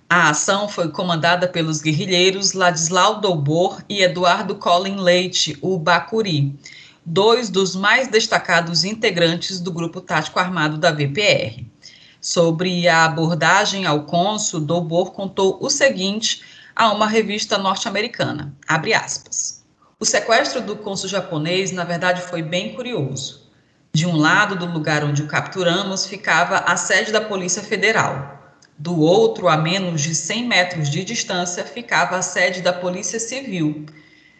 A 0.08 0.30
ação 0.30 0.68
foi 0.68 0.90
comandada 0.90 1.48
pelos 1.48 1.80
guerrilheiros 1.80 2.52
Ladislau 2.52 3.20
Dobor 3.20 3.82
e 3.88 4.02
Eduardo 4.02 4.54
Colin 4.54 4.96
Leite, 4.96 5.58
o 5.60 5.78
Bacuri, 5.78 6.54
dois 7.04 7.50
dos 7.50 7.74
mais 7.74 8.08
destacados 8.08 8.84
integrantes 8.84 9.60
do 9.60 9.72
grupo 9.72 10.00
tático 10.00 10.38
armado 10.38 10.78
da 10.78 10.90
VPR. 10.92 11.66
Sobre 12.20 12.88
a 12.88 13.04
abordagem 13.04 13.86
ao 13.86 14.04
cônsul, 14.04 14.60
Dobor 14.60 15.12
contou 15.12 15.58
o 15.60 15.68
seguinte 15.68 16.42
a 16.74 16.92
uma 16.92 17.06
revista 17.06 17.58
norte-americana, 17.58 18.54
abre 18.66 18.94
aspas. 18.94 19.64
O 20.00 20.04
sequestro 20.04 20.60
do 20.60 20.76
cônsul 20.76 21.08
japonês, 21.08 21.70
na 21.70 21.84
verdade, 21.84 22.22
foi 22.22 22.42
bem 22.42 22.74
curioso. 22.74 23.43
De 23.94 24.06
um 24.06 24.16
lado 24.16 24.56
do 24.56 24.66
lugar 24.66 25.04
onde 25.04 25.22
o 25.22 25.28
capturamos 25.28 26.04
ficava 26.04 26.56
a 26.58 26.76
sede 26.76 27.12
da 27.12 27.20
Polícia 27.20 27.62
Federal. 27.62 28.58
Do 28.76 28.98
outro, 29.00 29.46
a 29.46 29.56
menos 29.56 30.02
de 30.02 30.16
100 30.16 30.48
metros 30.48 30.90
de 30.90 31.04
distância, 31.04 31.64
ficava 31.64 32.16
a 32.16 32.22
sede 32.22 32.60
da 32.60 32.72
Polícia 32.72 33.20
Civil. 33.20 33.86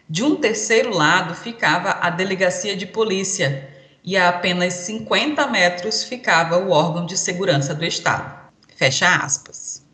De 0.09 0.23
um 0.23 0.35
terceiro 0.35 0.93
lado 0.93 1.33
ficava 1.33 1.91
a 2.01 2.09
Delegacia 2.09 2.75
de 2.75 2.85
Polícia, 2.85 3.69
e 4.03 4.17
a 4.17 4.27
apenas 4.27 4.73
50 4.73 5.47
metros 5.47 6.03
ficava 6.03 6.57
o 6.57 6.71
órgão 6.71 7.05
de 7.05 7.17
segurança 7.17 7.73
do 7.73 7.85
Estado. 7.85 8.37
Fecha 8.75 9.07
aspas. 9.15 9.85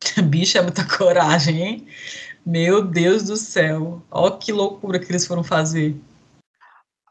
Bicha, 0.26 0.60
é 0.60 0.62
muita 0.62 0.84
coragem, 0.84 1.60
hein? 1.60 1.86
Meu 2.46 2.84
Deus 2.84 3.24
do 3.24 3.36
céu. 3.36 4.00
Ó 4.08 4.30
que 4.30 4.52
loucura 4.52 5.00
que 5.00 5.10
eles 5.10 5.26
foram 5.26 5.42
fazer. 5.42 5.96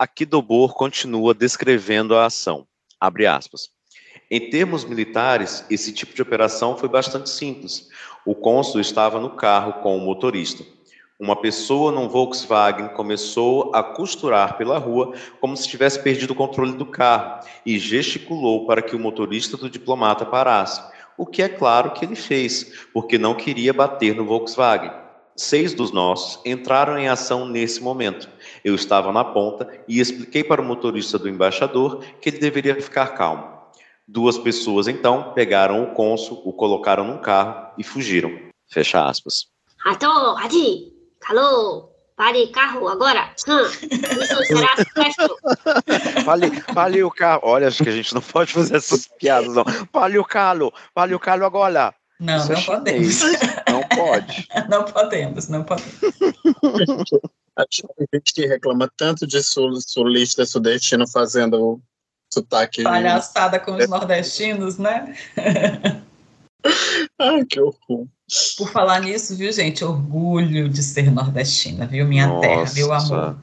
Aqui 0.02 0.26
Dobor 0.26 0.74
continua 0.74 1.32
descrevendo 1.32 2.16
a 2.16 2.26
ação. 2.26 2.66
Abre 3.00 3.28
aspas. 3.28 3.70
Em 4.32 4.50
termos 4.50 4.84
militares, 4.84 5.64
esse 5.70 5.94
tipo 5.94 6.16
de 6.16 6.24
operação 6.24 6.76
foi 6.76 6.90
bastante 6.90 7.30
simples. 7.30 7.88
O 8.26 8.34
cônsul 8.34 8.82
estava 8.82 9.20
no 9.20 9.30
carro 9.30 9.74
com 9.84 9.96
o 9.96 10.00
motorista. 10.00 10.66
Uma 11.20 11.40
pessoa 11.40 11.92
num 11.92 12.10
Volkswagen 12.10 12.88
começou 12.96 13.76
a 13.76 13.84
costurar 13.84 14.58
pela 14.58 14.80
rua 14.80 15.14
como 15.40 15.56
se 15.56 15.68
tivesse 15.68 16.02
perdido 16.02 16.32
o 16.32 16.36
controle 16.36 16.74
do 16.74 16.86
carro 16.88 17.46
e 17.64 17.78
gesticulou 17.78 18.66
para 18.66 18.82
que 18.82 18.96
o 18.96 19.00
motorista 19.00 19.56
do 19.56 19.70
diplomata 19.70 20.26
parasse, 20.26 20.82
o 21.16 21.28
que 21.28 21.44
é 21.44 21.48
claro 21.48 21.92
que 21.92 22.04
ele 22.04 22.16
fez, 22.16 22.88
porque 22.92 23.20
não 23.20 23.36
queria 23.36 23.72
bater 23.72 24.16
no 24.16 24.26
Volkswagen. 24.26 25.00
Seis 25.36 25.74
dos 25.74 25.92
nossos 25.92 26.44
entraram 26.46 26.98
em 26.98 27.08
ação 27.08 27.48
nesse 27.48 27.82
momento. 27.82 28.28
Eu 28.64 28.76
estava 28.76 29.12
na 29.12 29.24
ponta 29.24 29.68
e 29.88 30.00
expliquei 30.00 30.44
para 30.44 30.62
o 30.62 30.66
motorista 30.66 31.18
do 31.18 31.30
embaixador 31.30 32.04
que 32.22 32.30
ele 32.30 32.40
deveria 32.40 32.80
ficar 32.82 33.08
calmo. 33.10 33.52
Duas 34.08 34.38
pessoas, 34.38 34.88
então, 34.88 35.32
pegaram 35.34 35.84
o 35.84 35.94
cônsul, 35.94 36.42
o 36.46 36.52
colocaram 36.52 37.06
num 37.06 37.18
carro 37.18 37.72
e 37.78 37.84
fugiram. 37.84 38.32
Fecha 38.70 39.06
aspas. 39.06 39.48
Rato, 39.78 40.06
Adi, 40.38 40.94
calou, 41.20 41.92
pare 42.16 42.48
carro 42.48 42.88
agora. 42.88 43.34
Vale, 46.26 46.52
vale 46.74 47.04
o 47.04 47.10
carro. 47.10 47.42
Olha, 47.44 47.68
acho 47.68 47.84
que 47.84 47.90
a 47.90 47.94
gente 47.94 48.14
não 48.14 48.22
pode 48.22 48.54
fazer 48.54 48.76
essas 48.76 49.08
piadas, 49.08 49.54
não. 49.54 49.64
Vale 49.92 50.20
o 50.20 50.26
carro, 50.26 50.74
vale 50.94 51.16
o 51.16 51.20
carro 51.20 51.46
agora. 51.46 51.94
Não, 52.22 52.38
Isso 52.38 52.52
é 52.52 52.56
não 52.56 52.64
podemos. 52.64 53.20
Não 53.68 53.82
pode. 53.98 54.48
não 54.70 54.86
podemos, 54.86 55.48
não 55.48 55.64
podemos. 55.64 56.00
Tem 57.60 58.08
gente 58.14 58.34
que 58.36 58.46
reclama 58.46 58.88
tanto 58.96 59.26
de 59.26 59.42
sul, 59.42 59.82
sulista 59.82 60.46
sudestino 60.46 61.08
fazendo 61.08 61.82
sotaque. 62.32 62.84
Palhaçada 62.84 63.60
com 63.60 63.76
os 63.76 63.90
nordestinos, 63.90 64.78
né? 64.78 65.18
Ai, 67.18 67.44
que 67.46 67.60
horror. 67.60 68.06
Por 68.56 68.72
falar 68.72 69.00
nisso, 69.02 69.36
viu, 69.36 69.52
gente? 69.52 69.84
Orgulho 69.84 70.70
de 70.70 70.84
ser 70.84 71.12
nordestina, 71.12 71.88
viu? 71.88 72.06
Minha 72.06 72.40
terra, 72.40 72.72
meu 72.76 72.94
amor. 72.94 73.38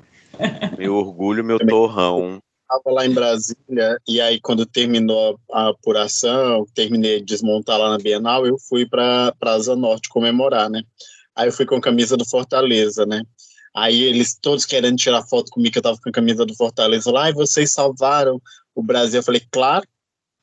Meu 0.79 0.95
orgulho, 0.95 1.45
meu 1.45 1.59
torrão. 1.59 2.41
Estava 2.71 2.95
lá 2.95 3.07
em 3.07 3.15
Brasília 3.15 3.99
e 4.07 4.21
aí 4.21 4.39
quando 4.39 4.67
terminou 4.67 5.41
a 5.51 5.69
apuração, 5.69 6.67
terminei 6.75 7.21
de 7.21 7.25
desmontar 7.25 7.79
lá 7.79 7.89
na 7.89 7.97
Bienal, 7.97 8.47
eu 8.47 8.59
fui 8.59 8.87
para 8.87 9.33
Praça 9.41 9.75
Norte 9.75 10.11
comemorar, 10.11 10.69
né? 10.69 10.83
Aí 11.35 11.49
eu 11.49 11.53
fui 11.53 11.65
com 11.65 11.77
a 11.77 11.81
camisa 11.81 12.15
do 12.15 12.29
Fortaleza, 12.29 13.07
né? 13.07 13.23
Aí 13.75 14.03
eles 14.03 14.37
todos 14.39 14.67
querendo 14.67 14.97
tirar 14.99 15.23
foto 15.23 15.51
comigo, 15.51 15.73
que 15.73 15.79
eu 15.79 15.83
tava 15.83 15.97
com 15.97 16.11
a 16.11 16.13
camisa 16.13 16.45
do 16.45 16.55
Fortaleza 16.55 17.11
lá, 17.11 17.31
e 17.31 17.33
vocês 17.33 17.73
salvaram 17.73 18.39
o 18.75 18.83
Brasil. 18.83 19.21
Eu 19.21 19.25
falei, 19.25 19.43
claro, 19.51 19.87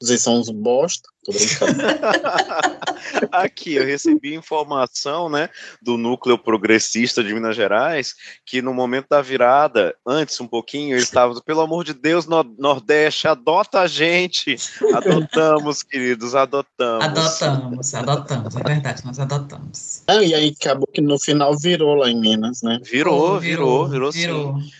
Vocês 0.02 0.22
são 0.22 0.40
uns 0.40 0.50
bosta. 0.50 1.08
Tô 1.24 1.32
brincando. 1.32 1.82
Aqui, 3.32 3.76
eu 3.76 3.86
recebi 3.86 4.36
informação, 4.36 5.30
né, 5.30 5.50
do 5.82 5.98
núcleo 5.98 6.38
progressista 6.38 7.24
de 7.24 7.34
Minas 7.34 7.56
Gerais, 7.56 8.14
que 8.46 8.62
no 8.62 8.74
momento 8.74 9.08
da 9.10 9.22
virada, 9.22 9.96
antes 10.06 10.40
um 10.42 10.48
pouquinho, 10.48 10.96
eles 10.96 11.06
estavam, 11.06 11.40
pelo 11.42 11.62
amor 11.62 11.84
de 11.84 11.94
Deus, 11.94 12.26
no 12.26 12.44
Nordeste, 12.44 13.28
adota 13.28 13.82
a 13.82 13.88
gente. 13.88 14.58
Adotamos, 14.94 15.82
queridos, 15.84 16.36
adotamos. 16.36 17.06
Adotamos, 17.06 17.96
adotamos, 17.96 18.56
é 18.56 18.64
verdade, 18.64 19.06
nós 19.06 19.20
adotamos. 19.20 20.04
Ah, 20.08 20.24
e 20.24 20.34
aí 20.34 20.56
acabou 20.60 20.88
que 20.88 21.02
no 21.02 21.18
final 21.18 21.58
virou 21.58 21.96
lá 21.96 22.10
em 22.10 22.20
Minas, 22.20 22.62
né? 22.62 22.80
Virou, 22.84 23.40
virou, 23.40 23.88
virou, 23.88 24.12
virou, 24.12 24.60
sim. 24.60 24.72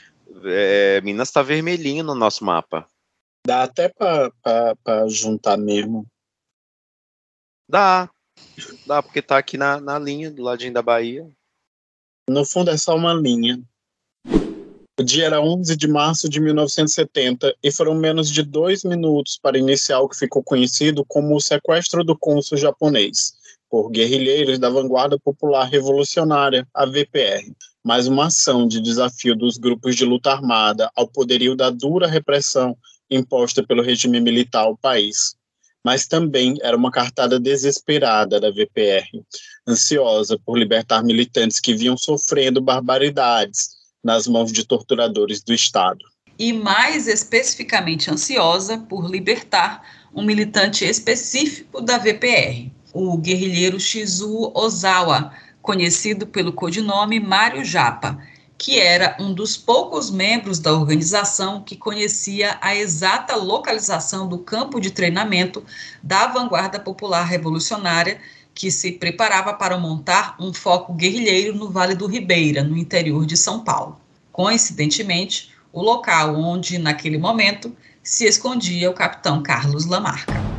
É, 0.44 1.02
Minas 1.02 1.30
está 1.30 1.42
vermelhinho 1.42 2.04
no 2.04 2.14
nosso 2.14 2.44
mapa. 2.44 2.86
Dá 3.46 3.64
até 3.64 3.90
para 3.90 5.08
juntar 5.08 5.56
mesmo. 5.56 6.08
Dá. 7.70 8.10
Dá, 8.88 9.04
porque 9.04 9.22
tá 9.22 9.38
aqui 9.38 9.58
na, 9.58 9.80
na 9.80 10.00
linha, 10.00 10.32
do 10.32 10.42
ladinho 10.42 10.74
da 10.74 10.82
Bahia. 10.82 11.30
No 12.28 12.44
fundo 12.44 12.72
é 12.72 12.78
só 12.78 12.96
uma 12.96 13.14
linha. 13.14 13.62
O 15.00 15.04
dia 15.04 15.26
era 15.26 15.42
11 15.42 15.76
de 15.76 15.88
março 15.88 16.28
de 16.28 16.40
1970 16.40 17.56
e 17.62 17.72
foram 17.72 17.94
menos 17.94 18.32
de 18.32 18.42
dois 18.42 18.84
minutos 18.84 19.38
para 19.40 19.60
iniciar 19.60 20.00
o 20.00 20.10
que 20.10 20.18
ficou 20.18 20.42
conhecido 20.42 21.06
como 21.06 21.36
o 21.36 21.42
sequestro 21.42 22.04
do 22.04 22.18
cônsul 22.18 22.58
japonês 22.58 23.34
por 23.70 23.92
guerrilheiros 23.92 24.58
da 24.58 24.70
Vanguarda 24.70 25.20
Popular 25.20 25.66
Revolucionária, 25.66 26.66
a 26.74 26.86
VPR, 26.86 27.54
mais 27.84 28.08
uma 28.08 28.28
ação 28.28 28.68
de 28.68 28.80
desafio 28.80 29.36
dos 29.36 29.58
grupos 29.58 29.96
de 29.96 30.06
luta 30.06 30.32
armada 30.32 30.90
ao 30.96 31.08
poderio 31.08 31.56
da 31.56 31.70
dura 31.70 32.08
repressão 32.08 32.78
imposta 33.16 33.66
pelo 33.66 33.82
regime 33.82 34.20
militar 34.20 34.64
ao 34.64 34.78
país. 34.78 35.36
Mas 35.84 36.08
também 36.08 36.56
era 36.62 36.76
uma 36.76 36.92
cartada 36.92 37.40
desesperada 37.40 38.40
da 38.40 38.50
VPR, 38.50 39.08
ansiosa 39.68 40.38
por 40.44 40.58
libertar 40.58 41.04
militantes 41.04 41.60
que 41.60 41.76
vinham 41.76 41.98
sofrendo 41.98 42.60
barbaridades 42.60 43.70
nas 44.04 44.28
mãos 44.28 44.52
de 44.52 44.66
torturadores 44.66 45.44
do 45.44 45.54
Estado. 45.54 46.04
E 46.38 46.52
mais 46.52 47.08
especificamente 47.08 48.12
ansiosa 48.12 48.78
por 48.78 49.10
libertar 49.10 49.82
um 50.14 50.24
militante 50.24 50.86
específico 50.86 51.82
da 51.82 51.98
VPR, 51.98 52.72
o 52.94 53.18
guerrilheiro 53.18 53.80
Shizu 53.80 54.52
Ozawa, 54.54 55.34
conhecido 55.62 56.28
pelo 56.28 56.54
codinome 56.54 57.20
Mário 57.20 57.66
Japa, 57.66 58.18
que 58.66 58.80
era 58.80 59.16
um 59.20 59.32
dos 59.32 59.56
poucos 59.56 60.10
membros 60.10 60.58
da 60.58 60.74
organização 60.74 61.62
que 61.62 61.76
conhecia 61.76 62.58
a 62.60 62.76
exata 62.76 63.36
localização 63.36 64.28
do 64.28 64.40
campo 64.40 64.82
de 64.82 64.90
treinamento 64.90 65.64
da 66.02 66.26
vanguarda 66.26 66.80
popular 66.80 67.26
revolucionária 67.26 68.20
que 68.56 68.72
se 68.72 68.94
preparava 68.94 69.54
para 69.54 69.78
montar 69.78 70.36
um 70.40 70.52
foco 70.52 70.96
guerrilheiro 70.96 71.56
no 71.56 71.70
Vale 71.70 71.94
do 71.94 72.08
Ribeira, 72.08 72.64
no 72.64 72.76
interior 72.76 73.24
de 73.28 73.38
São 73.38 73.60
Paulo. 73.64 74.02
Coincidentemente, 74.32 75.52
o 75.72 75.84
local 75.84 76.36
onde, 76.36 76.80
naquele 76.80 77.20
momento, 77.20 77.72
se 78.02 78.26
escondia 78.26 78.90
o 78.90 78.96
capitão 78.96 79.44
Carlos 79.44 79.86
Lamarca. 79.86 80.55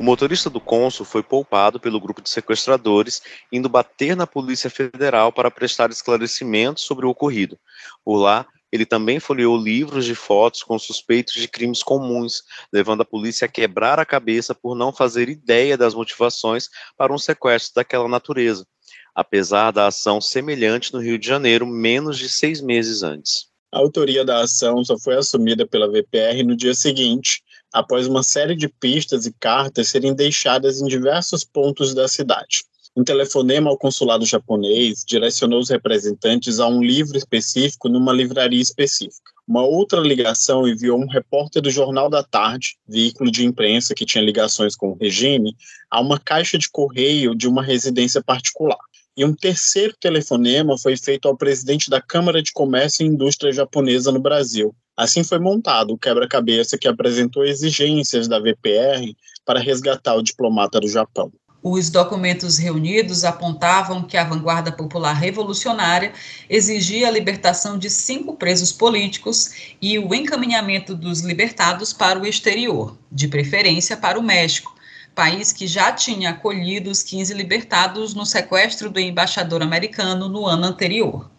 O 0.00 0.02
motorista 0.02 0.48
do 0.48 0.62
cônsul 0.62 1.04
foi 1.04 1.22
poupado 1.22 1.78
pelo 1.78 2.00
grupo 2.00 2.22
de 2.22 2.30
sequestradores, 2.30 3.20
indo 3.52 3.68
bater 3.68 4.16
na 4.16 4.26
Polícia 4.26 4.70
Federal 4.70 5.30
para 5.30 5.50
prestar 5.50 5.90
esclarecimentos 5.90 6.84
sobre 6.84 7.04
o 7.04 7.10
ocorrido. 7.10 7.58
Por 8.02 8.16
lá, 8.16 8.46
ele 8.72 8.86
também 8.86 9.20
folheou 9.20 9.54
livros 9.58 10.06
de 10.06 10.14
fotos 10.14 10.62
com 10.62 10.78
suspeitos 10.78 11.34
de 11.34 11.46
crimes 11.46 11.82
comuns, 11.82 12.42
levando 12.72 13.02
a 13.02 13.04
polícia 13.04 13.44
a 13.44 13.48
quebrar 13.48 13.98
a 13.98 14.06
cabeça 14.06 14.54
por 14.54 14.74
não 14.74 14.90
fazer 14.90 15.28
ideia 15.28 15.76
das 15.76 15.92
motivações 15.92 16.70
para 16.96 17.12
um 17.12 17.18
sequestro 17.18 17.74
daquela 17.74 18.08
natureza, 18.08 18.66
apesar 19.14 19.70
da 19.70 19.88
ação 19.88 20.18
semelhante 20.18 20.94
no 20.94 21.00
Rio 21.00 21.18
de 21.18 21.26
Janeiro 21.26 21.66
menos 21.66 22.16
de 22.16 22.30
seis 22.30 22.62
meses 22.62 23.02
antes. 23.02 23.50
A 23.70 23.78
autoria 23.78 24.24
da 24.24 24.40
ação 24.40 24.82
só 24.82 24.98
foi 24.98 25.16
assumida 25.16 25.66
pela 25.66 25.90
VPR 25.90 26.42
no 26.42 26.56
dia 26.56 26.72
seguinte, 26.72 27.42
após 27.72 28.06
uma 28.06 28.22
série 28.22 28.56
de 28.56 28.68
pistas 28.68 29.26
e 29.26 29.32
cartas 29.32 29.88
serem 29.88 30.14
deixadas 30.14 30.80
em 30.80 30.86
diversos 30.86 31.44
pontos 31.44 31.94
da 31.94 32.08
cidade. 32.08 32.64
Um 32.96 33.04
telefonema 33.04 33.70
ao 33.70 33.78
consulado 33.78 34.26
japonês 34.26 35.04
direcionou 35.06 35.60
os 35.60 35.70
representantes 35.70 36.58
a 36.58 36.66
um 36.66 36.82
livro 36.82 37.16
específico 37.16 37.88
numa 37.88 38.12
livraria 38.12 38.60
específica. 38.60 39.30
Uma 39.46 39.64
outra 39.64 40.00
ligação 40.00 40.66
enviou 40.66 40.98
um 40.98 41.08
repórter 41.08 41.62
do 41.62 41.70
Jornal 41.70 42.10
da 42.10 42.22
Tarde, 42.22 42.76
veículo 42.88 43.30
de 43.30 43.44
imprensa 43.44 43.94
que 43.94 44.04
tinha 44.04 44.24
ligações 44.24 44.74
com 44.74 44.90
o 44.90 44.96
regime, 44.96 45.56
a 45.90 46.00
uma 46.00 46.18
caixa 46.18 46.58
de 46.58 46.68
correio 46.68 47.34
de 47.34 47.48
uma 47.48 47.62
residência 47.62 48.22
particular. 48.22 48.78
E 49.16 49.24
um 49.24 49.34
terceiro 49.34 49.94
telefonema 50.00 50.78
foi 50.78 50.96
feito 50.96 51.28
ao 51.28 51.36
presidente 51.36 51.90
da 51.90 52.00
Câmara 52.00 52.42
de 52.42 52.52
Comércio 52.52 53.04
e 53.04 53.08
Indústria 53.08 53.52
Japonesa 53.52 54.10
no 54.10 54.20
Brasil, 54.20 54.74
Assim 55.00 55.24
foi 55.24 55.38
montado 55.38 55.94
o 55.94 55.98
quebra-cabeça 55.98 56.76
que 56.76 56.86
apresentou 56.86 57.42
exigências 57.42 58.28
da 58.28 58.38
VPR 58.38 59.16
para 59.46 59.58
resgatar 59.58 60.14
o 60.14 60.22
diplomata 60.22 60.78
do 60.78 60.86
Japão. 60.86 61.32
Os 61.62 61.88
documentos 61.88 62.58
reunidos 62.58 63.24
apontavam 63.24 64.02
que 64.02 64.18
a 64.18 64.24
vanguarda 64.24 64.70
popular 64.70 65.14
revolucionária 65.14 66.12
exigia 66.50 67.08
a 67.08 67.10
libertação 67.10 67.78
de 67.78 67.88
cinco 67.88 68.36
presos 68.36 68.72
políticos 68.72 69.74
e 69.80 69.98
o 69.98 70.14
encaminhamento 70.14 70.94
dos 70.94 71.20
libertados 71.20 71.94
para 71.94 72.20
o 72.20 72.26
exterior, 72.26 72.94
de 73.10 73.26
preferência 73.26 73.96
para 73.96 74.18
o 74.18 74.22
México, 74.22 74.76
país 75.14 75.50
que 75.50 75.66
já 75.66 75.92
tinha 75.92 76.28
acolhido 76.28 76.90
os 76.90 77.02
15 77.02 77.32
libertados 77.32 78.12
no 78.12 78.26
sequestro 78.26 78.90
do 78.90 79.00
embaixador 79.00 79.62
americano 79.62 80.28
no 80.28 80.44
ano 80.44 80.66
anterior 80.66 81.30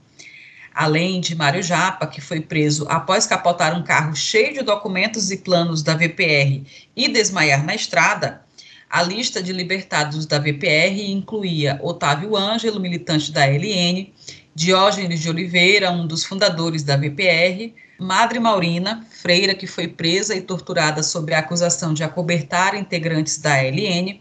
além 0.74 1.20
de 1.20 1.36
Mário 1.36 1.62
Japa, 1.62 2.08
que 2.08 2.22
foi 2.22 2.40
preso 2.40 2.86
após 2.90 3.26
capotar 3.26 3.78
um 3.78 3.84
carro 3.84 4.16
cheio 4.16 4.54
de 4.54 4.62
documentos 4.62 5.32
e 5.32 5.38
planos 5.38 5.84
da 5.84 5.96
VPR 5.96 6.64
e 6.96 7.08
desmaiar 7.08 7.64
na 7.64 7.76
estrada, 7.76 8.42
a 8.90 9.02
lista 9.02 9.42
de 9.42 9.54
libertados 9.54 10.26
da 10.26 10.38
VPR 10.38 11.10
incluía 11.10 11.80
Otávio 11.82 12.36
Ângelo, 12.36 12.80
militante 12.80 13.32
da 13.32 13.46
LN, 13.46 14.12
Diógenes 14.54 15.22
de 15.22 15.30
Oliveira, 15.30 15.92
um 15.92 16.06
dos 16.06 16.26
fundadores 16.26 16.84
da 16.84 16.98
VPR, 16.98 17.74
Madre 17.98 18.38
Maurina, 18.38 19.08
freira 19.10 19.56
que 19.56 19.66
foi 19.66 19.88
presa 19.88 20.36
e 20.36 20.42
torturada 20.42 21.02
sob 21.04 21.34
a 21.34 21.40
acusação 21.40 21.94
de 21.94 22.04
acobertar 22.04 22.76
integrantes 22.76 23.38
da 23.38 23.62
LN, 23.62 24.20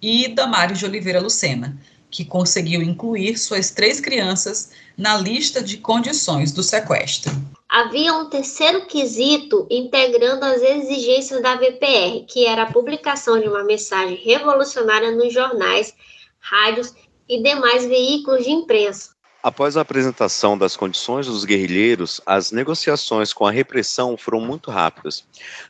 e 0.00 0.28
Damares 0.28 0.78
de 0.78 0.84
Oliveira 0.84 1.20
Lucena, 1.20 1.76
que 2.08 2.24
conseguiu 2.24 2.82
incluir 2.82 3.36
suas 3.36 3.70
três 3.72 4.00
crianças 4.00 4.70
na 4.96 5.16
lista 5.16 5.62
de 5.62 5.78
condições 5.78 6.52
do 6.52 6.62
sequestro. 6.62 7.32
Havia 7.68 8.14
um 8.14 8.28
terceiro 8.28 8.86
quesito 8.86 9.66
integrando 9.70 10.44
as 10.44 10.62
exigências 10.62 11.42
da 11.42 11.56
VPR, 11.56 12.24
que 12.28 12.46
era 12.46 12.62
a 12.62 12.72
publicação 12.72 13.40
de 13.40 13.48
uma 13.48 13.64
mensagem 13.64 14.16
revolucionária 14.16 15.10
nos 15.10 15.32
jornais, 15.32 15.92
rádios 16.38 16.94
e 17.28 17.42
demais 17.42 17.84
veículos 17.84 18.44
de 18.44 18.50
imprensa. 18.50 19.14
Após 19.44 19.76
a 19.76 19.82
apresentação 19.82 20.56
das 20.56 20.74
condições 20.74 21.26
dos 21.26 21.44
guerrilheiros, 21.44 22.18
as 22.24 22.50
negociações 22.50 23.30
com 23.30 23.44
a 23.44 23.50
repressão 23.50 24.16
foram 24.16 24.40
muito 24.40 24.70
rápidas. 24.70 25.22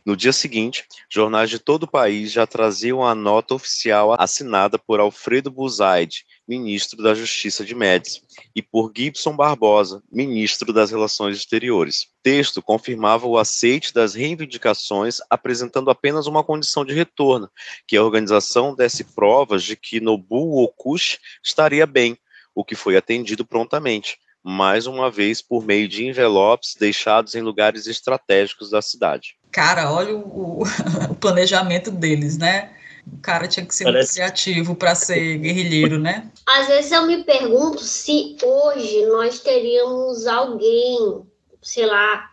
No 0.06 0.16
dia 0.16 0.32
seguinte, 0.32 0.86
jornais 1.10 1.50
de 1.50 1.58
todo 1.58 1.82
o 1.82 1.90
país 1.90 2.30
já 2.30 2.46
traziam 2.46 3.04
a 3.04 3.16
nota 3.16 3.52
oficial 3.52 4.14
assinada 4.16 4.78
por 4.78 5.00
Alfredo 5.00 5.50
Buzaide, 5.50 6.24
ministro 6.46 7.02
da 7.02 7.14
Justiça 7.14 7.64
de 7.64 7.74
Médici, 7.74 8.22
e 8.54 8.62
por 8.62 8.92
Gibson 8.94 9.34
Barbosa, 9.34 10.02
ministro 10.10 10.72
das 10.72 10.90
Relações 10.90 11.36
Exteriores. 11.36 12.02
O 12.02 12.06
texto 12.22 12.62
confirmava 12.62 13.26
o 13.26 13.38
aceite 13.38 13.92
das 13.92 14.14
reivindicações, 14.14 15.18
apresentando 15.30 15.90
apenas 15.90 16.26
uma 16.26 16.44
condição 16.44 16.84
de 16.84 16.92
retorno, 16.92 17.50
que 17.86 17.96
a 17.96 18.02
organização 18.02 18.74
desse 18.74 19.04
provas 19.04 19.62
de 19.62 19.76
que 19.76 20.00
Nobu 20.00 20.62
Okushi 20.62 21.18
estaria 21.42 21.86
bem, 21.86 22.16
o 22.54 22.64
que 22.64 22.74
foi 22.74 22.96
atendido 22.96 23.44
prontamente, 23.44 24.18
mais 24.42 24.86
uma 24.86 25.10
vez 25.10 25.40
por 25.40 25.64
meio 25.64 25.88
de 25.88 26.06
envelopes 26.06 26.76
deixados 26.78 27.34
em 27.34 27.40
lugares 27.40 27.86
estratégicos 27.86 28.70
da 28.70 28.82
cidade. 28.82 29.36
Cara, 29.50 29.90
olha 29.90 30.14
o, 30.14 30.62
o 30.62 31.14
planejamento 31.18 31.90
deles, 31.90 32.36
né? 32.36 32.70
O 33.12 33.18
cara 33.18 33.46
tinha 33.46 33.66
que 33.66 33.74
ser 33.74 33.84
Parece... 33.84 34.06
muito 34.06 34.14
criativo 34.14 34.74
para 34.74 34.94
ser 34.94 35.36
guerrilheiro, 35.38 35.98
né? 35.98 36.30
Às 36.46 36.68
vezes 36.68 36.92
eu 36.92 37.06
me 37.06 37.22
pergunto 37.24 37.82
se 37.82 38.36
hoje 38.42 39.04
nós 39.06 39.40
teríamos 39.40 40.26
alguém, 40.26 41.22
sei 41.62 41.86
lá, 41.86 42.30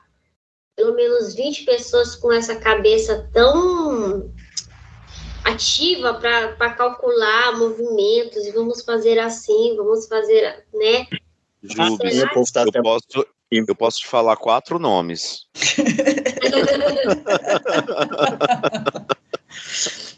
pelo 0.75 0.95
menos 0.95 1.35
20 1.35 1.65
pessoas 1.65 2.15
com 2.15 2.31
essa 2.31 2.55
cabeça 2.55 3.29
tão 3.33 4.31
ativa 5.43 6.13
para 6.15 6.73
calcular 6.73 7.57
movimentos 7.57 8.45
e 8.45 8.51
vamos 8.51 8.83
fazer 8.83 9.19
assim, 9.19 9.75
vamos 9.75 10.07
fazer, 10.07 10.65
né? 10.73 11.05
Ju, 11.63 11.97
eu, 12.03 12.29
posso, 12.33 12.53
Eu 13.51 13.75
posso 13.75 13.99
te 13.99 14.07
falar 14.07 14.35
quatro 14.37 14.79
nomes. 14.79 15.45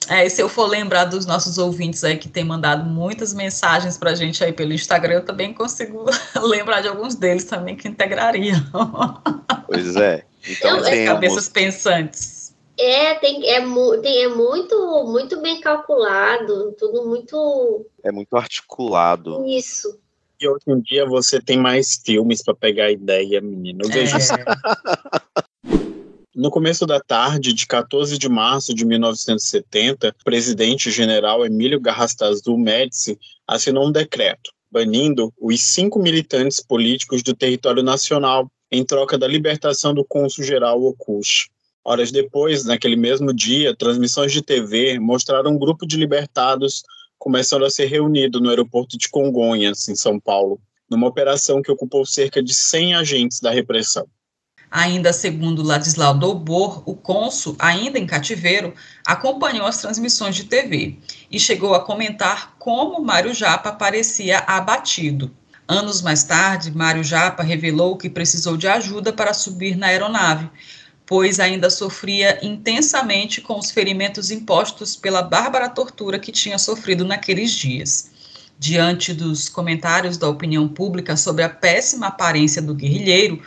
É, 0.10 0.26
e 0.26 0.30
se 0.30 0.42
eu 0.42 0.50
for 0.50 0.66
lembrar 0.68 1.06
dos 1.06 1.26
nossos 1.26 1.58
ouvintes 1.58 2.04
aí 2.04 2.18
que 2.18 2.28
tem 2.28 2.44
mandado 2.44 2.84
muitas 2.90 3.34
mensagens 3.34 3.98
para 3.98 4.12
a 4.12 4.16
gente 4.16 4.44
aí 4.44 4.52
pelo 4.52 4.74
Instagram, 4.74 5.16
eu 5.16 5.26
também 5.26 5.54
consigo 5.54 6.06
lembrar 6.44 6.82
de 6.82 6.88
alguns 6.90 7.16
deles 7.16 7.46
também 7.46 7.76
que 7.76 7.88
integrariam. 7.88 8.60
Pois 9.66 9.96
é. 9.96 10.26
Então, 10.48 10.78
Eu- 10.78 10.84
temos- 10.84 11.06
Cabeças 11.06 11.50
pensantes. 11.50 12.44
É, 12.78 13.14
tem, 13.16 13.48
é, 13.50 13.62
tem, 14.02 14.24
é 14.24 14.28
muito, 14.28 15.06
muito 15.08 15.40
bem 15.42 15.62
calculado, 15.62 16.72
tudo 16.78 17.06
muito 17.08 17.86
é 18.04 18.12
muito 18.12 18.36
articulado. 18.36 19.46
isso. 19.46 20.00
E 20.42 20.48
hoje 20.50 20.64
em 20.68 20.82
dia 20.82 21.06
você 21.06 21.40
tem 21.40 21.58
mais 21.58 22.02
filmes 22.04 22.44
para 22.44 22.56
pegar 22.56 22.92
ideia, 22.92 23.40
menino. 23.40 23.82
Eu 23.84 23.90
vejo 23.90 24.18
É, 24.18 24.20
No 26.36 26.50
começo 26.50 26.88
da 26.88 27.00
tarde 27.00 27.54
de 27.54 27.68
14 27.68 28.18
de 28.18 28.28
março 28.28 28.74
de 28.74 28.84
1970, 28.84 30.16
o 30.20 30.24
presidente 30.24 30.90
general 30.90 31.46
Emílio 31.46 31.80
Garrastazu 31.80 32.58
Médici 32.58 33.20
assinou 33.48 33.88
um 33.88 33.92
decreto 33.92 34.52
banindo 34.72 35.32
os 35.40 35.62
cinco 35.62 36.00
militantes 36.00 36.60
políticos 36.60 37.22
do 37.22 37.36
território 37.36 37.84
nacional 37.84 38.52
em 38.72 38.84
troca 38.84 39.16
da 39.16 39.28
libertação 39.28 39.94
do 39.94 40.04
cônsul-geral 40.04 40.82
Okushi. 40.82 41.52
Horas 41.86 42.12
depois, 42.12 42.66
naquele 42.66 42.96
mesmo 42.96 43.32
dia, 43.32 43.76
transmissões 43.76 44.32
de 44.32 44.42
TV 44.42 44.98
mostraram 44.98 45.52
um 45.52 45.60
grupo 45.60 45.86
de 45.86 45.98
libertados 45.98 46.82
começando 47.20 47.64
a 47.64 47.70
ser 47.70 47.86
reunido 47.86 48.42
no 48.42 48.50
aeroporto 48.50 48.98
de 48.98 49.08
Congonhas, 49.08 49.88
em 49.88 49.96
São 49.96 50.20
Paulo, 50.20 50.60
numa 50.90 51.06
operação 51.06 51.62
que 51.62 51.72
ocupou 51.72 52.04
cerca 52.08 52.42
de 52.42 52.56
100 52.56 52.96
agentes 52.96 53.40
da 53.40 53.52
repressão. 53.52 54.08
Ainda 54.76 55.14
segundo 55.14 55.62
Ladislau 55.62 56.18
Dobor, 56.18 56.82
o 56.88 56.96
cônsul, 56.96 57.56
ainda 57.60 58.00
em 58.00 58.08
cativeiro, 58.08 58.74
acompanhou 59.06 59.68
as 59.68 59.78
transmissões 59.78 60.36
de 60.36 60.46
TV 60.46 60.98
e 61.30 61.40
chegou 61.40 61.76
a 61.76 61.80
comentar 61.80 62.56
como 62.58 63.00
Mário 63.00 63.36
Japa 63.36 63.72
parecia 63.72 64.40
abatido. 64.40 65.32
Anos 65.68 66.02
mais 66.02 66.24
tarde, 66.24 66.76
Mário 66.76 67.04
Japa 67.04 67.44
revelou 67.44 67.96
que 67.96 68.10
precisou 68.10 68.58
de 68.58 68.68
ajuda 68.68 69.14
para 69.14 69.32
subir 69.32 69.78
na 69.78 69.86
aeronave, 69.86 70.50
pois 71.06 71.40
ainda 71.40 71.70
sofria 71.70 72.44
intensamente 72.44 73.42
com 73.42 73.60
os 73.60 73.70
ferimentos 73.70 74.32
impostos 74.32 74.96
pela 74.96 75.22
bárbara 75.22 75.70
tortura 75.70 76.18
que 76.18 76.32
tinha 76.32 76.58
sofrido 76.58 77.06
naqueles 77.06 77.52
dias. 77.52 78.10
Diante 78.58 79.14
dos 79.14 79.50
comentários 79.50 80.18
da 80.18 80.28
opinião 80.28 80.68
pública 80.68 81.16
sobre 81.16 81.44
a 81.44 81.50
péssima 81.50 82.08
aparência 82.08 82.60
do 82.60 82.74
guerrilheiro, 82.74 83.40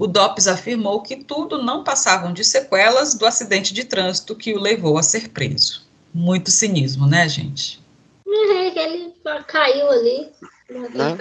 o 0.00 0.06
DOPS 0.06 0.48
afirmou 0.48 1.02
que 1.02 1.14
tudo 1.14 1.62
não 1.62 1.84
passavam 1.84 2.32
de 2.32 2.42
sequelas 2.42 3.12
do 3.12 3.26
acidente 3.26 3.74
de 3.74 3.84
trânsito 3.84 4.34
que 4.34 4.54
o 4.54 4.58
levou 4.58 4.96
a 4.96 5.02
ser 5.02 5.28
preso. 5.28 5.82
Muito 6.14 6.50
cinismo, 6.50 7.06
né, 7.06 7.28
gente? 7.28 7.78
É, 8.26 8.82
Ele 8.82 9.12
caiu 9.46 9.90
ali. 9.90 10.32
Né? 10.70 11.18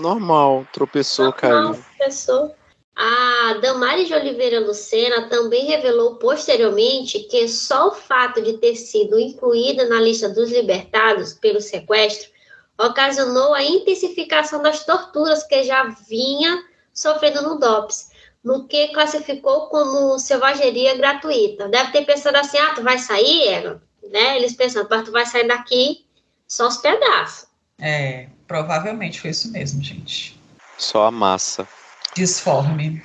Normal, 0.00 0.66
tropeçou, 0.72 1.34
caiu. 1.34 1.78
Pessoa. 1.98 2.54
A 2.96 3.58
Damares 3.60 4.08
de 4.08 4.14
Oliveira 4.14 4.58
Lucena 4.58 5.28
também 5.28 5.66
revelou 5.66 6.14
posteriormente 6.14 7.18
que 7.24 7.46
só 7.46 7.88
o 7.88 7.94
fato 7.94 8.40
de 8.40 8.54
ter 8.54 8.74
sido 8.76 9.18
incluída 9.18 9.86
na 9.86 10.00
lista 10.00 10.30
dos 10.30 10.50
libertados 10.50 11.34
pelo 11.34 11.60
sequestro 11.60 12.30
ocasionou 12.78 13.52
a 13.52 13.62
intensificação 13.62 14.62
das 14.62 14.82
torturas 14.82 15.42
que 15.46 15.62
já 15.64 15.94
vinha 16.08 16.64
sofrendo 16.94 17.42
no 17.42 17.58
DOPS, 17.58 18.13
no 18.44 18.68
que 18.68 18.88
classificou 18.88 19.68
como 19.68 20.18
selvageria 20.18 20.94
gratuita. 20.96 21.68
Deve 21.68 21.92
ter 21.92 22.04
pensado 22.04 22.36
assim, 22.36 22.58
ah, 22.58 22.74
tu 22.74 22.82
vai 22.82 22.98
sair, 22.98 23.48
Eva? 23.48 23.82
Né? 24.12 24.36
Eles 24.36 24.54
pensando, 24.54 24.86
mas 24.90 25.04
tu 25.04 25.10
vai 25.10 25.24
sair 25.24 25.48
daqui 25.48 26.04
só 26.46 26.68
os 26.68 26.76
pedaços. 26.76 27.48
É, 27.80 28.28
provavelmente 28.46 29.20
foi 29.20 29.30
isso 29.30 29.50
mesmo, 29.50 29.82
gente. 29.82 30.38
Só 30.76 31.06
a 31.06 31.10
massa. 31.10 31.66
Disforme. 32.14 33.02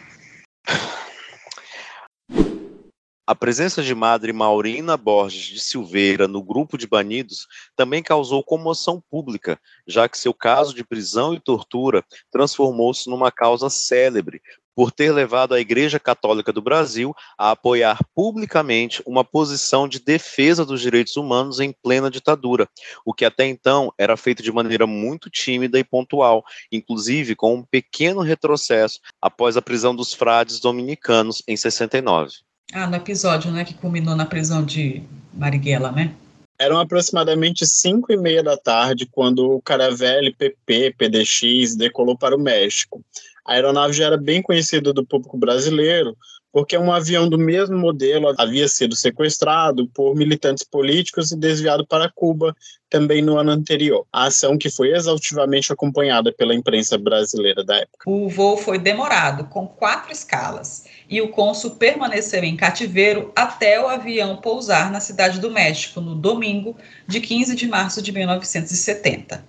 A 3.30 3.36
presença 3.36 3.84
de 3.84 3.94
Madre 3.94 4.34
Maurina 4.34 4.98
Borges 4.98 5.44
de 5.44 5.60
Silveira 5.60 6.28
no 6.28 6.42
grupo 6.42 6.80
de 6.80 6.88
banidos 6.88 7.48
também 7.76 8.02
causou 8.02 8.44
comoção 8.44 9.00
pública, 9.08 9.60
já 9.88 10.10
que 10.10 10.18
seu 10.18 10.34
caso 10.34 10.74
de 10.74 10.84
prisão 10.84 11.36
e 11.36 11.40
tortura 11.40 12.04
transformou-se 12.32 13.08
numa 13.08 13.32
causa 13.32 13.70
célebre, 13.70 14.42
por 14.80 14.94
ter 14.94 15.12
levado 15.12 15.54
a 15.54 15.60
Igreja 15.60 16.00
Católica 16.00 16.54
do 16.54 16.62
Brasil 16.62 17.14
a 17.38 17.52
apoiar 17.52 18.00
publicamente 18.16 19.04
uma 19.06 19.26
posição 19.26 19.90
de 19.90 20.00
defesa 20.00 20.64
dos 20.64 20.80
direitos 20.80 21.18
humanos 21.18 21.60
em 21.60 21.76
plena 21.84 22.10
ditadura, 22.10 22.66
o 23.06 23.14
que 23.14 23.26
até 23.26 23.46
então 23.46 23.94
era 23.98 24.16
feito 24.16 24.42
de 24.42 24.50
maneira 24.54 24.88
muito 24.88 25.30
tímida 25.30 25.78
e 25.78 25.84
pontual, 25.84 26.46
inclusive 26.72 27.36
com 27.36 27.56
um 27.56 27.62
pequeno 27.62 28.22
retrocesso 28.22 29.02
após 29.22 29.58
a 29.58 29.62
prisão 29.62 29.94
dos 29.94 30.14
frades 30.14 30.62
dominicanos 30.62 31.44
em 31.46 31.58
69. 31.58 32.36
Ah, 32.72 32.88
no 32.88 32.96
episódio, 32.96 33.52
né, 33.52 33.66
que 33.66 33.74
culminou 33.74 34.16
na 34.16 34.26
prisão 34.26 34.64
de 34.64 35.04
Marighella, 35.34 35.92
né? 35.92 36.16
Eram 36.58 36.78
aproximadamente 36.78 37.68
5 37.68 38.14
e 38.14 38.18
meia 38.18 38.44
da 38.44 38.56
tarde 38.56 39.06
quando 39.06 39.50
o 39.50 39.62
Caravelle 39.62 40.34
PP 40.34 40.96
PDX 40.98 41.76
decolou 41.76 42.18
para 42.18 42.36
o 42.36 42.40
México. 42.40 43.02
A 43.46 43.54
aeronave 43.54 43.94
já 43.94 44.06
era 44.06 44.18
bem 44.18 44.42
conhecida 44.42 44.94
do 44.94 45.06
público 45.06 45.38
brasileiro, 45.38 46.16
porque 46.52 46.78
um 46.78 46.92
avião 46.92 47.30
do 47.30 47.38
mesmo 47.38 47.78
modelo 47.78 48.34
havia 48.38 48.68
sido 48.68 48.96
sequestrado 48.96 49.88
por 49.90 50.16
militantes 50.16 50.64
políticos 50.64 51.32
e 51.32 51.38
desviado 51.38 51.86
para 51.86 52.12
Cuba 52.14 52.56
também 52.90 53.22
no 53.22 53.38
ano 53.38 53.52
anterior. 53.52 54.06
A 54.12 54.26
ação 54.26 54.58
que 54.58 54.70
foi 54.70 54.92
exaustivamente 54.92 55.72
acompanhada 55.72 56.34
pela 56.34 56.56
imprensa 56.56 56.98
brasileira 56.98 57.64
da 57.64 57.76
época. 57.78 58.10
O 58.10 58.28
voo 58.28 58.58
foi 58.58 58.80
demorado, 58.80 59.46
com 59.46 59.68
quatro 59.68 60.12
escalas, 60.12 60.86
e 61.08 61.22
o 61.22 61.30
cônsul 61.30 61.72
permaneceu 61.72 62.44
em 62.44 62.58
cativeiro 62.58 63.32
até 63.36 63.80
o 63.80 63.88
avião 63.88 64.38
pousar 64.38 64.92
na 64.92 65.00
cidade 65.00 65.40
do 65.40 65.52
México, 65.52 66.02
no 66.02 66.16
domingo 66.16 66.76
de 67.08 67.22
15 67.22 67.56
de 67.56 67.68
março 67.68 68.02
de 68.02 68.12
1970. 68.12 69.44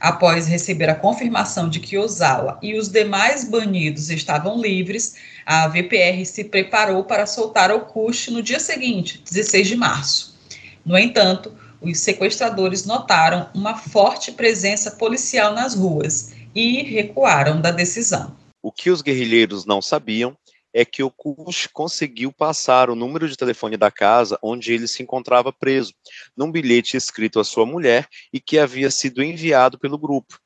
Após 0.00 0.46
receber 0.46 0.88
a 0.88 0.94
confirmação 0.94 1.68
de 1.68 1.80
que 1.80 1.98
Ozawa 1.98 2.58
e 2.62 2.78
os 2.78 2.88
demais 2.88 3.44
banidos 3.44 4.10
estavam 4.10 4.60
livres, 4.60 5.16
a 5.44 5.66
VPR 5.66 6.24
se 6.24 6.44
preparou 6.44 7.02
para 7.04 7.26
soltar 7.26 7.70
Okushi 7.70 8.30
no 8.30 8.42
dia 8.42 8.60
seguinte, 8.60 9.22
16 9.28 9.66
de 9.66 9.76
março. 9.76 10.38
No 10.84 10.96
entanto, 10.96 11.52
os 11.80 11.98
sequestradores 11.98 12.84
notaram 12.84 13.48
uma 13.54 13.76
forte 13.76 14.32
presença 14.32 14.92
policial 14.92 15.52
nas 15.52 15.74
ruas 15.74 16.32
e 16.54 16.82
recuaram 16.82 17.60
da 17.60 17.70
decisão. 17.70 18.36
O 18.62 18.72
que 18.72 18.90
os 18.90 19.02
guerrilheiros 19.02 19.64
não 19.64 19.80
sabiam 19.80 20.36
é 20.72 20.84
que 20.84 21.02
o 21.02 21.10
Kush 21.10 21.66
conseguiu 21.72 22.32
passar 22.32 22.90
o 22.90 22.94
número 22.94 23.28
de 23.28 23.36
telefone 23.36 23.76
da 23.76 23.90
casa 23.90 24.38
onde 24.42 24.72
ele 24.72 24.86
se 24.86 25.02
encontrava 25.02 25.52
preso, 25.52 25.92
num 26.36 26.50
bilhete 26.50 26.96
escrito 26.96 27.40
à 27.40 27.44
sua 27.44 27.66
mulher 27.66 28.08
e 28.32 28.40
que 28.40 28.58
havia 28.58 28.90
sido 28.90 29.22
enviado 29.22 29.78
pelo 29.78 29.98
grupo. 29.98 30.38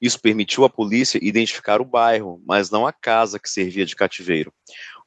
Isso 0.00 0.20
permitiu 0.20 0.64
à 0.64 0.70
polícia 0.70 1.18
identificar 1.22 1.80
o 1.80 1.84
bairro, 1.84 2.42
mas 2.46 2.70
não 2.70 2.86
a 2.86 2.92
casa 2.92 3.38
que 3.38 3.48
servia 3.48 3.86
de 3.86 3.96
cativeiro. 3.96 4.52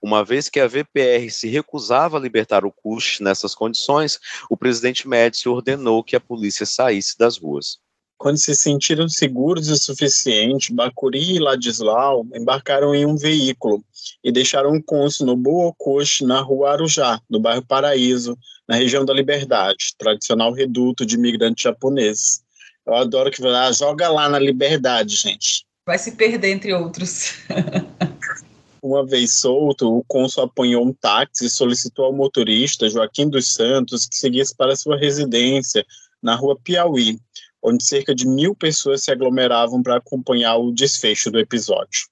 Uma 0.01 0.23
vez 0.23 0.49
que 0.49 0.59
a 0.59 0.67
VPR 0.67 1.29
se 1.29 1.47
recusava 1.47 2.17
a 2.17 2.19
libertar 2.19 2.65
o 2.65 2.71
Kush 2.71 3.19
nessas 3.19 3.53
condições, 3.53 4.19
o 4.49 4.57
presidente 4.57 5.07
Médici 5.07 5.47
ordenou 5.47 6.03
que 6.03 6.15
a 6.15 6.19
polícia 6.19 6.65
saísse 6.65 7.17
das 7.17 7.37
ruas. 7.37 7.79
Quando 8.21 8.37
se 8.37 8.53
sentiram 8.53 9.09
seguros 9.09 9.67
o 9.69 9.75
suficiente, 9.75 10.71
Bacuri 10.71 11.37
e 11.37 11.39
Ladislau 11.39 12.23
embarcaram 12.35 12.93
em 12.93 13.03
um 13.03 13.15
veículo 13.15 13.83
e 14.23 14.31
deixaram 14.31 14.73
um 14.73 14.79
cônsul 14.79 15.25
no 15.25 15.35
Buokoshi, 15.35 16.23
na 16.23 16.39
rua 16.39 16.73
Arujá, 16.73 17.19
no 17.27 17.39
bairro 17.39 17.65
Paraíso, 17.65 18.37
na 18.67 18.75
região 18.75 19.03
da 19.03 19.11
Liberdade, 19.11 19.95
tradicional 19.97 20.53
reduto 20.53 21.03
de 21.03 21.15
imigrantes 21.15 21.63
japoneses. 21.63 22.43
Eu 22.85 22.93
adoro 22.93 23.31
que 23.31 23.43
ah, 23.43 23.71
joga 23.71 24.07
lá 24.07 24.29
na 24.29 24.37
Liberdade, 24.37 25.15
gente. 25.15 25.65
Vai 25.83 25.97
se 25.97 26.11
perder 26.11 26.51
entre 26.51 26.75
outros. 26.75 27.33
Uma 28.83 29.03
vez 29.03 29.33
solto, 29.33 29.97
o 29.97 30.03
cônsul 30.03 30.43
apanhou 30.43 30.85
um 30.85 30.93
táxi 30.93 31.47
e 31.47 31.49
solicitou 31.49 32.05
ao 32.05 32.13
motorista, 32.13 32.87
Joaquim 32.87 33.27
dos 33.27 33.51
Santos, 33.51 34.05
que 34.05 34.15
seguisse 34.15 34.55
para 34.55 34.75
sua 34.75 34.95
residência 34.95 35.83
na 36.21 36.35
rua 36.35 36.55
Piauí, 36.63 37.17
onde 37.63 37.83
cerca 37.83 38.13
de 38.15 38.27
mil 38.27 38.55
pessoas 38.55 39.03
se 39.03 39.11
aglomeravam 39.11 39.83
para 39.83 39.97
acompanhar 39.97 40.55
o 40.57 40.71
desfecho 40.71 41.29
do 41.29 41.39
episódio. 41.39 42.07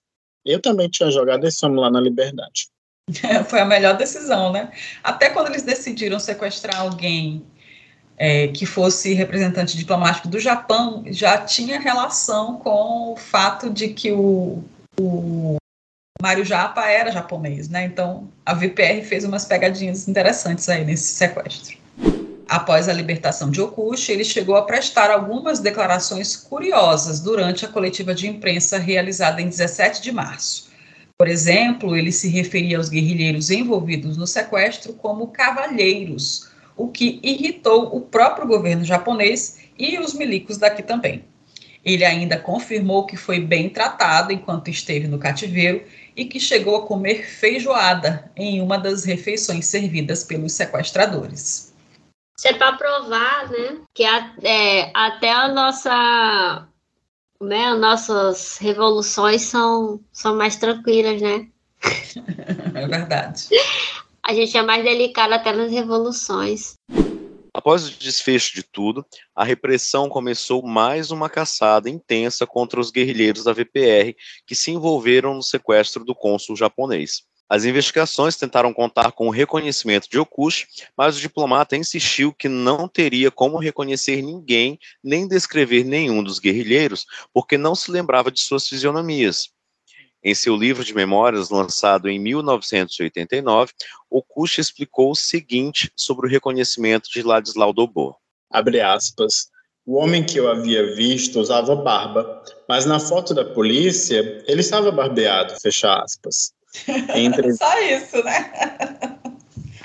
Eu 0.45 0.61
também 0.61 0.89
tinha 0.89 1.11
jogado 1.11 1.45
esse 1.45 1.65
homem 1.65 1.79
lá 1.79 1.89
na 1.89 1.99
Liberdade. 1.99 2.67
Foi 3.47 3.59
a 3.59 3.65
melhor 3.65 3.97
decisão, 3.97 4.51
né? 4.51 4.71
Até 5.03 5.29
quando 5.29 5.47
eles 5.47 5.63
decidiram 5.63 6.19
sequestrar 6.19 6.79
alguém 6.79 7.43
é, 8.17 8.49
que 8.49 8.65
fosse 8.65 9.13
representante 9.13 9.77
diplomático 9.77 10.27
do 10.27 10.39
Japão, 10.39 11.03
já 11.07 11.37
tinha 11.37 11.79
relação 11.79 12.57
com 12.57 13.13
o 13.13 13.15
fato 13.15 13.69
de 13.69 13.89
que 13.89 14.11
o, 14.11 14.63
o 14.99 15.55
Mário 16.21 16.43
Japa 16.43 16.85
era 16.85 17.11
japonês, 17.11 17.69
né? 17.69 17.85
Então 17.85 18.29
a 18.45 18.53
VPR 18.53 19.01
fez 19.03 19.23
umas 19.23 19.45
pegadinhas 19.45 20.07
interessantes 20.07 20.67
aí 20.67 20.83
nesse 20.83 21.15
sequestro. 21.15 21.78
Após 22.49 22.89
a 22.89 22.93
libertação 22.93 23.51
de 23.51 23.61
Okushi, 23.61 24.11
ele 24.11 24.23
chegou 24.23 24.55
a 24.55 24.63
prestar 24.63 25.11
algumas 25.11 25.59
declarações 25.59 26.35
curiosas 26.35 27.19
durante 27.19 27.63
a 27.63 27.67
coletiva 27.69 28.15
de 28.15 28.27
imprensa 28.27 28.79
realizada 28.79 29.39
em 29.39 29.47
17 29.47 30.01
de 30.01 30.11
março. 30.11 30.67
Por 31.15 31.27
exemplo, 31.27 31.95
ele 31.95 32.11
se 32.11 32.27
referia 32.27 32.77
aos 32.77 32.89
guerrilheiros 32.89 33.51
envolvidos 33.51 34.17
no 34.17 34.25
sequestro 34.25 34.93
como 34.93 35.27
cavalheiros, 35.27 36.49
o 36.75 36.87
que 36.87 37.19
irritou 37.21 37.95
o 37.95 38.01
próprio 38.01 38.47
governo 38.47 38.83
japonês 38.83 39.59
e 39.77 39.99
os 39.99 40.15
milicos 40.15 40.57
daqui 40.57 40.81
também. 40.81 41.23
Ele 41.85 42.03
ainda 42.03 42.39
confirmou 42.39 43.05
que 43.05 43.15
foi 43.15 43.39
bem 43.39 43.69
tratado 43.69 44.33
enquanto 44.33 44.71
esteve 44.71 45.07
no 45.07 45.19
cativeiro 45.19 45.83
e 46.15 46.25
que 46.25 46.39
chegou 46.39 46.77
a 46.77 46.87
comer 46.87 47.27
feijoada 47.27 48.31
em 48.35 48.59
uma 48.59 48.79
das 48.79 49.03
refeições 49.03 49.67
servidas 49.67 50.23
pelos 50.23 50.53
sequestradores. 50.53 51.68
Isso 52.39 52.47
é 52.47 52.53
para 52.53 52.71
provar, 52.71 53.49
né, 53.49 53.81
que 53.93 54.05
a, 54.05 54.33
é, 54.41 54.91
até 54.93 55.29
a 55.29 55.49
nossa, 55.49 56.65
né, 57.41 57.65
as 57.65 57.77
nossas 57.77 58.57
revoluções 58.59 59.41
são, 59.41 59.99
são 60.13 60.37
mais 60.37 60.55
tranquilas, 60.55 61.21
né? 61.21 61.49
é 62.73 62.87
verdade. 62.87 63.49
A 64.23 64.33
gente 64.33 64.57
é 64.57 64.61
mais 64.61 64.85
delicado 64.85 65.33
até 65.33 65.51
nas 65.51 65.69
revoluções. 65.69 66.75
Após 67.53 67.85
o 67.85 67.99
desfecho 67.99 68.55
de 68.55 68.63
tudo, 68.63 69.05
a 69.35 69.43
repressão 69.43 70.07
começou 70.07 70.65
mais 70.65 71.11
uma 71.11 71.29
caçada 71.29 71.89
intensa 71.89 72.47
contra 72.47 72.79
os 72.79 72.89
guerrilheiros 72.89 73.43
da 73.43 73.51
VPR 73.51 74.15
que 74.47 74.55
se 74.55 74.71
envolveram 74.71 75.33
no 75.33 75.43
sequestro 75.43 76.05
do 76.05 76.15
cônsul 76.15 76.55
japonês. 76.55 77.23
As 77.49 77.65
investigações 77.65 78.35
tentaram 78.35 78.71
contar 78.71 79.11
com 79.11 79.27
o 79.27 79.31
reconhecimento 79.31 80.07
de 80.07 80.19
Okushi, 80.19 80.67
mas 80.95 81.17
o 81.17 81.19
diplomata 81.19 81.75
insistiu 81.75 82.31
que 82.31 82.47
não 82.47 82.87
teria 82.87 83.31
como 83.31 83.57
reconhecer 83.57 84.21
ninguém 84.21 84.77
nem 85.03 85.27
descrever 85.27 85.83
nenhum 85.83 86.21
dos 86.21 86.37
guerrilheiros, 86.37 87.07
porque 87.33 87.57
não 87.57 87.73
se 87.73 87.89
lembrava 87.89 88.29
de 88.29 88.39
suas 88.39 88.67
fisionomias. 88.67 89.49
Em 90.23 90.35
seu 90.35 90.55
livro 90.55 90.83
de 90.83 90.93
memórias, 90.93 91.49
lançado 91.49 92.07
em 92.07 92.19
1989, 92.19 93.71
Okushi 94.11 94.61
explicou 94.61 95.11
o 95.11 95.15
seguinte 95.15 95.91
sobre 95.95 96.27
o 96.27 96.29
reconhecimento 96.29 97.09
de 97.09 97.23
Ladislau 97.23 97.73
Dobor. 97.73 98.15
Abre 98.51 98.79
aspas. 98.79 99.49
O 99.85 99.95
homem 99.95 100.23
que 100.23 100.37
eu 100.37 100.47
havia 100.47 100.93
visto 100.93 101.39
usava 101.39 101.75
barba, 101.75 102.43
mas 102.67 102.85
na 102.85 102.99
foto 102.99 103.33
da 103.33 103.43
polícia 103.43 104.43
ele 104.45 104.61
estava 104.61 104.91
barbeado, 104.91 105.59
fecha 105.59 106.03
aspas. 106.03 106.53
Entre... 107.15 107.53
Só 107.57 107.81
isso, 107.81 108.23
né? 108.23 108.51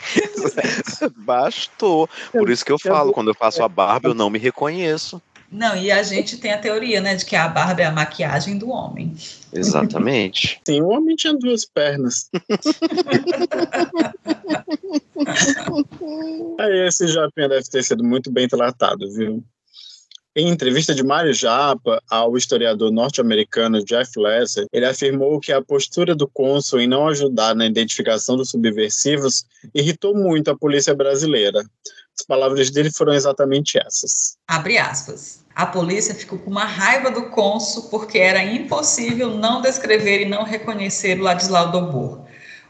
Bastou. 1.16 2.08
Por 2.30 2.50
isso 2.50 2.64
que 2.64 2.72
eu 2.72 2.78
falo, 2.78 3.12
quando 3.12 3.30
eu 3.30 3.34
faço 3.34 3.62
a 3.62 3.68
barba, 3.68 4.08
eu 4.08 4.14
não 4.14 4.30
me 4.30 4.38
reconheço. 4.38 5.20
Não, 5.50 5.76
e 5.76 5.90
a 5.90 6.02
gente 6.02 6.36
tem 6.38 6.52
a 6.52 6.58
teoria, 6.58 7.00
né, 7.00 7.14
de 7.14 7.24
que 7.24 7.36
a 7.36 7.46
barba 7.46 7.82
é 7.82 7.84
a 7.84 7.92
maquiagem 7.92 8.58
do 8.58 8.70
homem. 8.70 9.14
Exatamente. 9.52 10.60
Sim, 10.66 10.82
o 10.82 10.88
homem 10.88 11.14
tinha 11.14 11.32
duas 11.32 11.64
pernas. 11.64 12.28
Aí 16.58 16.86
esse 16.88 17.06
japinha 17.06 17.48
deve 17.48 17.70
ter 17.70 17.84
sido 17.84 18.02
muito 18.02 18.32
bem 18.32 18.48
tratado, 18.48 19.08
viu? 19.12 19.44
Em 20.36 20.48
entrevista 20.48 20.92
de 20.92 21.04
Mário 21.04 21.32
Japa 21.32 22.02
ao 22.10 22.36
historiador 22.36 22.90
norte-americano 22.90 23.84
Jeff 23.84 24.18
Lesser, 24.18 24.66
ele 24.72 24.84
afirmou 24.84 25.38
que 25.38 25.52
a 25.52 25.62
postura 25.62 26.12
do 26.12 26.26
cônsul 26.26 26.80
em 26.80 26.88
não 26.88 27.06
ajudar 27.06 27.54
na 27.54 27.66
identificação 27.66 28.36
dos 28.36 28.50
subversivos 28.50 29.46
irritou 29.72 30.12
muito 30.12 30.50
a 30.50 30.58
polícia 30.58 30.92
brasileira. 30.92 31.60
As 32.18 32.26
palavras 32.26 32.68
dele 32.68 32.90
foram 32.90 33.12
exatamente 33.12 33.78
essas. 33.78 34.36
Abre 34.48 34.76
aspas. 34.76 35.44
A 35.54 35.66
polícia 35.66 36.12
ficou 36.16 36.36
com 36.40 36.50
uma 36.50 36.64
raiva 36.64 37.12
do 37.12 37.30
cônsul 37.30 37.84
porque 37.84 38.18
era 38.18 38.42
impossível 38.42 39.30
não 39.36 39.62
descrever 39.62 40.22
e 40.22 40.28
não 40.28 40.42
reconhecer 40.42 41.20
o 41.20 41.22
Ladislau 41.22 41.70
Dobor. 41.70 42.23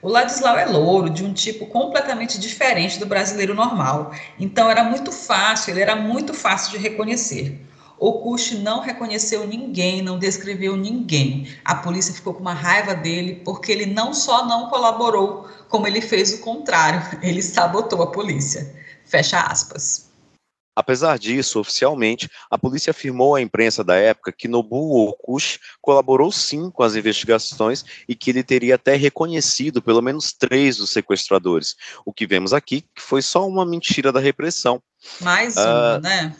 O 0.04 0.08
Ladislau 0.10 0.58
é 0.58 0.66
louro, 0.66 1.08
de 1.08 1.24
um 1.24 1.32
tipo 1.32 1.64
completamente 1.64 2.38
diferente 2.38 2.98
do 2.98 3.06
brasileiro 3.06 3.54
normal. 3.54 4.12
Então 4.38 4.70
era 4.70 4.84
muito 4.84 5.10
fácil, 5.10 5.70
ele 5.70 5.80
era 5.80 5.96
muito 5.96 6.34
fácil 6.34 6.72
de 6.72 6.76
reconhecer. 6.76 7.58
O 7.98 8.12
Kush 8.20 8.52
não 8.52 8.80
reconheceu 8.80 9.46
ninguém, 9.46 10.02
não 10.02 10.18
descreveu 10.18 10.76
ninguém. 10.76 11.48
A 11.64 11.76
polícia 11.76 12.12
ficou 12.12 12.34
com 12.34 12.40
uma 12.40 12.52
raiva 12.52 12.94
dele 12.94 13.40
porque 13.46 13.72
ele 13.72 13.86
não 13.86 14.12
só 14.12 14.44
não 14.44 14.68
colaborou, 14.68 15.48
como 15.70 15.86
ele 15.86 16.02
fez 16.02 16.34
o 16.34 16.40
contrário, 16.42 17.00
ele 17.26 17.40
sabotou 17.40 18.02
a 18.02 18.08
polícia. 18.08 18.74
Fecha 19.06 19.40
aspas. 19.40 20.12
Apesar 20.76 21.18
disso, 21.18 21.60
oficialmente, 21.60 22.28
a 22.50 22.58
polícia 22.58 22.90
afirmou 22.90 23.34
à 23.36 23.40
imprensa 23.40 23.84
da 23.84 23.94
época 23.94 24.32
que 24.32 24.48
Nobuo 24.48 25.08
Okushi 25.08 25.60
colaborou 25.80 26.32
sim 26.32 26.70
com 26.70 26.82
as 26.82 26.96
investigações 26.96 27.84
e 28.08 28.14
que 28.14 28.30
ele 28.30 28.42
teria 28.42 28.74
até 28.74 28.96
reconhecido 28.96 29.80
pelo 29.80 30.02
menos 30.02 30.32
três 30.32 30.78
dos 30.78 30.90
sequestradores. 30.90 31.76
O 32.04 32.12
que 32.12 32.26
vemos 32.26 32.52
aqui 32.52 32.82
que 32.94 33.00
foi 33.00 33.22
só 33.22 33.46
uma 33.46 33.64
mentira 33.64 34.10
da 34.10 34.18
repressão. 34.18 34.82
Mais 35.20 35.56
uma, 35.56 35.96
uh, 35.96 36.00
né? 36.00 36.36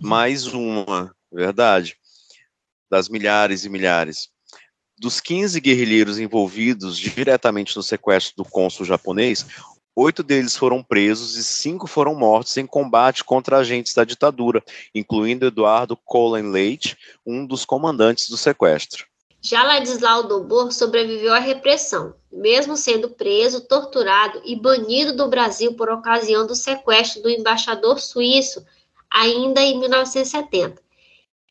Mais 0.00 0.46
uma, 0.46 1.14
verdade. 1.32 1.96
Das 2.90 3.08
milhares 3.08 3.64
e 3.64 3.68
milhares. 3.68 4.28
Dos 4.98 5.20
15 5.20 5.60
guerrilheiros 5.60 6.18
envolvidos 6.18 6.98
diretamente 6.98 7.76
no 7.76 7.82
sequestro 7.84 8.34
do 8.36 8.44
cônsul 8.44 8.84
japonês, 8.84 9.46
Oito 10.00 10.22
deles 10.22 10.56
foram 10.56 10.80
presos 10.80 11.34
e 11.34 11.42
cinco 11.42 11.88
foram 11.88 12.14
mortos 12.14 12.56
em 12.56 12.64
combate 12.64 13.24
contra 13.24 13.58
agentes 13.58 13.92
da 13.94 14.04
ditadura, 14.04 14.62
incluindo 14.94 15.46
Eduardo 15.46 15.96
Colin 15.96 16.52
Leite, 16.52 16.96
um 17.26 17.44
dos 17.44 17.64
comandantes 17.64 18.28
do 18.28 18.36
sequestro. 18.36 19.06
Já 19.42 19.64
Ladislau 19.64 20.22
Dobor 20.22 20.70
sobreviveu 20.70 21.34
à 21.34 21.40
repressão, 21.40 22.14
mesmo 22.30 22.76
sendo 22.76 23.10
preso, 23.10 23.62
torturado 23.62 24.40
e 24.44 24.54
banido 24.54 25.16
do 25.16 25.26
Brasil 25.26 25.74
por 25.74 25.90
ocasião 25.90 26.46
do 26.46 26.54
sequestro 26.54 27.20
do 27.22 27.28
embaixador 27.28 27.98
suíço, 27.98 28.64
ainda 29.10 29.60
em 29.60 29.80
1970. 29.80 30.80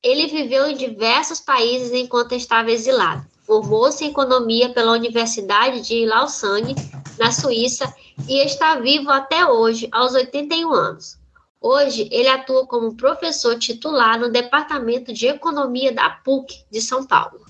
Ele 0.02 0.26
viveu 0.28 0.68
em 0.68 0.78
diversos 0.78 1.42
países 1.42 1.92
enquanto 1.92 2.32
estava 2.32 2.72
exilado. 2.72 3.26
Formou-se 3.46 4.06
em 4.06 4.10
economia 4.10 4.70
pela 4.70 4.94
Universidade 4.94 5.82
de 5.82 6.06
Lausanne, 6.06 6.76
na 7.18 7.32
Suíça, 7.32 7.94
e 8.28 8.44
está 8.46 8.80
vivo 8.80 9.10
até 9.10 9.46
hoje, 9.46 9.88
aos 9.92 10.14
81 10.14 10.74
anos. 10.74 11.18
Hoje, 11.60 12.08
ele 12.12 12.28
atua 12.28 12.68
como 12.68 12.96
professor 12.96 13.58
titular 13.58 14.20
no 14.20 14.32
Departamento 14.32 15.12
de 15.12 15.28
Economia 15.28 15.92
da 15.92 16.10
PUC 16.10 16.64
de 16.70 16.82
São 16.82 17.06
Paulo. 17.06 17.46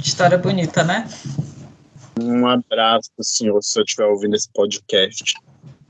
História 0.00 0.38
bonita, 0.38 0.84
né? 0.84 1.08
Um 2.20 2.46
abraço 2.46 3.10
para 3.14 3.22
o 3.22 3.24
senhor, 3.24 3.62
se 3.62 3.78
eu 3.78 3.84
estiver 3.84 4.06
ouvindo 4.06 4.36
esse 4.36 4.48
podcast. 4.52 5.34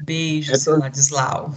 Beijo, 0.02 0.52
Retor... 0.52 0.78
Ladislau. 0.78 1.54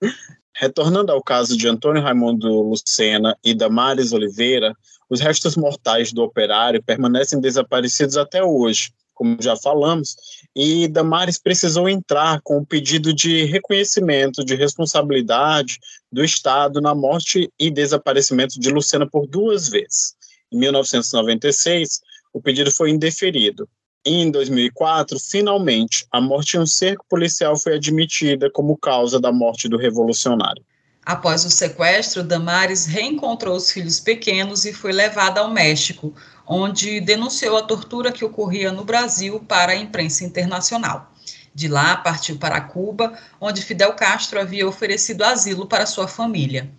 Retornando 0.56 1.10
ao 1.12 1.22
caso 1.22 1.56
de 1.56 1.68
Antônio 1.68 2.02
Raimundo 2.02 2.48
Lucena 2.48 3.36
e 3.42 3.54
Damares 3.54 4.12
Oliveira, 4.12 4.74
os 5.08 5.20
restos 5.20 5.56
mortais 5.56 6.12
do 6.12 6.22
operário 6.22 6.82
permanecem 6.82 7.40
desaparecidos 7.40 8.16
até 8.16 8.42
hoje, 8.42 8.92
como 9.14 9.36
já 9.40 9.56
falamos, 9.56 10.16
e 10.54 10.88
Damares 10.88 11.38
precisou 11.38 11.88
entrar 11.88 12.40
com 12.42 12.58
o 12.58 12.66
pedido 12.66 13.14
de 13.14 13.44
reconhecimento 13.44 14.44
de 14.44 14.54
responsabilidade 14.54 15.78
do 16.10 16.24
Estado 16.24 16.80
na 16.80 16.94
morte 16.94 17.50
e 17.58 17.70
desaparecimento 17.70 18.58
de 18.58 18.70
Lucena 18.70 19.08
por 19.08 19.26
duas 19.26 19.68
vezes. 19.68 20.14
Em 20.52 20.58
1996, 20.58 22.00
o 22.32 22.40
pedido 22.40 22.70
foi 22.70 22.90
indeferido. 22.90 23.68
E 24.06 24.20
em 24.20 24.30
2004, 24.30 25.18
finalmente, 25.18 26.06
a 26.10 26.20
morte 26.20 26.56
em 26.56 26.60
um 26.60 26.66
cerco 26.66 27.06
policial 27.08 27.58
foi 27.58 27.76
admitida 27.76 28.50
como 28.50 28.76
causa 28.76 29.18
da 29.18 29.32
morte 29.32 29.68
do 29.68 29.78
revolucionário. 29.78 30.62
Após 31.04 31.44
o 31.44 31.50
sequestro, 31.50 32.22
Damares 32.22 32.86
reencontrou 32.86 33.54
os 33.56 33.70
filhos 33.70 34.00
pequenos 34.00 34.64
e 34.64 34.72
foi 34.72 34.90
levada 34.90 35.40
ao 35.40 35.50
México, 35.50 36.14
onde 36.46 36.98
denunciou 37.00 37.58
a 37.58 37.62
tortura 37.62 38.10
que 38.10 38.24
ocorria 38.24 38.72
no 38.72 38.84
Brasil 38.84 39.38
para 39.40 39.72
a 39.72 39.76
imprensa 39.76 40.24
internacional. 40.24 41.12
De 41.54 41.68
lá, 41.68 41.96
partiu 41.96 42.38
para 42.38 42.60
Cuba, 42.60 43.12
onde 43.40 43.62
Fidel 43.62 43.92
Castro 43.92 44.40
havia 44.40 44.66
oferecido 44.66 45.22
asilo 45.22 45.66
para 45.66 45.86
sua 45.86 46.08
família. 46.08 46.70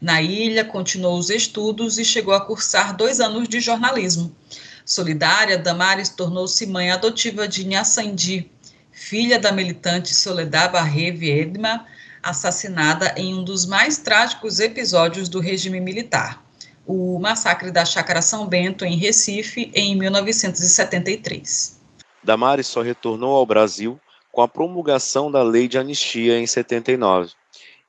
Na 0.00 0.20
ilha, 0.20 0.64
continuou 0.64 1.16
os 1.16 1.30
estudos 1.30 1.98
e 1.98 2.04
chegou 2.04 2.34
a 2.34 2.40
cursar 2.40 2.96
dois 2.96 3.20
anos 3.20 3.48
de 3.48 3.60
jornalismo. 3.60 4.34
Solidária, 4.84 5.56
Damares 5.56 6.08
tornou-se 6.08 6.66
mãe 6.66 6.90
adotiva 6.90 7.46
de 7.46 7.66
Sandi, 7.84 8.50
filha 8.90 9.38
da 9.38 9.52
militante 9.52 10.14
Soledad 10.14 10.72
Barré 10.72 11.10
Viedma, 11.10 11.86
assassinada 12.22 13.14
em 13.16 13.34
um 13.34 13.44
dos 13.44 13.66
mais 13.66 13.98
trágicos 13.98 14.60
episódios 14.60 15.28
do 15.28 15.40
regime 15.40 15.80
militar 15.80 16.42
o 16.88 17.18
massacre 17.18 17.70
da 17.70 17.84
Chácara 17.84 18.22
São 18.22 18.46
Bento, 18.46 18.82
em 18.82 18.96
Recife, 18.96 19.70
em 19.74 19.94
1973. 19.94 21.78
Damares 22.24 22.66
só 22.66 22.80
retornou 22.80 23.36
ao 23.36 23.44
Brasil 23.44 24.00
com 24.32 24.40
a 24.40 24.48
promulgação 24.48 25.30
da 25.30 25.42
Lei 25.42 25.68
de 25.68 25.76
Anistia 25.76 26.38
em 26.38 26.46
79, 26.46 27.32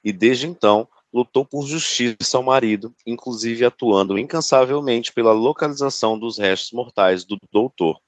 e 0.04 0.12
desde 0.12 0.48
então 0.48 0.86
lutou 1.14 1.46
por 1.46 1.66
justiça 1.66 2.36
ao 2.36 2.44
marido, 2.44 2.94
inclusive 3.08 3.64
atuando 3.64 4.20
incansavelmente 4.20 5.14
pela 5.14 5.32
localização 5.32 6.20
dos 6.20 6.38
restos 6.38 6.74
mortais 6.74 7.24
do 7.24 7.40
doutor, 7.50 8.02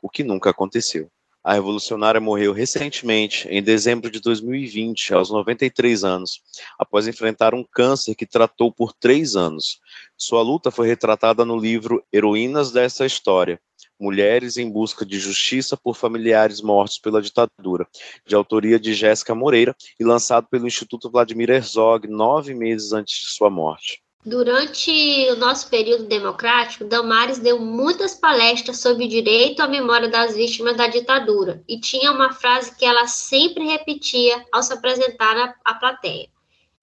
o 0.00 0.08
que 0.08 0.24
nunca 0.24 0.48
aconteceu. 0.48 1.10
A 1.42 1.54
revolucionária 1.54 2.20
morreu 2.20 2.52
recentemente, 2.52 3.48
em 3.48 3.62
dezembro 3.62 4.10
de 4.10 4.20
2020, 4.20 5.14
aos 5.14 5.30
93 5.30 6.04
anos, 6.04 6.42
após 6.78 7.08
enfrentar 7.08 7.54
um 7.54 7.64
câncer 7.64 8.14
que 8.14 8.26
tratou 8.26 8.70
por 8.70 8.92
três 8.92 9.34
anos. 9.36 9.80
Sua 10.18 10.42
luta 10.42 10.70
foi 10.70 10.86
retratada 10.86 11.42
no 11.42 11.56
livro 11.56 12.04
Heroínas 12.12 12.72
dessa 12.72 13.06
História, 13.06 13.58
Mulheres 13.98 14.58
em 14.58 14.70
Busca 14.70 15.04
de 15.04 15.18
Justiça 15.18 15.78
por 15.78 15.96
Familiares 15.96 16.60
Mortos 16.60 16.98
pela 16.98 17.22
Ditadura, 17.22 17.88
de 18.26 18.34
autoria 18.34 18.78
de 18.78 18.92
Jéssica 18.92 19.34
Moreira 19.34 19.74
e 19.98 20.04
lançado 20.04 20.46
pelo 20.50 20.66
Instituto 20.66 21.10
Vladimir 21.10 21.48
Herzog 21.48 22.06
nove 22.06 22.54
meses 22.54 22.92
antes 22.92 23.18
de 23.18 23.26
sua 23.26 23.48
morte. 23.48 24.02
Durante 24.24 24.90
o 25.30 25.36
nosso 25.36 25.70
período 25.70 26.04
democrático, 26.04 26.84
Damares 26.84 27.38
deu 27.38 27.58
muitas 27.58 28.14
palestras 28.14 28.78
sobre 28.78 29.06
o 29.06 29.08
direito 29.08 29.60
à 29.62 29.66
memória 29.66 30.10
das 30.10 30.34
vítimas 30.34 30.76
da 30.76 30.86
ditadura 30.86 31.64
e 31.66 31.80
tinha 31.80 32.12
uma 32.12 32.30
frase 32.30 32.76
que 32.76 32.84
ela 32.84 33.06
sempre 33.06 33.64
repetia 33.64 34.44
ao 34.52 34.62
se 34.62 34.74
apresentar 34.74 35.56
à 35.64 35.74
plateia. 35.74 36.28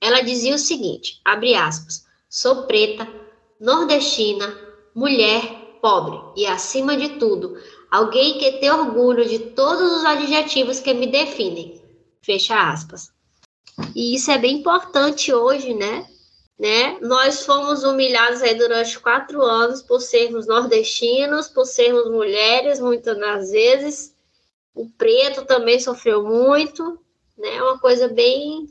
Ela 0.02 0.22
dizia 0.22 0.56
o 0.56 0.60
seguinte, 0.60 1.22
abre 1.24 1.54
aspas, 1.54 2.08
sou 2.28 2.64
preta, 2.64 3.08
nordestina, 3.62 4.58
mulher, 4.96 5.78
pobre 5.80 6.20
e, 6.36 6.48
acima 6.48 6.98
de 6.98 7.20
tudo, 7.20 7.56
alguém 7.92 8.40
que 8.40 8.54
tem 8.54 8.72
orgulho 8.72 9.30
de 9.30 9.38
todos 9.38 9.92
os 9.92 10.06
adjetivos 10.06 10.80
que 10.80 10.92
me 10.92 11.06
definem. 11.06 11.80
Fecha 12.20 12.72
aspas. 12.72 13.12
E 13.96 14.16
isso 14.16 14.32
é 14.32 14.40
bem 14.40 14.58
importante 14.58 15.32
hoje, 15.32 15.76
né? 15.76 16.04
Né? 16.60 16.97
Nós 17.01 17.45
fomos 17.45 17.84
humilhados 17.84 18.41
aí 18.41 18.55
durante 18.55 18.99
quatro 18.99 19.41
anos 19.43 19.82
por 19.82 20.01
sermos 20.01 20.47
nordestinos, 20.47 21.47
por 21.47 21.66
sermos 21.66 22.10
mulheres, 22.10 22.80
muitas 22.80 23.18
das 23.18 23.51
vezes. 23.51 24.16
O 24.74 24.89
preto 24.89 25.45
também 25.45 25.80
sofreu 25.80 26.24
muito, 26.24 26.99
né? 27.38 27.55
É 27.55 27.62
uma 27.62 27.80
coisa 27.80 28.08
bem, 28.08 28.68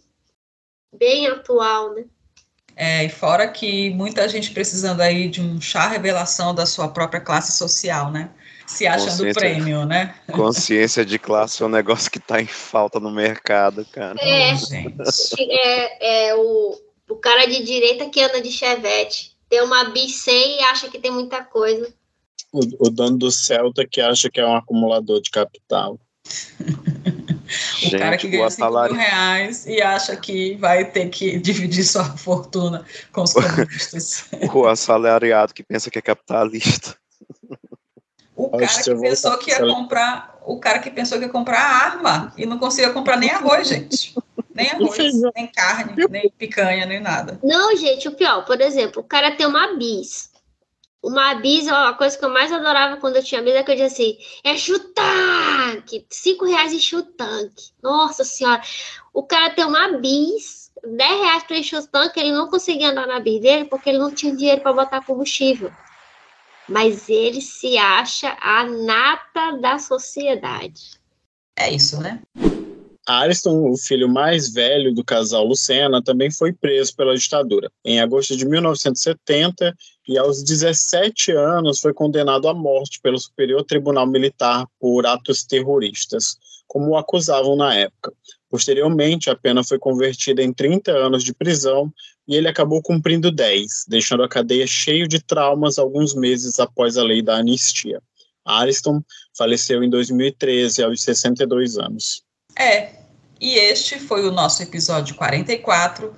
bem 0.93 1.29
atual, 1.29 1.95
né? 1.95 2.05
É, 2.75 3.05
e 3.05 3.09
fora 3.09 3.49
que 3.49 3.91
muita 3.91 4.29
gente 4.29 4.51
precisando 4.51 5.01
aí 5.01 5.29
de 5.29 5.41
um 5.41 5.61
chá 5.61 5.89
revelação 5.89 6.55
da 6.55 6.67
sua 6.67 6.89
própria 6.89 7.21
classe 7.21 7.57
social, 7.57 8.11
né? 8.11 8.31
Se 8.67 8.87
achando 8.87 9.33
prêmio, 9.33 9.87
né? 9.87 10.17
Consciência 10.33 11.05
de 11.05 11.19
classe 11.19 11.63
é 11.63 11.67
um 11.67 11.71
negócio 11.71 12.11
que 12.11 12.19
está 12.19 12.41
em 12.41 12.47
falta 12.47 12.99
no 12.99 13.13
mercado, 13.13 13.87
cara. 13.93 14.19
É, 14.21 14.55
gente. 14.57 14.93
é, 15.39 16.29
é 16.29 16.35
o, 16.35 16.77
o 17.09 17.17
cara 17.17 17.47
de 17.47 17.63
direita 17.63 18.09
que 18.09 18.21
anda 18.21 18.41
de 18.41 18.51
chevette. 18.51 19.37
Tem 19.49 19.63
uma 19.63 19.93
100 19.95 20.59
e 20.59 20.61
acha 20.65 20.89
que 20.89 20.99
tem 20.99 21.11
muita 21.11 21.43
coisa. 21.45 21.93
O, 22.53 22.87
o 22.87 22.91
dono 22.91 23.17
do 23.17 23.31
Celta 23.31 23.87
que 23.87 24.01
acha 24.01 24.31
que 24.31 24.41
é 24.41 24.47
um 24.47 24.57
acumulador 24.57 25.21
de 25.21 25.31
capital. 25.31 26.01
o 26.27 27.79
Gente, 27.79 27.99
cara 27.99 28.17
que 28.17 28.29
ganha 28.29 28.51
5 28.51 28.71
mil 28.71 28.95
reais 28.95 29.67
e 29.67 29.81
acha 29.81 30.17
que 30.17 30.57
vai 30.57 30.91
ter 30.91 31.09
que 31.11 31.39
dividir 31.41 31.85
sua 31.85 32.05
fortuna 32.17 32.85
com 33.13 33.23
os 33.23 33.33
comunistas. 33.33 34.25
o 34.53 34.67
assalariado 34.67 35.55
que 35.55 35.63
pensa 35.63 35.91
que 35.91 35.99
é 35.99 36.03
capitalista. 36.03 36.97
O 38.35 38.51
cara 38.51 38.67
que 38.67 38.95
pensou 38.95 39.39
que 39.39 39.51
ia 39.51 39.61
comprar, 39.61 40.39
o 40.45 40.59
cara 40.59 40.79
que 40.81 40.91
pensou 40.91 41.19
que 41.19 41.25
ia 41.25 41.31
comprar 41.31 41.61
arma 41.61 42.35
e 42.37 42.45
não 42.45 42.59
conseguia 42.59 42.93
comprar 42.93 43.17
nem 43.17 43.31
arroz, 43.31 43.69
gente. 43.69 44.15
Nem 44.57 44.71
arroz, 44.71 45.13
nem 45.35 45.47
carne, 45.49 46.07
nem 46.09 46.31
picanha, 46.31 46.87
nem 46.87 46.99
nada. 46.99 47.39
Não, 47.43 47.77
gente, 47.77 48.09
o 48.09 48.13
pior, 48.13 48.45
por 48.45 48.61
exemplo, 48.61 49.03
o 49.03 49.05
cara 49.05 49.33
tem 49.37 49.47
uma 49.47 49.75
bis. 49.75 50.31
Uma 51.03 51.35
bis, 51.35 51.69
a 51.69 51.93
coisa 51.93 52.19
que 52.19 52.25
eu 52.25 52.31
mais 52.31 52.51
adorava 52.51 52.97
quando 52.97 53.17
eu 53.17 53.23
tinha 53.23 53.43
bis 53.43 53.55
é 53.55 53.63
que 53.63 53.71
eu 53.71 53.75
dizia 53.75 53.87
assim: 53.87 54.19
é 54.43 54.57
chutanque, 54.57 56.07
cinco 56.11 56.47
reais 56.47 56.73
em 56.73 56.79
chutanque. 56.79 57.71
Nossa 57.83 58.25
senhora, 58.25 58.63
o 59.13 59.23
cara 59.23 59.51
tem 59.51 59.65
uma 59.65 59.99
bis, 59.99 60.73
10 60.85 61.21
reais 61.21 61.43
para 61.45 61.59
encher 61.59 61.79
o 61.79 61.87
tanque, 61.87 62.19
ele 62.19 62.33
não 62.33 62.49
conseguia 62.49 62.91
andar 62.91 63.07
na 63.07 63.21
bis 63.21 63.41
dele 63.41 63.67
porque 63.67 63.91
ele 63.91 63.99
não 63.99 64.11
tinha 64.11 64.35
dinheiro 64.35 64.63
para 64.63 64.73
botar 64.73 65.05
combustível. 65.05 65.71
Mas 66.69 67.09
ele 67.09 67.41
se 67.41 67.77
acha 67.79 68.37
a 68.41 68.65
nata 68.65 69.53
da 69.61 69.79
sociedade. 69.79 70.99
É 71.57 71.71
isso, 71.71 72.01
né? 72.01 72.21
Ariston, 73.07 73.71
o 73.71 73.77
filho 73.77 74.09
mais 74.09 74.53
velho 74.53 74.93
do 74.93 75.05
casal 75.05 75.47
Lucena, 75.47 76.03
também 76.03 76.29
foi 76.29 76.53
preso 76.53 76.95
pela 76.97 77.17
ditadura. 77.17 77.71
Em 77.85 78.01
agosto 78.01 78.37
de 78.37 78.45
1970, 78.45 79.77
e 80.09 80.19
aos 80.19 80.43
17 80.43 81.31
anos 81.31 81.81
foi 81.81 81.95
condenado 81.95 82.49
à 82.49 82.55
morte 82.55 83.01
pelo 83.01 83.19
Superior 83.19 83.63
Tribunal 83.65 84.09
Militar 84.09 84.67
por 84.81 85.07
atos 85.07 85.45
terroristas, 85.45 86.37
como 86.67 86.91
o 86.91 86.97
acusavam 86.97 87.55
na 87.55 87.75
época. 87.75 88.13
Posteriormente, 88.51 89.31
a 89.31 89.37
pena 89.37 89.63
foi 89.63 89.79
convertida 89.79 90.43
em 90.43 90.53
30 90.53 90.91
anos 90.91 91.23
de 91.23 91.33
prisão 91.33 91.93
e 92.27 92.35
ele 92.35 92.49
acabou 92.49 92.83
cumprindo 92.83 93.31
10, 93.31 93.87
deixando 93.87 94.25
a 94.25 94.29
cadeia 94.29 94.67
cheio 94.67 95.07
de 95.07 95.23
traumas 95.23 95.79
alguns 95.79 96.13
meses 96.15 96.59
após 96.59 96.97
a 96.99 97.05
lei 97.05 97.23
da 97.23 97.37
anistia. 97.37 98.03
Ariston 98.45 99.01
faleceu 99.37 99.83
em 99.83 99.91
2013, 99.91 100.83
aos 100.83 101.03
62 101.03 101.79
anos. 101.79 102.26
É, 102.59 102.89
e 103.39 103.55
este 103.55 104.01
foi 104.01 104.27
o 104.27 104.33
nosso 104.33 104.63
episódio 104.63 105.15
44, 105.15 106.15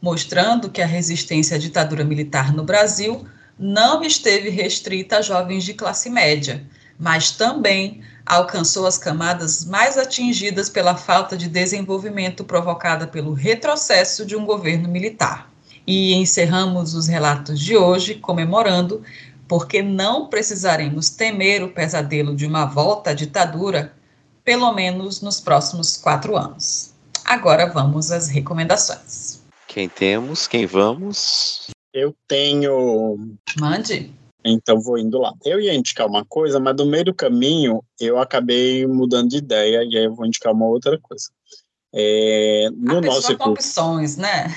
mostrando 0.00 0.70
que 0.70 0.80
a 0.80 0.86
resistência 0.86 1.56
à 1.56 1.58
ditadura 1.58 2.02
militar 2.02 2.50
no 2.52 2.64
Brasil 2.64 3.26
não 3.58 4.02
esteve 4.02 4.48
restrita 4.48 5.18
a 5.18 5.22
jovens 5.22 5.64
de 5.64 5.74
classe 5.74 6.08
média, 6.08 6.66
mas 6.98 7.32
também 7.32 8.02
alcançou 8.24 8.86
as 8.86 8.96
camadas 8.96 9.66
mais 9.66 9.98
atingidas 9.98 10.70
pela 10.70 10.96
falta 10.96 11.36
de 11.36 11.48
desenvolvimento 11.48 12.42
provocada 12.42 13.06
pelo 13.06 13.34
retrocesso 13.34 14.24
de 14.24 14.34
um 14.34 14.46
governo 14.46 14.88
militar. 14.88 15.52
E 15.86 16.14
encerramos 16.14 16.94
os 16.94 17.06
relatos 17.06 17.60
de 17.60 17.76
hoje 17.76 18.14
comemorando, 18.14 19.02
porque 19.46 19.82
não 19.82 20.28
precisaremos 20.28 21.10
temer 21.10 21.62
o 21.62 21.68
pesadelo 21.68 22.34
de 22.34 22.46
uma 22.46 22.64
volta 22.64 23.10
à 23.10 23.12
ditadura 23.12 23.92
pelo 24.44 24.72
menos 24.72 25.20
nos 25.20 25.40
próximos 25.40 25.96
quatro 25.96 26.36
anos. 26.36 26.92
Agora 27.24 27.66
vamos 27.72 28.10
às 28.10 28.28
recomendações. 28.28 29.40
Quem 29.66 29.88
temos? 29.88 30.46
Quem 30.46 30.66
vamos? 30.66 31.68
Eu 31.92 32.14
tenho. 32.26 33.36
Mande. 33.58 34.12
Então 34.44 34.80
vou 34.80 34.98
indo 34.98 35.18
lá. 35.18 35.32
Eu 35.44 35.60
ia 35.60 35.72
indicar 35.72 36.06
uma 36.06 36.24
coisa, 36.24 36.58
mas 36.58 36.74
no 36.76 36.86
meio 36.86 37.04
do 37.04 37.14
caminho 37.14 37.82
eu 38.00 38.18
acabei 38.18 38.86
mudando 38.86 39.30
de 39.30 39.36
ideia 39.36 39.84
e 39.84 39.96
aí 39.96 40.04
eu 40.04 40.14
vou 40.14 40.26
indicar 40.26 40.52
uma 40.52 40.66
outra 40.66 40.98
coisa. 40.98 41.28
É, 41.94 42.68
no 42.74 42.98
A 42.98 43.00
nosso 43.02 43.36
com 43.36 43.50
opções, 43.50 44.16
né? 44.16 44.48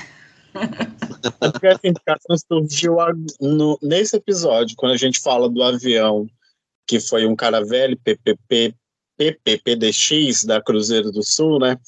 Porque 1.38 1.66
essa 1.66 1.80
indicação 1.84 2.36
surgiu 2.50 2.96
no, 3.40 3.78
nesse 3.82 4.16
episódio, 4.16 4.74
quando 4.76 4.92
a 4.92 4.96
gente 4.96 5.20
fala 5.20 5.48
do 5.48 5.62
avião 5.62 6.26
que 6.86 7.00
foi 7.00 7.26
um 7.26 7.36
cara 7.36 7.64
velho, 7.64 7.98
PPP 7.98 8.74
PPPDX 9.16 10.44
da 10.44 10.60
Cruzeiro 10.60 11.10
do 11.10 11.22
Sul, 11.22 11.58
né? 11.58 11.78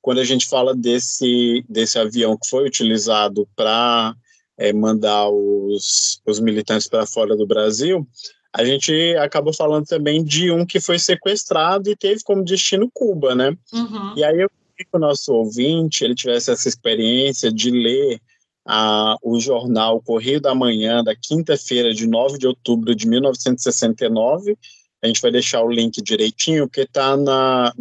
Quando 0.00 0.20
a 0.20 0.24
gente 0.24 0.46
fala 0.46 0.74
desse, 0.74 1.64
desse 1.68 1.98
avião 1.98 2.36
que 2.36 2.48
foi 2.48 2.66
utilizado 2.66 3.48
para 3.56 4.14
é, 4.58 4.72
mandar 4.72 5.28
os, 5.28 6.20
os 6.26 6.40
militantes 6.40 6.86
para 6.86 7.06
fora 7.06 7.36
do 7.36 7.46
Brasil, 7.46 8.06
a 8.52 8.64
gente 8.64 8.92
acabou 9.16 9.52
falando 9.52 9.84
também 9.84 10.22
de 10.22 10.50
um 10.50 10.64
que 10.64 10.78
foi 10.78 10.98
sequestrado 10.98 11.90
e 11.90 11.96
teve 11.96 12.22
como 12.22 12.44
destino 12.44 12.88
Cuba, 12.92 13.34
né? 13.34 13.56
Uhum. 13.72 14.16
E 14.16 14.22
aí 14.22 14.40
eu 14.40 14.48
queria 14.48 14.90
que 14.90 14.96
o 14.96 14.98
nosso 14.98 15.32
ouvinte 15.32 16.04
ele 16.04 16.14
tivesse 16.14 16.52
essa 16.52 16.68
experiência 16.68 17.50
de 17.50 17.70
ler 17.70 18.20
a, 18.64 19.16
o 19.22 19.40
jornal 19.40 20.00
Correio 20.00 20.40
da 20.40 20.54
Manhã 20.54 21.02
da 21.02 21.14
quinta-feira 21.16 21.92
de 21.92 22.06
9 22.06 22.38
de 22.38 22.46
outubro 22.46 22.94
de 22.94 23.08
1969 23.08 24.56
a 25.04 25.06
gente 25.06 25.20
vai 25.20 25.30
deixar 25.30 25.62
o 25.62 25.70
link 25.70 26.00
direitinho, 26.00 26.66
que 26.66 26.80
está 26.80 27.14
na, 27.14 27.74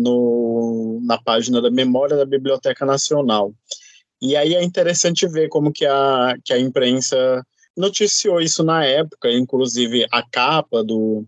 na 1.01 1.17
página 1.24 1.61
da 1.61 1.71
Memória 1.71 2.17
da 2.17 2.26
Biblioteca 2.26 2.86
Nacional. 2.86 3.53
E 4.21 4.36
aí 4.36 4.53
é 4.53 4.61
interessante 4.61 5.26
ver 5.26 5.47
como 5.47 5.71
que 5.71 5.86
a, 5.86 6.36
que 6.43 6.51
a 6.51 6.59
imprensa 6.59 7.41
noticiou 7.78 8.41
isso 8.41 8.61
na 8.61 8.84
época, 8.84 9.32
inclusive 9.32 10.05
a 10.11 10.21
capa 10.21 10.84
do, 10.84 11.26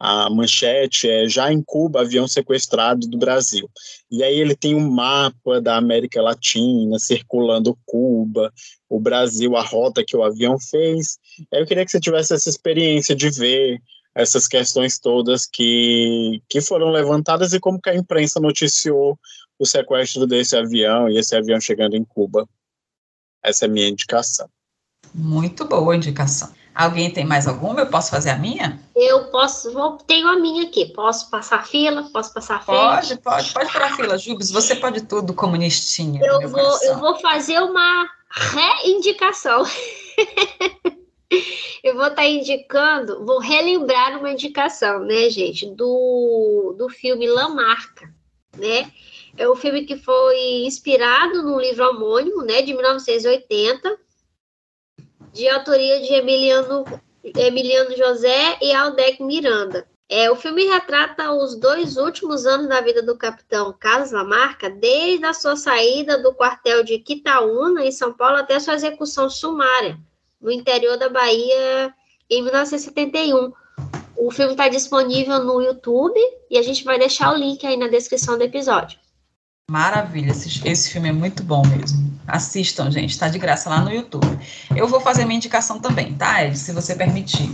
a 0.00 0.28
manchete 0.28 1.08
é 1.08 1.28
já 1.28 1.52
em 1.52 1.62
Cuba, 1.62 2.00
avião 2.00 2.26
sequestrado 2.26 3.06
do 3.06 3.16
Brasil. 3.16 3.70
E 4.10 4.24
aí 4.24 4.40
ele 4.40 4.56
tem 4.56 4.74
um 4.74 4.90
mapa 4.90 5.60
da 5.60 5.76
América 5.76 6.20
Latina 6.20 6.98
circulando 6.98 7.78
Cuba, 7.86 8.52
o 8.88 8.98
Brasil, 8.98 9.56
a 9.56 9.62
rota 9.62 10.04
que 10.04 10.16
o 10.16 10.24
avião 10.24 10.58
fez. 10.58 11.18
Eu 11.52 11.64
queria 11.64 11.84
que 11.84 11.92
você 11.92 12.00
tivesse 12.00 12.34
essa 12.34 12.50
experiência 12.50 13.14
de 13.14 13.30
ver 13.30 13.80
essas 14.16 14.48
questões 14.48 14.98
todas 14.98 15.44
que, 15.44 16.42
que 16.48 16.62
foram 16.62 16.88
levantadas 16.88 17.52
e 17.52 17.60
como 17.60 17.78
que 17.78 17.90
a 17.90 17.94
imprensa 17.94 18.40
noticiou 18.40 19.18
o 19.58 19.66
sequestro 19.66 20.26
desse 20.26 20.56
avião 20.56 21.06
e 21.10 21.18
esse 21.18 21.36
avião 21.36 21.60
chegando 21.60 21.96
em 21.96 22.04
Cuba. 22.04 22.48
Essa 23.42 23.66
é 23.66 23.68
a 23.68 23.70
minha 23.70 23.88
indicação. 23.88 24.48
Muito 25.14 25.66
boa 25.66 25.94
indicação. 25.94 26.50
Alguém 26.74 27.10
tem 27.10 27.26
mais 27.26 27.46
alguma? 27.46 27.80
Eu 27.80 27.88
posso 27.88 28.10
fazer 28.10 28.30
a 28.30 28.38
minha? 28.38 28.80
Eu 28.94 29.24
posso, 29.30 29.70
vou, 29.72 29.98
tenho 29.98 30.28
a 30.28 30.38
minha 30.38 30.64
aqui. 30.64 30.86
Posso 30.86 31.30
passar 31.30 31.66
fila? 31.66 32.08
Posso 32.10 32.32
passar 32.32 32.64
frente? 32.64 32.78
Pode, 32.78 33.18
pode, 33.18 33.52
pode 33.52 33.72
para 33.72 33.96
fila, 33.96 34.16
Jubes. 34.16 34.50
Você 34.50 34.76
pode 34.76 35.02
tudo, 35.02 35.34
comunistinha. 35.34 36.22
Eu 36.24 36.48
vou, 36.48 36.82
eu 36.82 36.98
vou 36.98 37.18
fazer 37.20 37.58
uma 37.60 38.08
reindicação. 38.30 39.62
eu 41.82 41.94
vou 41.94 42.04
estar 42.06 42.16
tá 42.16 42.26
indicando, 42.26 43.24
vou 43.24 43.38
relembrar 43.38 44.18
uma 44.18 44.30
indicação, 44.30 45.00
né, 45.00 45.28
gente, 45.30 45.66
do, 45.66 46.74
do 46.78 46.88
filme 46.88 47.26
Lamarca, 47.26 48.12
né? 48.56 48.90
É 49.36 49.48
um 49.48 49.56
filme 49.56 49.84
que 49.84 49.96
foi 49.96 50.64
inspirado 50.64 51.42
no 51.42 51.60
livro 51.60 51.88
homônimo, 51.90 52.42
né, 52.42 52.62
de 52.62 52.72
1980 52.72 53.98
de 55.36 55.46
autoria 55.50 56.00
de 56.00 56.14
Emiliano, 56.14 56.82
Emiliano 57.22 57.94
José 57.94 58.58
e 58.62 58.72
Aldec 58.72 59.22
Miranda. 59.22 59.86
É, 60.08 60.30
o 60.30 60.36
filme 60.36 60.64
retrata 60.64 61.30
os 61.32 61.56
dois 61.56 61.98
últimos 61.98 62.46
anos 62.46 62.68
da 62.68 62.80
vida 62.80 63.02
do 63.02 63.18
capitão 63.18 63.76
Carlos 63.78 64.12
Lamarca, 64.12 64.70
desde 64.70 65.26
a 65.26 65.34
sua 65.34 65.54
saída 65.54 66.16
do 66.22 66.32
quartel 66.32 66.82
de 66.82 66.98
Quitaúna, 67.00 67.84
em 67.84 67.92
São 67.92 68.14
Paulo, 68.14 68.36
até 68.38 68.58
sua 68.58 68.74
execução 68.74 69.28
sumária, 69.28 69.98
no 70.46 70.52
interior 70.52 70.96
da 70.96 71.08
Bahia, 71.08 71.92
em 72.30 72.40
1971. 72.42 73.52
O 74.16 74.30
filme 74.30 74.52
está 74.52 74.68
disponível 74.68 75.44
no 75.44 75.60
YouTube 75.60 76.18
e 76.48 76.56
a 76.56 76.62
gente 76.62 76.84
vai 76.84 76.98
deixar 76.98 77.32
o 77.32 77.36
link 77.36 77.66
aí 77.66 77.76
na 77.76 77.88
descrição 77.88 78.38
do 78.38 78.44
episódio. 78.44 78.96
Maravilha, 79.68 80.30
esse, 80.30 80.66
esse 80.66 80.92
filme 80.92 81.08
é 81.08 81.12
muito 81.12 81.42
bom 81.42 81.66
mesmo. 81.66 82.16
Assistam, 82.28 82.88
gente, 82.92 83.10
está 83.10 83.28
de 83.28 83.38
graça 83.40 83.68
lá 83.68 83.80
no 83.80 83.92
YouTube. 83.92 84.38
Eu 84.74 84.86
vou 84.86 85.00
fazer 85.00 85.24
minha 85.24 85.36
indicação 85.36 85.80
também, 85.80 86.14
tá, 86.14 86.44
Ed? 86.44 86.56
Se 86.56 86.72
você 86.72 86.94
permitir. 86.94 87.50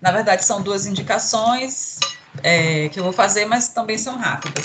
Na 0.00 0.12
verdade, 0.12 0.44
são 0.44 0.62
duas 0.62 0.86
indicações 0.86 1.98
é, 2.44 2.88
que 2.90 3.00
eu 3.00 3.04
vou 3.04 3.12
fazer, 3.12 3.44
mas 3.46 3.68
também 3.68 3.98
são 3.98 4.16
rápidas. 4.16 4.64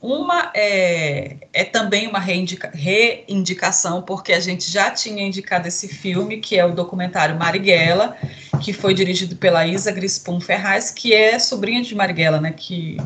Uma 0.00 0.50
é, 0.54 1.36
é 1.52 1.62
também 1.62 2.08
uma 2.08 2.18
reindica, 2.18 2.70
reindicação, 2.72 4.00
porque 4.00 4.32
a 4.32 4.40
gente 4.40 4.70
já 4.70 4.90
tinha 4.90 5.22
indicado 5.22 5.68
esse 5.68 5.88
filme, 5.88 6.38
que 6.38 6.58
é 6.58 6.64
o 6.64 6.72
documentário 6.72 7.36
Marighella, 7.36 8.16
que 8.62 8.72
foi 8.72 8.94
dirigido 8.94 9.36
pela 9.36 9.66
Isa 9.66 9.92
Grispum 9.92 10.40
Ferraz, 10.40 10.90
que 10.90 11.12
é 11.12 11.38
sobrinha 11.38 11.82
de 11.82 11.94
Marighella, 11.94 12.40
né? 12.40 12.54
Que, 12.56 12.96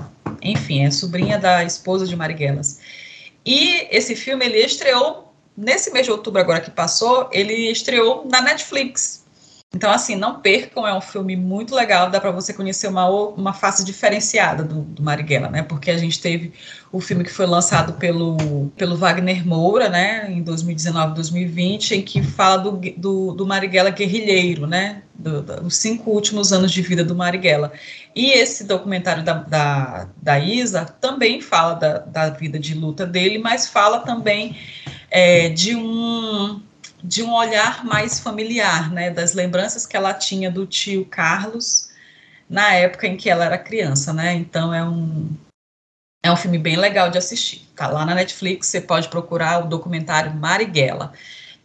enfim, 0.41 0.85
é 0.85 0.91
sobrinha 0.93 1.37
da 1.37 1.65
esposa 1.65 2.07
de 2.07 2.15
Marighelas. 2.15 2.79
E 3.45 3.89
esse 3.91 4.15
filme 4.15 4.47
ele 4.47 4.59
estreou 4.59 5.35
nesse 5.57 5.91
mês 5.91 6.07
de 6.07 6.13
outubro 6.13 6.41
agora 6.41 6.61
que 6.61 6.71
passou, 6.71 7.29
ele 7.33 7.71
estreou 7.73 8.25
na 8.31 8.41
Netflix. 8.41 9.24
Então, 9.75 9.91
assim, 9.91 10.15
não 10.15 10.41
percam, 10.41 10.87
é 10.87 10.95
um 10.95 11.01
filme 11.01 11.35
muito 11.35 11.75
legal, 11.75 12.09
dá 12.09 12.21
para 12.21 12.31
você 12.31 12.55
conhecer 12.55 12.87
uma, 12.87 13.09
uma 13.09 13.53
face 13.53 13.85
diferenciada 13.85 14.63
do, 14.63 14.83
do 14.83 15.03
Marighella, 15.03 15.49
né? 15.49 15.63
Porque 15.63 15.91
a 15.91 15.99
gente 15.99 16.21
teve 16.21 16.53
o 16.93 17.01
filme 17.01 17.25
que 17.25 17.33
foi 17.33 17.45
lançado 17.45 17.95
pelo, 17.95 18.71
pelo 18.77 18.97
Wagner 18.97 19.45
Moura, 19.45 19.89
né, 19.89 20.31
em 20.31 20.43
2019, 20.43 21.15
2020, 21.17 21.97
em 21.97 22.03
que 22.03 22.23
fala 22.23 22.59
do, 22.59 22.81
do, 22.97 23.33
do 23.33 23.45
Marighella 23.45 23.91
guerrilheiro, 23.91 24.65
né? 24.65 25.03
Do, 25.13 25.43
do, 25.43 25.67
os 25.67 25.77
cinco 25.77 26.13
últimos 26.13 26.53
anos 26.53 26.71
de 26.71 26.81
vida 26.81 27.03
do 27.03 27.17
Marighella. 27.17 27.73
E 28.15 28.31
esse 28.31 28.63
documentário 28.63 29.25
da, 29.25 29.33
da, 29.33 30.09
da 30.23 30.39
Isa 30.39 30.85
também 30.85 31.41
fala 31.41 31.75
da, 31.75 31.99
da 31.99 32.31
vida 32.31 32.61
de 32.61 32.75
luta 32.75 33.05
dele, 33.05 33.39
mas 33.39 33.67
fala 33.67 33.99
também 34.01 34.57
é, 35.11 35.49
de 35.49 35.75
um 35.75 36.61
de 37.05 37.23
um 37.23 37.35
olhar 37.35 37.85
mais 37.85 38.19
familiar, 38.19 38.91
né, 38.91 39.11
das 39.11 39.35
lembranças 39.35 39.87
que 39.87 39.95
ela 39.95 40.15
tinha 40.15 40.51
do 40.51 40.67
tio 40.67 41.05
Carlos 41.05 41.91
na 42.49 42.73
época 42.73 43.07
em 43.07 43.15
que 43.15 43.29
ela 43.29 43.45
era 43.45 43.59
criança, 43.59 44.11
né? 44.13 44.33
Então 44.33 44.73
é 44.73 44.83
um 44.83 45.29
é 46.23 46.33
um 46.33 46.37
filme 46.37 46.57
bem 46.57 46.77
legal 46.77 47.11
de 47.11 47.19
assistir. 47.19 47.69
Tá 47.77 47.87
lá 47.87 48.07
na 48.07 48.15
Netflix, 48.15 48.69
você 48.69 48.81
pode 48.81 49.09
procurar 49.09 49.63
o 49.63 49.69
documentário 49.69 50.35
Marighella. 50.35 51.13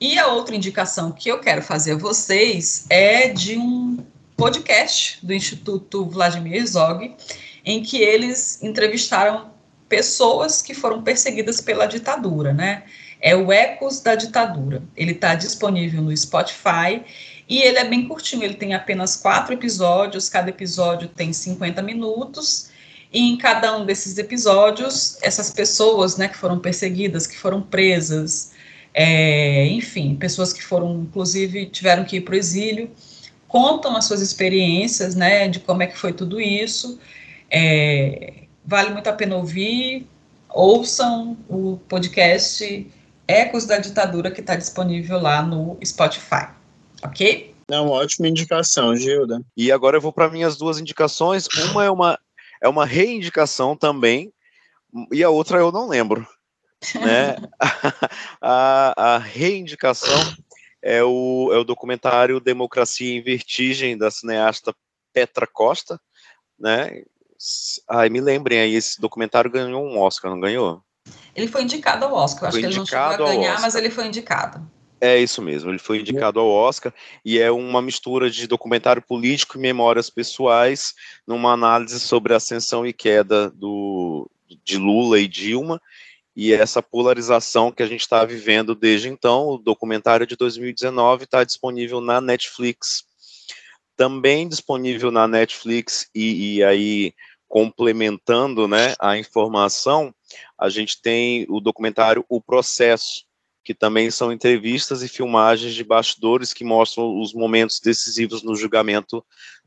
E 0.01 0.19
a 0.19 0.27
outra 0.27 0.53
indicação 0.53 1.13
que 1.13 1.29
eu 1.29 1.39
quero 1.39 1.61
fazer 1.61 1.93
a 1.93 1.97
vocês 1.97 2.85
é 2.89 3.29
de 3.29 3.57
um 3.57 4.05
podcast 4.35 5.25
do 5.25 5.33
Instituto 5.33 6.05
Vladimir 6.05 6.55
Herzog, 6.55 7.15
em 7.63 7.81
que 7.81 7.97
eles 7.97 8.61
entrevistaram 8.61 9.51
pessoas 9.87 10.61
que 10.61 10.73
foram 10.73 11.01
perseguidas 11.01 11.61
pela 11.61 11.85
ditadura, 11.85 12.53
né? 12.53 12.83
É 13.21 13.35
o 13.35 13.51
Ecos 13.51 13.99
da 13.99 14.15
Ditadura. 14.15 14.81
Ele 14.95 15.11
está 15.11 15.35
disponível 15.35 16.01
no 16.01 16.15
Spotify 16.15 17.03
e 17.49 17.61
ele 17.61 17.79
é 17.79 17.85
bem 17.85 18.07
curtinho, 18.07 18.43
ele 18.43 18.53
tem 18.53 18.73
apenas 18.73 19.15
quatro 19.15 19.53
episódios, 19.53 20.29
cada 20.29 20.49
episódio 20.49 21.07
tem 21.07 21.33
50 21.33 21.81
minutos, 21.81 22.69
e 23.11 23.21
em 23.27 23.37
cada 23.37 23.75
um 23.75 23.85
desses 23.85 24.19
episódios, 24.19 25.17
essas 25.23 25.49
pessoas 25.49 26.15
né, 26.15 26.27
que 26.27 26.37
foram 26.37 26.59
perseguidas, 26.59 27.25
que 27.25 27.35
foram 27.35 27.59
presas, 27.59 28.51
é, 28.93 29.65
enfim, 29.65 30.15
pessoas 30.15 30.53
que 30.53 30.63
foram, 30.63 31.01
inclusive, 31.01 31.65
tiveram 31.65 32.05
que 32.05 32.17
ir 32.17 32.21
para 32.21 32.35
o 32.35 32.37
exílio, 32.37 32.91
contam 33.47 33.97
as 33.97 34.05
suas 34.05 34.21
experiências, 34.21 35.15
né, 35.15 35.47
de 35.47 35.59
como 35.59 35.81
é 35.81 35.87
que 35.87 35.97
foi 35.97 36.13
tudo 36.13 36.39
isso. 36.39 36.99
É, 37.49 38.43
vale 38.63 38.91
muito 38.91 39.07
a 39.07 39.13
pena 39.13 39.35
ouvir, 39.35 40.07
ouçam 40.47 41.35
o 41.49 41.79
podcast 41.89 42.87
Ecos 43.29 43.65
da 43.65 43.77
Ditadura, 43.77 44.31
que 44.31 44.41
está 44.41 44.55
disponível 44.55 45.19
lá 45.19 45.43
no 45.43 45.77
Spotify. 45.85 46.47
Ok? 47.03 47.53
É 47.69 47.79
uma 47.79 47.91
ótima 47.91 48.27
indicação, 48.27 48.95
Gilda. 48.95 49.39
E 49.55 49.71
agora 49.71 49.97
eu 49.97 50.01
vou 50.01 50.11
para 50.11 50.31
minhas 50.31 50.57
duas 50.57 50.79
indicações. 50.79 51.47
Uma 51.69 51.85
é 51.85 51.91
uma, 51.91 52.19
é 52.59 52.67
uma 52.67 52.87
reindicação 52.87 53.77
também, 53.77 54.33
e 55.11 55.23
a 55.23 55.29
outra 55.29 55.59
eu 55.59 55.71
não 55.71 55.87
lembro. 55.87 56.27
Né? 56.95 57.35
a, 58.41 59.13
a 59.13 59.17
reindicação 59.19 60.35
é 60.81 61.03
o, 61.03 61.51
é 61.53 61.57
o 61.57 61.63
documentário 61.63 62.39
Democracia 62.39 63.15
em 63.15 63.21
Vertigem, 63.21 63.95
da 63.95 64.09
cineasta 64.09 64.73
Petra 65.13 65.45
Costa, 65.45 66.01
né? 66.57 67.03
Ai, 67.87 68.09
me 68.09 68.19
lembrem 68.19 68.59
aí, 68.59 68.73
esse 68.73 68.99
documentário 68.99 69.51
ganhou 69.51 69.85
um 69.85 69.99
Oscar, 69.99 70.31
não 70.31 70.39
ganhou? 70.39 70.83
Ele 71.35 71.47
foi 71.47 71.63
indicado 71.63 72.05
ao 72.05 72.13
Oscar. 72.13 72.43
Eu 72.43 72.47
acho 72.49 72.59
que 72.59 72.65
ele 72.65 72.75
não 72.75 72.85
chegou 72.85 73.05
a 73.05 73.17
ganhar, 73.17 73.61
mas 73.61 73.75
ele 73.75 73.89
foi 73.89 74.07
indicado. 74.07 74.65
É 75.01 75.17
isso 75.17 75.41
mesmo, 75.41 75.71
ele 75.71 75.79
foi 75.79 75.99
indicado 75.99 76.41
ao 76.41 76.49
Oscar 76.49 76.93
e 77.23 77.39
é 77.39 77.49
uma 77.49 77.81
mistura 77.81 78.29
de 78.29 78.45
documentário 78.45 79.01
político 79.01 79.57
e 79.57 79.61
memórias 79.61 80.09
pessoais, 80.09 80.93
numa 81.25 81.53
análise 81.53 82.01
sobre 82.01 82.33
a 82.33 82.37
ascensão 82.37 82.85
e 82.85 82.91
queda 82.91 83.49
do, 83.51 84.29
de 84.61 84.77
Lula 84.77 85.17
e 85.17 85.25
Dilma 85.25 85.81
e 86.35 86.53
essa 86.53 86.81
polarização 86.81 87.71
que 87.71 87.83
a 87.83 87.85
gente 87.85 88.01
está 88.01 88.23
vivendo 88.25 88.75
desde 88.75 89.09
então. 89.09 89.47
O 89.47 89.57
documentário 89.57 90.27
de 90.27 90.35
2019 90.35 91.25
está 91.25 91.43
disponível 91.43 91.99
na 92.01 92.21
Netflix. 92.21 93.03
Também 93.95 94.47
disponível 94.47 95.11
na 95.11 95.27
Netflix 95.27 96.09
e, 96.15 96.55
e 96.55 96.63
aí 96.63 97.13
complementando 97.49 98.67
né, 98.67 98.93
a 98.99 99.17
informação, 99.17 100.13
a 100.57 100.69
gente 100.69 101.01
tem 101.01 101.45
o 101.49 101.59
documentário 101.59 102.23
O 102.29 102.39
Processo, 102.39 103.25
que 103.65 103.73
também 103.73 104.09
são 104.11 104.31
entrevistas 104.31 105.01
e 105.01 105.09
filmagens 105.09 105.73
de 105.73 105.83
bastidores 105.83 106.53
que 106.53 106.63
mostram 106.63 107.19
os 107.19 107.33
momentos 107.33 107.79
decisivos 107.79 108.43
no 108.43 108.55
julgamento 108.55 109.25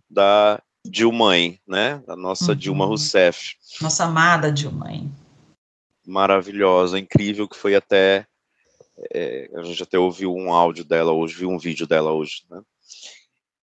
da 0.09 0.63
Dilma, 0.85 1.33
né? 1.67 2.03
Da 2.07 2.17
nossa 2.17 2.53
uhum. 2.53 2.59
Dilma 2.59 2.87
Rousseff. 2.87 3.57
Nossa 3.81 4.05
amada 4.05 4.51
Dilma. 4.51 4.91
Maravilhosa, 6.07 6.99
incrível, 6.99 7.49
que 7.49 7.57
foi 7.57 7.75
até. 7.75 8.27
É, 9.13 9.51
a 9.55 9.63
gente 9.63 9.83
até 9.83 9.99
ouviu 9.99 10.35
um 10.35 10.53
áudio 10.53 10.85
dela 10.85 11.13
hoje, 11.13 11.35
viu 11.35 11.51
um 11.51 11.59
vídeo 11.59 11.87
dela 11.87 12.13
hoje, 12.13 12.43
né? 12.51 12.61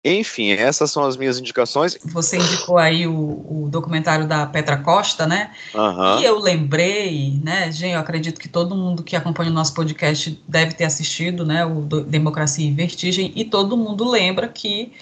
Enfim, 0.03 0.51
essas 0.51 0.91
são 0.91 1.03
as 1.03 1.17
minhas 1.17 1.39
indicações. 1.39 1.97
Você 2.05 2.37
indicou 2.37 2.77
aí 2.77 3.05
o, 3.05 3.13
o 3.13 3.67
documentário 3.69 4.25
da 4.25 4.45
Petra 4.45 4.77
Costa, 4.77 5.27
né? 5.27 5.51
Uhum. 5.75 6.19
E 6.19 6.25
eu 6.25 6.39
lembrei, 6.39 7.37
né, 7.43 7.69
gente, 7.69 7.93
eu 7.93 7.99
acredito 7.99 8.39
que 8.39 8.47
todo 8.47 8.75
mundo 8.75 9.03
que 9.03 9.15
acompanha 9.15 9.51
o 9.51 9.53
nosso 9.53 9.73
podcast 9.73 10.41
deve 10.47 10.73
ter 10.73 10.85
assistido, 10.85 11.45
né, 11.45 11.65
o 11.65 11.81
Democracia 11.81 12.65
em 12.65 12.73
Vertigem, 12.73 13.33
e 13.35 13.43
todo 13.43 13.75
mundo 13.75 14.09
lembra 14.09 14.47
que 14.47 14.93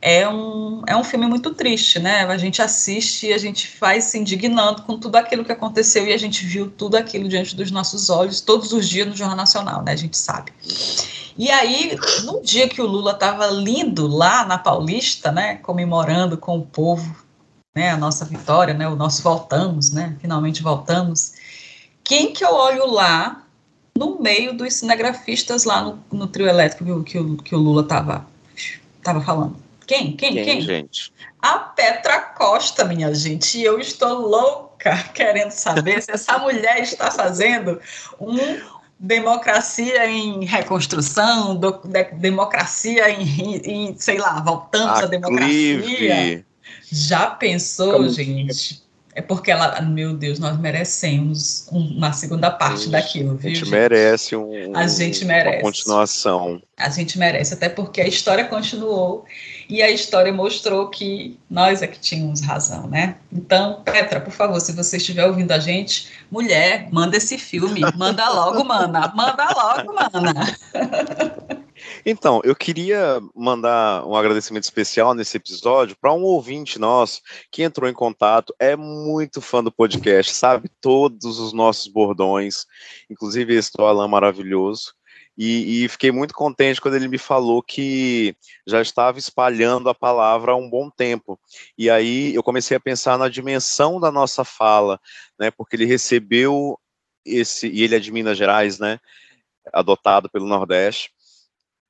é 0.00 0.28
um, 0.28 0.82
é 0.86 0.96
um 0.96 1.02
filme 1.02 1.26
muito 1.26 1.52
triste, 1.54 1.98
né? 1.98 2.24
A 2.24 2.38
gente 2.38 2.62
assiste 2.62 3.26
e 3.26 3.32
a 3.32 3.38
gente 3.38 3.76
vai 3.80 4.00
se 4.00 4.16
indignando 4.18 4.82
com 4.82 4.98
tudo 4.98 5.16
aquilo 5.16 5.44
que 5.44 5.52
aconteceu 5.52 6.06
e 6.06 6.12
a 6.12 6.16
gente 6.16 6.46
viu 6.46 6.70
tudo 6.70 6.96
aquilo 6.96 7.28
diante 7.28 7.56
dos 7.56 7.70
nossos 7.70 8.08
olhos 8.08 8.40
todos 8.40 8.72
os 8.72 8.88
dias 8.88 9.08
no 9.08 9.16
Jornal 9.16 9.36
Nacional, 9.36 9.82
né? 9.82 9.92
A 9.92 9.96
gente 9.96 10.16
sabe. 10.16 10.52
E 11.36 11.50
aí, 11.50 11.96
no 12.24 12.40
dia 12.42 12.68
que 12.68 12.80
o 12.82 12.86
Lula 12.86 13.12
estava 13.12 13.46
lindo 13.46 14.06
lá 14.08 14.44
na 14.44 14.58
Paulista, 14.58 15.30
né, 15.30 15.54
comemorando 15.56 16.36
com 16.36 16.58
o 16.58 16.66
povo, 16.66 17.14
né, 17.76 17.90
a 17.90 17.96
nossa 17.96 18.24
vitória, 18.24 18.74
né, 18.74 18.88
o 18.88 18.96
nosso 18.96 19.22
voltamos, 19.22 19.92
né, 19.92 20.16
finalmente 20.20 20.64
voltamos. 20.64 21.34
Quem 22.02 22.32
que 22.32 22.44
eu 22.44 22.52
olho 22.52 22.90
lá 22.90 23.44
no 23.96 24.20
meio 24.20 24.52
dos 24.52 24.74
cinegrafistas 24.74 25.62
lá 25.62 25.82
no, 25.82 26.02
no 26.10 26.26
trio 26.26 26.48
elétrico 26.48 27.04
que, 27.04 27.18
que, 27.18 27.42
que 27.42 27.54
o 27.54 27.58
Lula 27.58 27.82
estava 27.82 28.26
tava 29.00 29.20
falando? 29.20 29.67
Quem? 29.88 30.14
Quem? 30.14 30.34
Quem, 30.34 30.44
Quem? 30.44 30.60
gente? 30.60 31.10
A 31.40 31.58
Petra 31.58 32.20
Costa, 32.20 32.84
minha 32.84 33.12
gente. 33.14 33.58
E 33.58 33.64
eu 33.64 33.80
estou 33.80 34.20
louca 34.20 35.02
querendo 35.14 35.50
saber 35.50 36.02
se 36.02 36.12
essa 36.12 36.38
mulher 36.38 36.82
está 36.82 37.10
fazendo 37.10 37.80
um 38.20 38.36
democracia 39.00 40.06
em 40.06 40.44
reconstrução, 40.44 41.56
do, 41.56 41.80
de, 41.84 42.04
democracia 42.16 43.08
em, 43.08 43.56
em, 43.64 43.96
sei 43.96 44.18
lá, 44.18 44.40
voltando 44.40 44.90
à 44.90 45.06
democracia. 45.06 46.44
Já 46.92 47.30
pensou, 47.30 47.92
Como 47.94 48.10
gente? 48.10 48.82
É 49.18 49.20
porque 49.20 49.50
ela, 49.50 49.80
meu 49.80 50.16
Deus, 50.16 50.38
nós 50.38 50.56
merecemos 50.60 51.66
uma 51.72 52.12
segunda 52.12 52.52
parte 52.52 52.88
daquilo, 52.88 53.34
viu? 53.34 53.50
A 53.50 53.52
gente, 53.52 53.64
gente? 53.64 53.70
merece 53.72 54.36
um, 54.36 54.76
a 54.76 54.86
gente 54.86 55.24
merece. 55.24 55.56
uma 55.56 55.62
continuação. 55.62 56.62
A 56.76 56.88
gente 56.88 57.18
merece, 57.18 57.52
até 57.52 57.68
porque 57.68 58.00
a 58.00 58.06
história 58.06 58.44
continuou 58.44 59.24
e 59.68 59.82
a 59.82 59.90
história 59.90 60.32
mostrou 60.32 60.88
que 60.88 61.36
nós 61.50 61.82
é 61.82 61.88
que 61.88 61.98
tínhamos 61.98 62.40
razão, 62.42 62.86
né? 62.86 63.16
Então, 63.32 63.82
Petra, 63.84 64.20
por 64.20 64.32
favor, 64.32 64.60
se 64.60 64.70
você 64.70 64.98
estiver 64.98 65.26
ouvindo 65.26 65.50
a 65.50 65.58
gente, 65.58 66.06
mulher, 66.30 66.86
manda 66.92 67.16
esse 67.16 67.36
filme, 67.38 67.80
manda 67.96 68.28
logo, 68.28 68.62
mana, 68.64 69.12
manda 69.16 69.48
logo, 69.52 69.94
mana. 69.94 70.56
Então, 72.04 72.40
eu 72.44 72.54
queria 72.54 73.20
mandar 73.34 74.06
um 74.06 74.14
agradecimento 74.14 74.64
especial 74.64 75.14
nesse 75.14 75.36
episódio 75.36 75.96
para 76.00 76.12
um 76.12 76.22
ouvinte 76.22 76.78
nosso 76.78 77.20
que 77.50 77.62
entrou 77.62 77.88
em 77.88 77.94
contato, 77.94 78.54
é 78.58 78.76
muito 78.76 79.40
fã 79.40 79.62
do 79.62 79.72
podcast, 79.72 80.32
sabe 80.32 80.70
todos 80.80 81.38
os 81.38 81.52
nossos 81.52 81.88
bordões, 81.88 82.66
inclusive 83.10 83.54
esse 83.54 83.72
do 83.72 83.84
Alan 83.84 84.08
maravilhoso. 84.08 84.94
E, 85.36 85.84
e, 85.84 85.88
fiquei 85.88 86.10
muito 86.10 86.34
contente 86.34 86.80
quando 86.80 86.94
ele 86.96 87.06
me 87.06 87.18
falou 87.18 87.62
que 87.62 88.34
já 88.66 88.82
estava 88.82 89.20
espalhando 89.20 89.88
a 89.88 89.94
palavra 89.94 90.50
há 90.50 90.56
um 90.56 90.68
bom 90.68 90.90
tempo. 90.90 91.38
E 91.76 91.88
aí 91.88 92.34
eu 92.34 92.42
comecei 92.42 92.76
a 92.76 92.80
pensar 92.80 93.16
na 93.16 93.28
dimensão 93.28 94.00
da 94.00 94.10
nossa 94.10 94.44
fala, 94.44 95.00
né? 95.38 95.48
Porque 95.52 95.76
ele 95.76 95.84
recebeu 95.84 96.76
esse, 97.24 97.68
e 97.68 97.84
ele 97.84 97.94
é 97.94 98.00
de 98.00 98.10
Minas 98.10 98.36
Gerais, 98.36 98.80
né? 98.80 98.98
Adotado 99.72 100.28
pelo 100.28 100.44
Nordeste 100.44 101.12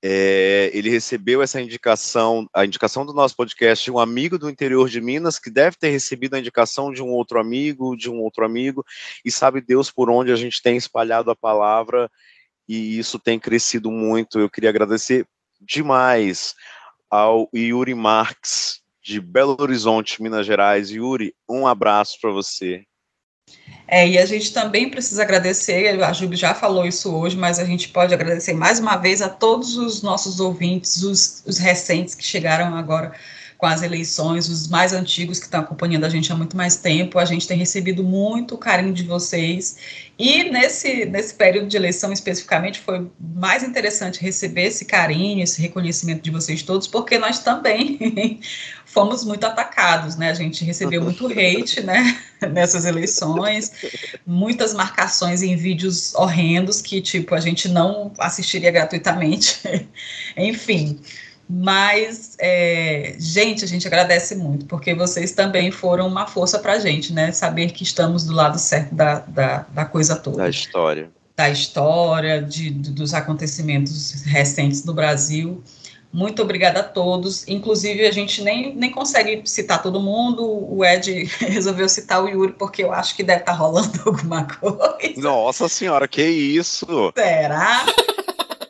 é, 0.02 0.70
ele 0.72 0.90
recebeu 0.90 1.42
essa 1.42 1.60
indicação, 1.60 2.48
a 2.54 2.64
indicação 2.64 3.04
do 3.04 3.12
nosso 3.12 3.34
podcast 3.34 3.84
de 3.84 3.90
um 3.90 3.98
amigo 3.98 4.38
do 4.38 4.48
interior 4.48 4.88
de 4.88 5.00
Minas, 5.00 5.38
que 5.38 5.50
deve 5.50 5.76
ter 5.76 5.88
recebido 5.88 6.34
a 6.34 6.38
indicação 6.38 6.92
de 6.92 7.02
um 7.02 7.08
outro 7.08 7.40
amigo, 7.40 7.96
de 7.96 8.08
um 8.08 8.20
outro 8.20 8.44
amigo, 8.44 8.84
e 9.24 9.30
sabe 9.30 9.60
Deus 9.60 9.90
por 9.90 10.08
onde 10.08 10.30
a 10.32 10.36
gente 10.36 10.62
tem 10.62 10.76
espalhado 10.76 11.30
a 11.30 11.36
palavra, 11.36 12.10
e 12.68 12.98
isso 12.98 13.18
tem 13.18 13.38
crescido 13.38 13.90
muito. 13.90 14.38
Eu 14.38 14.48
queria 14.48 14.70
agradecer 14.70 15.26
demais 15.60 16.54
ao 17.10 17.48
Yuri 17.54 17.94
Marques, 17.94 18.80
de 19.02 19.20
Belo 19.20 19.56
Horizonte, 19.58 20.22
Minas 20.22 20.46
Gerais. 20.46 20.90
Yuri, 20.90 21.34
um 21.48 21.66
abraço 21.66 22.18
para 22.20 22.30
você. 22.30 22.84
É, 23.90 24.06
e 24.06 24.19
a 24.19 24.27
gente 24.27 24.52
também 24.52 24.90
precisa 24.90 25.23
agradecer, 25.23 25.98
a 26.05 26.12
Júlia 26.12 26.36
já 26.36 26.55
falou 26.55 26.85
isso 26.85 27.10
hoje, 27.10 27.35
mas 27.39 27.59
a 27.59 27.65
gente 27.65 27.89
pode 27.89 28.12
agradecer 28.12 28.52
mais 28.52 28.78
uma 28.78 28.98
vez 28.98 29.23
a 29.23 29.31
todos 29.31 29.78
os 29.78 30.02
nossos 30.02 30.40
ouvintes, 30.40 31.02
os, 31.02 31.43
os 31.47 31.56
recentes 31.56 32.15
que 32.15 32.23
chegaram 32.23 32.77
agora 32.77 33.12
com 33.59 33.66
as 33.66 33.82
eleições, 33.82 34.48
os 34.48 34.68
mais 34.68 34.93
antigos 34.93 35.40
que 35.40 35.47
estão 35.47 35.60
acompanhando 35.60 36.05
a 36.05 36.09
gente 36.09 36.32
há 36.32 36.36
muito 36.36 36.56
mais 36.56 36.76
tempo. 36.76 37.18
A 37.18 37.24
gente 37.24 37.47
tem 37.47 37.59
recebido 37.59 38.05
muito 38.05 38.56
carinho 38.56 38.94
de 38.94 39.02
vocês. 39.02 39.76
E 40.16 40.44
nesse, 40.44 41.05
nesse 41.06 41.35
período 41.35 41.66
de 41.66 41.76
eleição 41.76 42.12
especificamente, 42.12 42.78
foi 42.78 43.10
mais 43.18 43.64
interessante 43.64 44.20
receber 44.20 44.66
esse 44.66 44.85
carinho, 44.85 45.43
esse 45.43 45.60
reconhecimento 45.60 46.22
de 46.22 46.30
vocês 46.30 46.62
todos, 46.62 46.86
porque 46.86 47.18
nós 47.18 47.40
também 47.40 48.39
fomos 48.86 49.24
muito 49.24 49.44
atacados, 49.44 50.14
né? 50.14 50.30
A 50.30 50.35
gente 50.35 50.64
recebeu 50.64 51.02
muito 51.02 51.26
hate, 51.26 51.80
né? 51.80 52.16
Nessas 52.52 52.85
eleições, 52.85 53.72
muitas 54.24 54.72
marcações 54.72 55.43
em 55.43 55.56
vídeos 55.56 56.14
horrendos 56.14 56.80
que, 56.80 57.01
tipo, 57.01 57.35
a 57.35 57.40
gente 57.40 57.68
não 57.68 58.12
assistiria 58.20 58.70
gratuitamente. 58.70 59.60
Enfim. 60.39 61.01
Mas, 61.48 62.36
é, 62.38 63.14
gente, 63.18 63.64
a 63.64 63.68
gente 63.68 63.86
agradece 63.86 64.34
muito, 64.34 64.66
porque 64.66 64.94
vocês 64.94 65.32
também 65.32 65.70
foram 65.70 66.06
uma 66.06 66.26
força 66.26 66.58
para 66.58 66.74
a 66.74 66.78
gente, 66.78 67.12
né? 67.12 67.32
Saber 67.32 67.72
que 67.72 67.82
estamos 67.82 68.24
do 68.24 68.34
lado 68.34 68.58
certo 68.58 68.94
da, 68.94 69.20
da, 69.20 69.66
da 69.70 69.84
coisa 69.86 70.14
toda. 70.14 70.38
Da 70.38 70.50
história. 70.50 71.10
Da 71.34 71.48
história, 71.48 72.42
de, 72.42 72.70
dos 72.70 73.14
acontecimentos 73.14 74.24
recentes 74.24 74.84
no 74.84 74.92
Brasil. 74.92 75.62
Muito 76.12 76.42
obrigada 76.42 76.80
a 76.80 76.82
todos. 76.82 77.46
Inclusive, 77.48 78.06
a 78.06 78.12
gente 78.12 78.42
nem, 78.42 78.74
nem 78.74 78.90
consegue 78.90 79.40
citar 79.44 79.82
todo 79.82 80.00
mundo. 80.00 80.44
O 80.44 80.84
Ed 80.84 81.24
resolveu 81.40 81.88
citar 81.88 82.22
o 82.22 82.28
Yuri, 82.28 82.52
porque 82.52 82.82
eu 82.82 82.92
acho 82.92 83.14
que 83.16 83.22
deve 83.22 83.40
estar 83.40 83.52
tá 83.52 83.58
rolando 83.58 84.00
alguma 84.04 84.44
coisa. 84.44 85.20
Nossa 85.20 85.68
senhora, 85.68 86.06
que 86.06 86.22
isso! 86.22 87.12
Será? 87.16 87.86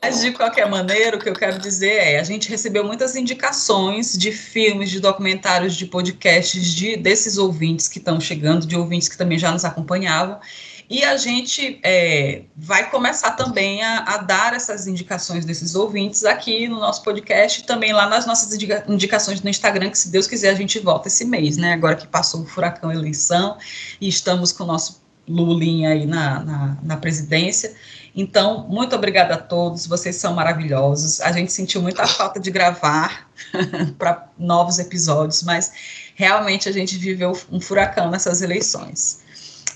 Mas, 0.03 0.21
de 0.21 0.33
qualquer 0.33 0.69
maneira, 0.69 1.17
o 1.17 1.21
que 1.21 1.29
eu 1.29 1.35
quero 1.35 1.59
dizer 1.59 1.93
é: 1.93 2.19
a 2.21 2.23
gente 2.23 2.49
recebeu 2.49 2.85
muitas 2.85 3.17
indicações 3.17 4.17
de 4.17 4.33
filmes, 4.33 4.91
de 4.91 5.01
documentários, 5.01 5.75
de 5.75 5.87
podcasts 5.87 6.75
de, 6.75 6.97
desses 6.97 7.37
ouvintes 7.37 7.89
que 7.89 7.99
estão 7.99 8.21
chegando, 8.21 8.67
de 8.67 8.77
ouvintes 8.77 9.09
que 9.09 9.17
também 9.17 9.39
já 9.39 9.51
nos 9.51 9.65
acompanhavam. 9.65 10.39
E 10.91 11.05
a 11.05 11.19
gente 11.19 11.79
é, 11.83 12.45
vai 12.57 12.91
começar 12.91 13.33
também 13.33 13.83
a, 13.83 13.99
a, 13.99 14.17
dar 14.19 14.55
essas 14.55 14.87
indicações 14.87 15.45
desses 15.45 15.75
ouvintes 15.75 16.25
aqui 16.25 16.67
no 16.67 16.81
nosso 16.81 17.03
podcast 17.03 17.61
e 17.61 17.65
também 17.65 17.93
lá 17.93 18.09
nas 18.09 18.25
nossas 18.25 18.55
indica 18.55 18.85
indicações 18.89 19.43
no 19.43 19.51
Instagram, 19.51 19.91
que 19.91 19.99
se 19.99 20.11
Deus 20.11 20.27
quiser 20.27 20.49
a 20.49 20.55
gente 20.55 20.79
volta 20.79 21.09
esse 21.09 21.27
mês, 21.27 21.59
né? 21.59 21.75
Agora 21.75 21.95
que 21.95 22.07
passou 22.07 22.41
o 22.41 22.47
furacão 22.47 22.91
eleição 22.91 23.59
e 24.01 24.09
estamos 24.09 24.51
com 24.51 24.65
o 24.65 24.67
nosso 24.67 25.03
Lulinha 25.29 25.91
aí 25.91 26.07
na, 26.07 26.43
na, 26.43 26.79
na 26.83 26.97
presidência. 26.97 27.75
Então, 28.15 28.67
muito 28.69 28.95
obrigada 28.97 29.35
a 29.35 29.39
todos, 29.39 29.87
vocês 29.87 30.17
são 30.17 30.35
maravilhosos. 30.35 31.21
A 31.21 31.33
gente 31.33 31.53
sentiu 31.53 31.81
muita 31.83 32.07
falta 32.07 32.41
de 32.41 32.51
gravar 32.51 33.29
para 33.99 34.29
novos 34.39 34.79
episódios, 34.79 35.43
mas 35.43 35.73
realmente 36.15 36.69
a 36.69 36.73
gente 36.73 36.97
viveu 36.97 37.39
um 37.51 37.61
furacão 37.61 38.11
nessas 38.11 38.43
eleições. 38.43 39.23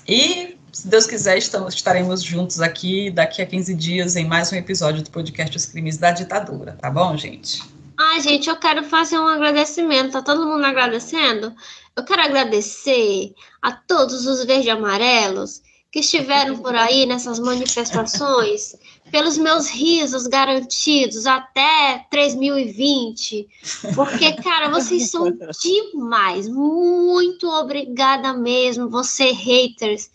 E, 0.07 0.57
se 0.71 0.87
Deus 0.87 1.05
quiser, 1.05 1.37
estamos, 1.37 1.75
estaremos 1.75 2.21
juntos 2.21 2.59
aqui 2.59 3.09
daqui 3.11 3.41
a 3.41 3.45
15 3.45 3.73
dias 3.75 4.15
em 4.15 4.25
mais 4.25 4.51
um 4.51 4.55
episódio 4.55 5.01
do 5.01 5.09
podcast 5.09 5.55
Os 5.55 5.65
Crimes 5.65 5.97
da 5.97 6.11
Ditadura, 6.11 6.77
tá 6.81 6.89
bom, 6.89 7.15
gente? 7.15 7.61
Ai, 7.97 8.21
gente, 8.21 8.49
eu 8.49 8.55
quero 8.57 8.83
fazer 8.83 9.19
um 9.19 9.27
agradecimento. 9.27 10.11
Tá 10.11 10.21
todo 10.21 10.45
mundo 10.45 10.65
agradecendo? 10.65 11.53
Eu 11.95 12.03
quero 12.03 12.23
agradecer 12.23 13.33
a 13.61 13.71
todos 13.71 14.25
os 14.25 14.43
verde 14.45 14.69
amarelos 14.69 15.61
que 15.93 15.99
estiveram 15.99 16.57
por 16.57 16.75
aí 16.75 17.05
nessas 17.05 17.37
manifestações, 17.37 18.75
pelos 19.11 19.37
meus 19.37 19.69
risos 19.69 20.25
garantidos 20.25 21.27
até 21.27 22.07
3020, 22.09 23.47
porque, 23.93 24.33
cara, 24.41 24.69
vocês 24.69 25.11
são 25.11 25.31
demais. 25.61 26.49
Muito 26.49 27.47
obrigada 27.47 28.33
mesmo, 28.33 28.89
você, 28.89 29.33
haters, 29.33 30.09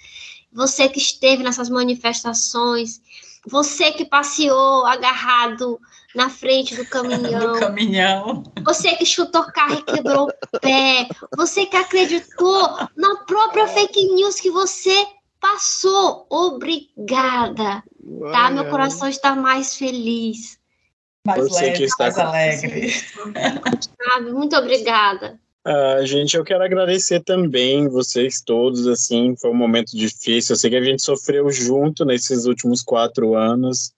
você 0.52 0.88
que 0.88 0.98
esteve 0.98 1.44
nessas 1.44 1.70
manifestações, 1.70 3.00
você 3.46 3.92
que 3.92 4.04
passeou 4.04 4.84
agarrado 4.84 5.78
na 6.12 6.28
frente 6.28 6.74
do 6.74 6.84
caminhão. 6.86 7.52
do 7.52 7.60
caminhão. 7.60 8.42
Você 8.64 8.96
que 8.96 9.06
chutou 9.06 9.44
carro 9.52 9.74
e 9.74 9.82
quebrou 9.82 10.26
o 10.26 10.58
pé. 10.58 11.08
Você 11.36 11.66
que 11.66 11.76
acreditou 11.76 12.78
na 12.96 13.16
própria 13.26 13.68
fake 13.68 14.14
news 14.14 14.40
que 14.40 14.50
você 14.50 15.06
Passou, 15.40 16.26
obrigada. 16.28 17.82
Tá? 18.32 18.50
Meu 18.50 18.68
coração 18.68 19.08
está 19.08 19.34
mais 19.34 19.76
feliz. 19.76 20.58
Mais 21.26 21.42
Você 21.42 21.66
leve, 21.66 21.76
que 21.78 21.84
está 21.84 22.04
mais 22.04 22.18
alegre. 22.18 22.92
Muito 24.32 24.56
obrigada. 24.56 25.38
Uh, 25.66 26.06
gente, 26.06 26.34
eu 26.34 26.44
quero 26.44 26.64
agradecer 26.64 27.20
também 27.20 27.88
vocês 27.88 28.40
todos, 28.40 28.86
assim, 28.86 29.36
foi 29.36 29.50
um 29.50 29.56
momento 29.56 29.94
difícil, 29.94 30.54
eu 30.54 30.58
sei 30.58 30.70
que 30.70 30.76
a 30.76 30.82
gente 30.82 31.02
sofreu 31.02 31.50
junto 31.50 32.06
nesses 32.06 32.46
últimos 32.46 32.82
quatro 32.82 33.34
anos, 33.34 33.92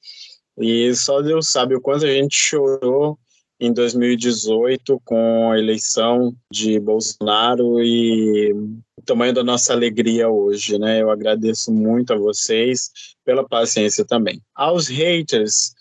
e 0.59 0.93
só 0.97 1.23
Deus 1.23 1.47
sabe 1.49 1.77
o 1.77 1.81
quanto 1.81 2.07
a 2.07 2.13
gente 2.13 2.35
chorou 2.35 3.17
em 3.61 3.73
2018 3.75 5.01
com 5.05 5.53
a 5.53 5.59
eleição 5.59 6.35
de 6.51 6.81
Bolsonaro 6.81 7.83
e 7.83 8.53
o 8.97 9.03
tamanho 9.05 9.35
da 9.35 9.45
nossa 9.45 9.75
alegria 9.75 10.31
hoje, 10.31 10.79
né? 10.79 11.03
Eu 11.03 11.11
agradeço 11.11 11.71
muito 11.71 12.15
a 12.15 12.17
vocês 12.17 12.91
pela 13.23 13.47
paciência 13.47 14.05
também. 14.05 14.41
Aos 14.55 14.89
haters, 14.89 15.75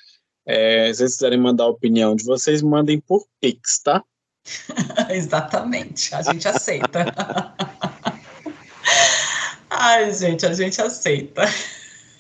é, 0.46 0.92
se 0.92 0.98
vocês 0.98 1.14
quiserem 1.14 1.40
mandar 1.40 1.64
a 1.64 1.70
opinião 1.70 2.16
de 2.16 2.26
vocês, 2.26 2.62
mandem 2.62 3.00
por 3.00 3.26
Pix, 3.40 3.80
tá? 3.82 4.04
Exatamente, 5.10 6.14
a 6.14 6.22
gente 6.22 6.50
aceita. 6.50 7.06
Ai, 9.70 10.14
gente, 10.14 10.46
a 10.46 10.54
gente 10.54 10.82
aceita. 10.82 11.44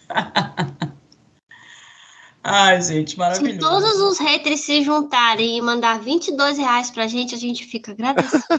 Ai, 2.52 2.82
gente, 2.82 3.16
maravilhoso. 3.16 3.54
Se 3.54 3.60
todos 3.60 4.02
os 4.02 4.18
haters 4.18 4.62
se 4.62 4.84
juntarem 4.84 5.60
e 5.60 5.62
mandar 5.62 6.00
22 6.00 6.58
reais 6.58 6.90
pra 6.90 7.06
gente, 7.06 7.36
a 7.36 7.38
gente 7.38 7.64
fica 7.64 7.92
agradecido. 7.92 8.44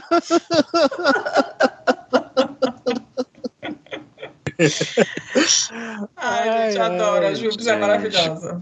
Ai, 6.15 6.49
a 6.49 6.69
gente 6.69 6.79
adora. 6.79 7.27
A 7.27 7.33
Jubes 7.33 7.67
é 7.67 7.75
maravilhosa. 7.75 8.61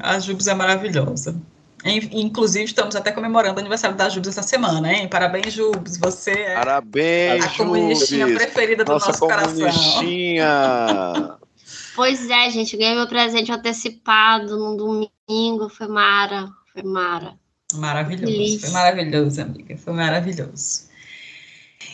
A 0.00 0.18
Jubes 0.18 0.48
é 0.48 0.54
maravilhosa. 0.54 1.36
Inclusive, 1.84 2.64
estamos 2.64 2.96
até 2.96 3.12
comemorando 3.12 3.58
o 3.58 3.60
aniversário 3.60 3.96
da 3.96 4.08
Jubes 4.08 4.30
essa 4.30 4.42
semana, 4.42 4.92
hein? 4.92 5.06
Parabéns, 5.06 5.52
Jubes. 5.52 5.98
Você 5.98 6.32
é 6.32 6.54
Parabéns, 6.54 7.44
a 7.44 7.48
comunistinha 7.50 8.26
Jubes. 8.26 8.42
preferida 8.42 8.84
do 8.84 8.90
Nossa 8.90 9.06
nosso 9.06 9.20
coração. 9.20 9.68
Pois 11.98 12.30
é, 12.30 12.48
gente, 12.48 12.76
ganhei 12.76 12.94
meu 12.94 13.08
presente 13.08 13.50
antecipado 13.50 14.56
no 14.56 14.76
domingo. 14.76 15.68
Foi 15.68 15.88
mara, 15.88 16.48
foi 16.72 16.84
mara. 16.84 17.34
Maravilhoso, 17.74 18.32
Feliz. 18.32 18.60
foi 18.60 18.70
maravilhoso, 18.70 19.42
amiga, 19.42 19.76
foi 19.76 19.92
maravilhoso. 19.92 20.82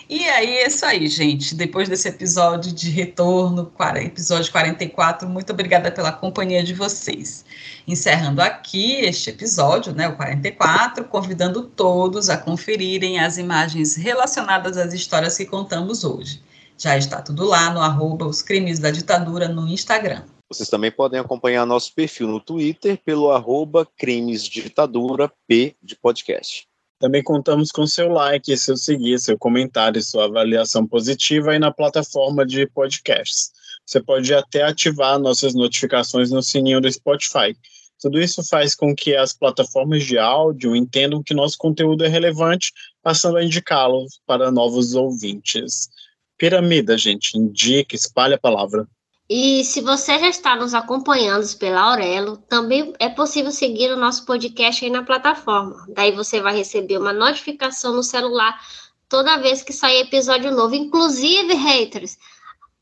E 0.06 0.28
aí, 0.28 0.58
é 0.58 0.66
isso 0.66 0.84
aí, 0.84 1.08
gente. 1.08 1.54
Depois 1.54 1.88
desse 1.88 2.06
episódio 2.06 2.70
de 2.70 2.90
retorno, 2.90 3.72
episódio 3.96 4.52
44, 4.52 5.26
muito 5.26 5.54
obrigada 5.54 5.90
pela 5.90 6.12
companhia 6.12 6.62
de 6.62 6.74
vocês. 6.74 7.42
Encerrando 7.88 8.42
aqui 8.42 8.96
este 8.96 9.30
episódio, 9.30 9.94
né, 9.94 10.06
o 10.06 10.16
44, 10.16 11.06
convidando 11.06 11.62
todos 11.62 12.28
a 12.28 12.36
conferirem 12.36 13.20
as 13.20 13.38
imagens 13.38 13.96
relacionadas 13.96 14.76
às 14.76 14.92
histórias 14.92 15.34
que 15.38 15.46
contamos 15.46 16.04
hoje. 16.04 16.42
Já 16.78 16.96
está 16.96 17.22
tudo 17.22 17.44
lá 17.44 17.72
no 17.72 17.80
arroba 17.80 18.26
os 18.26 18.42
crimes 18.42 18.78
da 18.78 18.90
ditadura 18.90 19.48
no 19.48 19.68
Instagram. 19.68 20.22
Vocês 20.50 20.68
também 20.68 20.90
podem 20.90 21.18
acompanhar 21.18 21.64
nosso 21.66 21.94
perfil 21.94 22.28
no 22.28 22.40
Twitter 22.40 22.98
pelo 23.04 23.30
arroba 23.30 23.86
crimes 23.96 24.42
ditadura 24.44 25.32
P 25.46 25.74
de 25.82 25.96
podcast. 25.96 26.66
Também 26.98 27.22
contamos 27.22 27.70
com 27.70 27.86
seu 27.86 28.08
like, 28.08 28.56
seu 28.56 28.76
seguir, 28.76 29.18
seu 29.18 29.36
comentário, 29.36 30.02
sua 30.02 30.26
avaliação 30.26 30.86
positiva 30.86 31.50
aí 31.50 31.58
na 31.58 31.72
plataforma 31.72 32.46
de 32.46 32.66
podcasts. 32.66 33.52
Você 33.86 34.00
pode 34.00 34.32
até 34.32 34.62
ativar 34.62 35.18
nossas 35.18 35.54
notificações 35.54 36.30
no 36.30 36.42
sininho 36.42 36.80
do 36.80 36.90
Spotify. 36.90 37.56
Tudo 38.00 38.20
isso 38.20 38.42
faz 38.46 38.74
com 38.74 38.94
que 38.94 39.14
as 39.14 39.32
plataformas 39.32 40.04
de 40.04 40.18
áudio 40.18 40.74
entendam 40.74 41.22
que 41.22 41.34
nosso 41.34 41.56
conteúdo 41.58 42.04
é 42.04 42.08
relevante, 42.08 42.72
passando 43.02 43.36
a 43.38 43.44
indicá-lo 43.44 44.06
para 44.26 44.50
novos 44.50 44.94
ouvintes. 44.94 45.88
Piramida, 46.36 46.98
gente, 46.98 47.38
indica, 47.38 47.94
espalha 47.94 48.36
a 48.36 48.40
palavra. 48.40 48.86
E 49.28 49.64
se 49.64 49.80
você 49.80 50.18
já 50.18 50.28
está 50.28 50.54
nos 50.54 50.74
acompanhando 50.74 51.46
pela 51.56 51.80
Aurelo, 51.80 52.36
também 52.36 52.92
é 52.98 53.08
possível 53.08 53.50
seguir 53.50 53.90
o 53.90 53.96
nosso 53.96 54.26
podcast 54.26 54.84
aí 54.84 54.90
na 54.90 55.02
plataforma. 55.02 55.86
Daí 55.88 56.12
você 56.12 56.42
vai 56.42 56.54
receber 56.54 56.98
uma 56.98 57.12
notificação 57.12 57.94
no 57.94 58.02
celular 58.02 58.60
toda 59.08 59.38
vez 59.38 59.62
que 59.62 59.72
sair 59.72 60.00
episódio 60.00 60.50
novo. 60.50 60.74
Inclusive, 60.74 61.54
haters, 61.54 62.18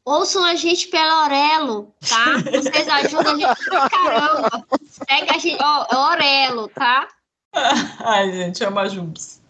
ouçam 0.04 0.44
a 0.44 0.56
gente 0.56 0.88
pela 0.88 1.22
Aurelo, 1.22 1.94
tá? 2.08 2.38
Vocês 2.50 2.88
ajudam 2.88 3.34
a 3.34 3.38
gente 3.38 3.64
pra 3.64 3.90
caramba. 3.90 4.66
Segue 4.82 5.30
a 5.30 5.38
gente, 5.38 5.62
ó, 5.62 5.86
é 5.90 5.94
Aurelo, 5.94 6.68
tá? 6.68 7.06
Ai, 8.00 8.32
gente, 8.32 8.64
ama 8.64 8.88
Jubes. 8.88 9.40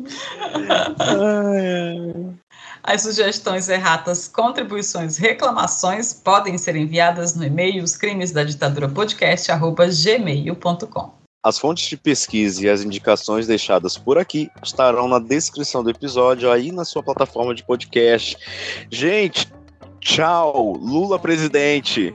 As 2.84 3.02
sugestões 3.02 3.68
erratas, 3.68 4.26
contribuições, 4.26 5.16
reclamações 5.16 6.12
podem 6.12 6.58
ser 6.58 6.74
enviadas 6.74 7.36
no 7.36 7.44
e-mail 7.44 7.84
os 7.84 7.96
crimes 7.96 8.32
da 8.32 8.42
ditadura 8.42 8.88
podcast@gmail.com. 8.88 11.12
As 11.44 11.58
fontes 11.58 11.88
de 11.88 11.96
pesquisa 11.96 12.64
e 12.64 12.68
as 12.68 12.82
indicações 12.82 13.46
deixadas 13.46 13.96
por 13.98 14.18
aqui 14.18 14.48
estarão 14.62 15.08
na 15.08 15.18
descrição 15.18 15.82
do 15.82 15.90
episódio 15.90 16.50
aí 16.50 16.70
na 16.70 16.84
sua 16.84 17.02
plataforma 17.02 17.54
de 17.54 17.64
podcast. 17.64 18.36
Gente, 18.90 19.50
tchau, 20.00 20.74
Lula 20.74 21.18
presidente. 21.18 22.14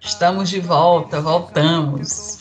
Estamos 0.00 0.50
de 0.50 0.60
volta, 0.60 1.20
voltamos. 1.20 2.38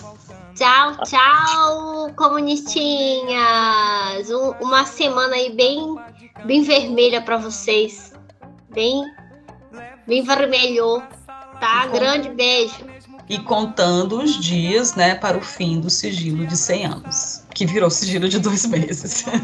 Tchau, 0.55 0.97
tchau, 1.05 2.11
comunistinhas. 2.17 4.29
Um- 4.29 4.51
uma 4.61 4.85
semana 4.85 5.35
aí 5.35 5.55
bem, 5.55 5.95
bem 6.45 6.63
vermelha 6.63 7.21
para 7.21 7.37
vocês. 7.37 8.13
Bem, 8.69 9.03
bem 10.07 10.23
vermelho, 10.23 11.01
tá? 11.59 11.87
Grande 11.87 12.29
beijo. 12.29 12.87
E 13.27 13.37
contando 13.37 14.21
os 14.23 14.39
dias, 14.39 14.95
né, 14.95 15.13
para 15.13 15.37
o 15.37 15.41
fim 15.41 15.79
do 15.79 15.89
sigilo 15.89 16.47
de 16.47 16.57
100 16.57 16.85
anos, 16.85 17.43
que 17.53 17.63
virou 17.63 17.89
sigilo 17.91 18.27
de 18.27 18.39
dois 18.39 18.65
meses. 18.65 19.23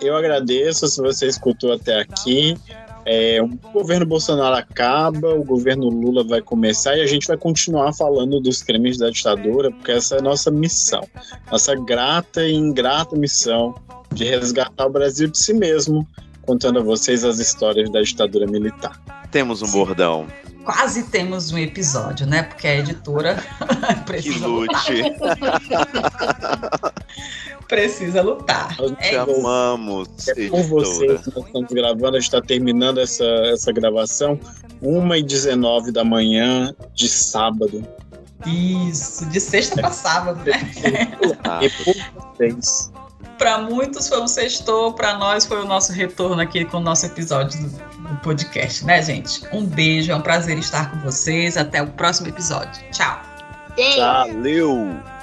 Eu 0.00 0.16
agradeço 0.16 0.86
se 0.86 1.00
você 1.00 1.26
escutou 1.26 1.72
até 1.72 2.00
aqui. 2.00 2.56
É, 3.06 3.40
o 3.42 3.48
governo 3.72 4.06
Bolsonaro 4.06 4.56
acaba, 4.56 5.34
o 5.34 5.44
governo 5.44 5.88
Lula 5.88 6.24
vai 6.24 6.40
começar 6.40 6.96
e 6.96 7.02
a 7.02 7.06
gente 7.06 7.26
vai 7.26 7.36
continuar 7.36 7.92
falando 7.92 8.40
dos 8.40 8.62
crimes 8.62 8.96
da 8.96 9.10
ditadura, 9.10 9.70
porque 9.70 9.92
essa 9.92 10.16
é 10.16 10.18
a 10.18 10.22
nossa 10.22 10.50
missão, 10.50 11.06
nossa 11.50 11.74
grata 11.74 12.46
e 12.46 12.54
ingrata 12.54 13.16
missão 13.16 13.74
de 14.12 14.24
resgatar 14.24 14.86
o 14.86 14.90
Brasil 14.90 15.28
de 15.28 15.38
si 15.38 15.52
mesmo, 15.52 16.06
contando 16.42 16.78
a 16.78 16.82
vocês 16.82 17.24
as 17.24 17.38
histórias 17.38 17.90
da 17.90 18.00
ditadura 18.00 18.46
militar. 18.46 19.00
Temos 19.30 19.60
um 19.60 19.70
bordão. 19.70 20.26
Quase 20.64 21.04
temos 21.04 21.52
um 21.52 21.58
episódio, 21.58 22.26
né? 22.26 22.42
Porque 22.44 22.66
a 22.66 22.76
editora 22.78 23.36
precisa 24.06 24.46
lutar. 24.46 24.84
lute. 24.88 25.04
Precisa 27.68 28.22
lutar. 28.22 28.76
Nós 28.78 28.92
É 28.92 28.94
Te 28.94 29.08
isso. 29.14 29.18
amamos, 29.40 30.28
É 30.28 30.48
por 30.48 30.62
vocês 30.64 31.22
que 31.22 31.34
nós 31.34 31.46
estamos 31.46 31.70
gravando, 31.72 32.16
a 32.16 32.20
gente 32.20 32.24
está 32.28 32.40
terminando 32.42 32.98
essa, 32.98 33.24
essa 33.24 33.72
gravação 33.72 34.38
1h19 34.82 35.90
da 35.90 36.04
manhã 36.04 36.74
de 36.94 37.08
sábado. 37.08 37.86
Isso, 38.46 39.24
de 39.26 39.40
sexta 39.40 39.80
para 39.80 39.90
sábado, 39.90 40.40
né? 40.44 40.60
Ah, 41.44 41.60
E 41.64 41.70
por 41.70 41.94
vocês. 42.36 42.92
Para 43.38 43.58
muitos 43.58 44.08
foi 44.08 44.20
um 44.20 44.28
sextou, 44.28 44.92
para 44.92 45.16
nós 45.18 45.44
foi 45.44 45.60
o 45.60 45.64
nosso 45.64 45.92
retorno 45.92 46.40
aqui 46.40 46.64
com 46.64 46.78
o 46.78 46.80
nosso 46.80 47.06
episódio 47.06 47.60
do, 47.60 47.68
do 47.68 48.16
podcast, 48.22 48.84
né, 48.84 49.02
gente? 49.02 49.42
Um 49.52 49.64
beijo, 49.64 50.12
é 50.12 50.16
um 50.16 50.20
prazer 50.20 50.58
estar 50.58 50.90
com 50.90 51.00
vocês. 51.00 51.56
Até 51.56 51.82
o 51.82 51.86
próximo 51.88 52.28
episódio. 52.28 52.82
Tchau. 52.90 53.20
Valeu! 53.98 55.13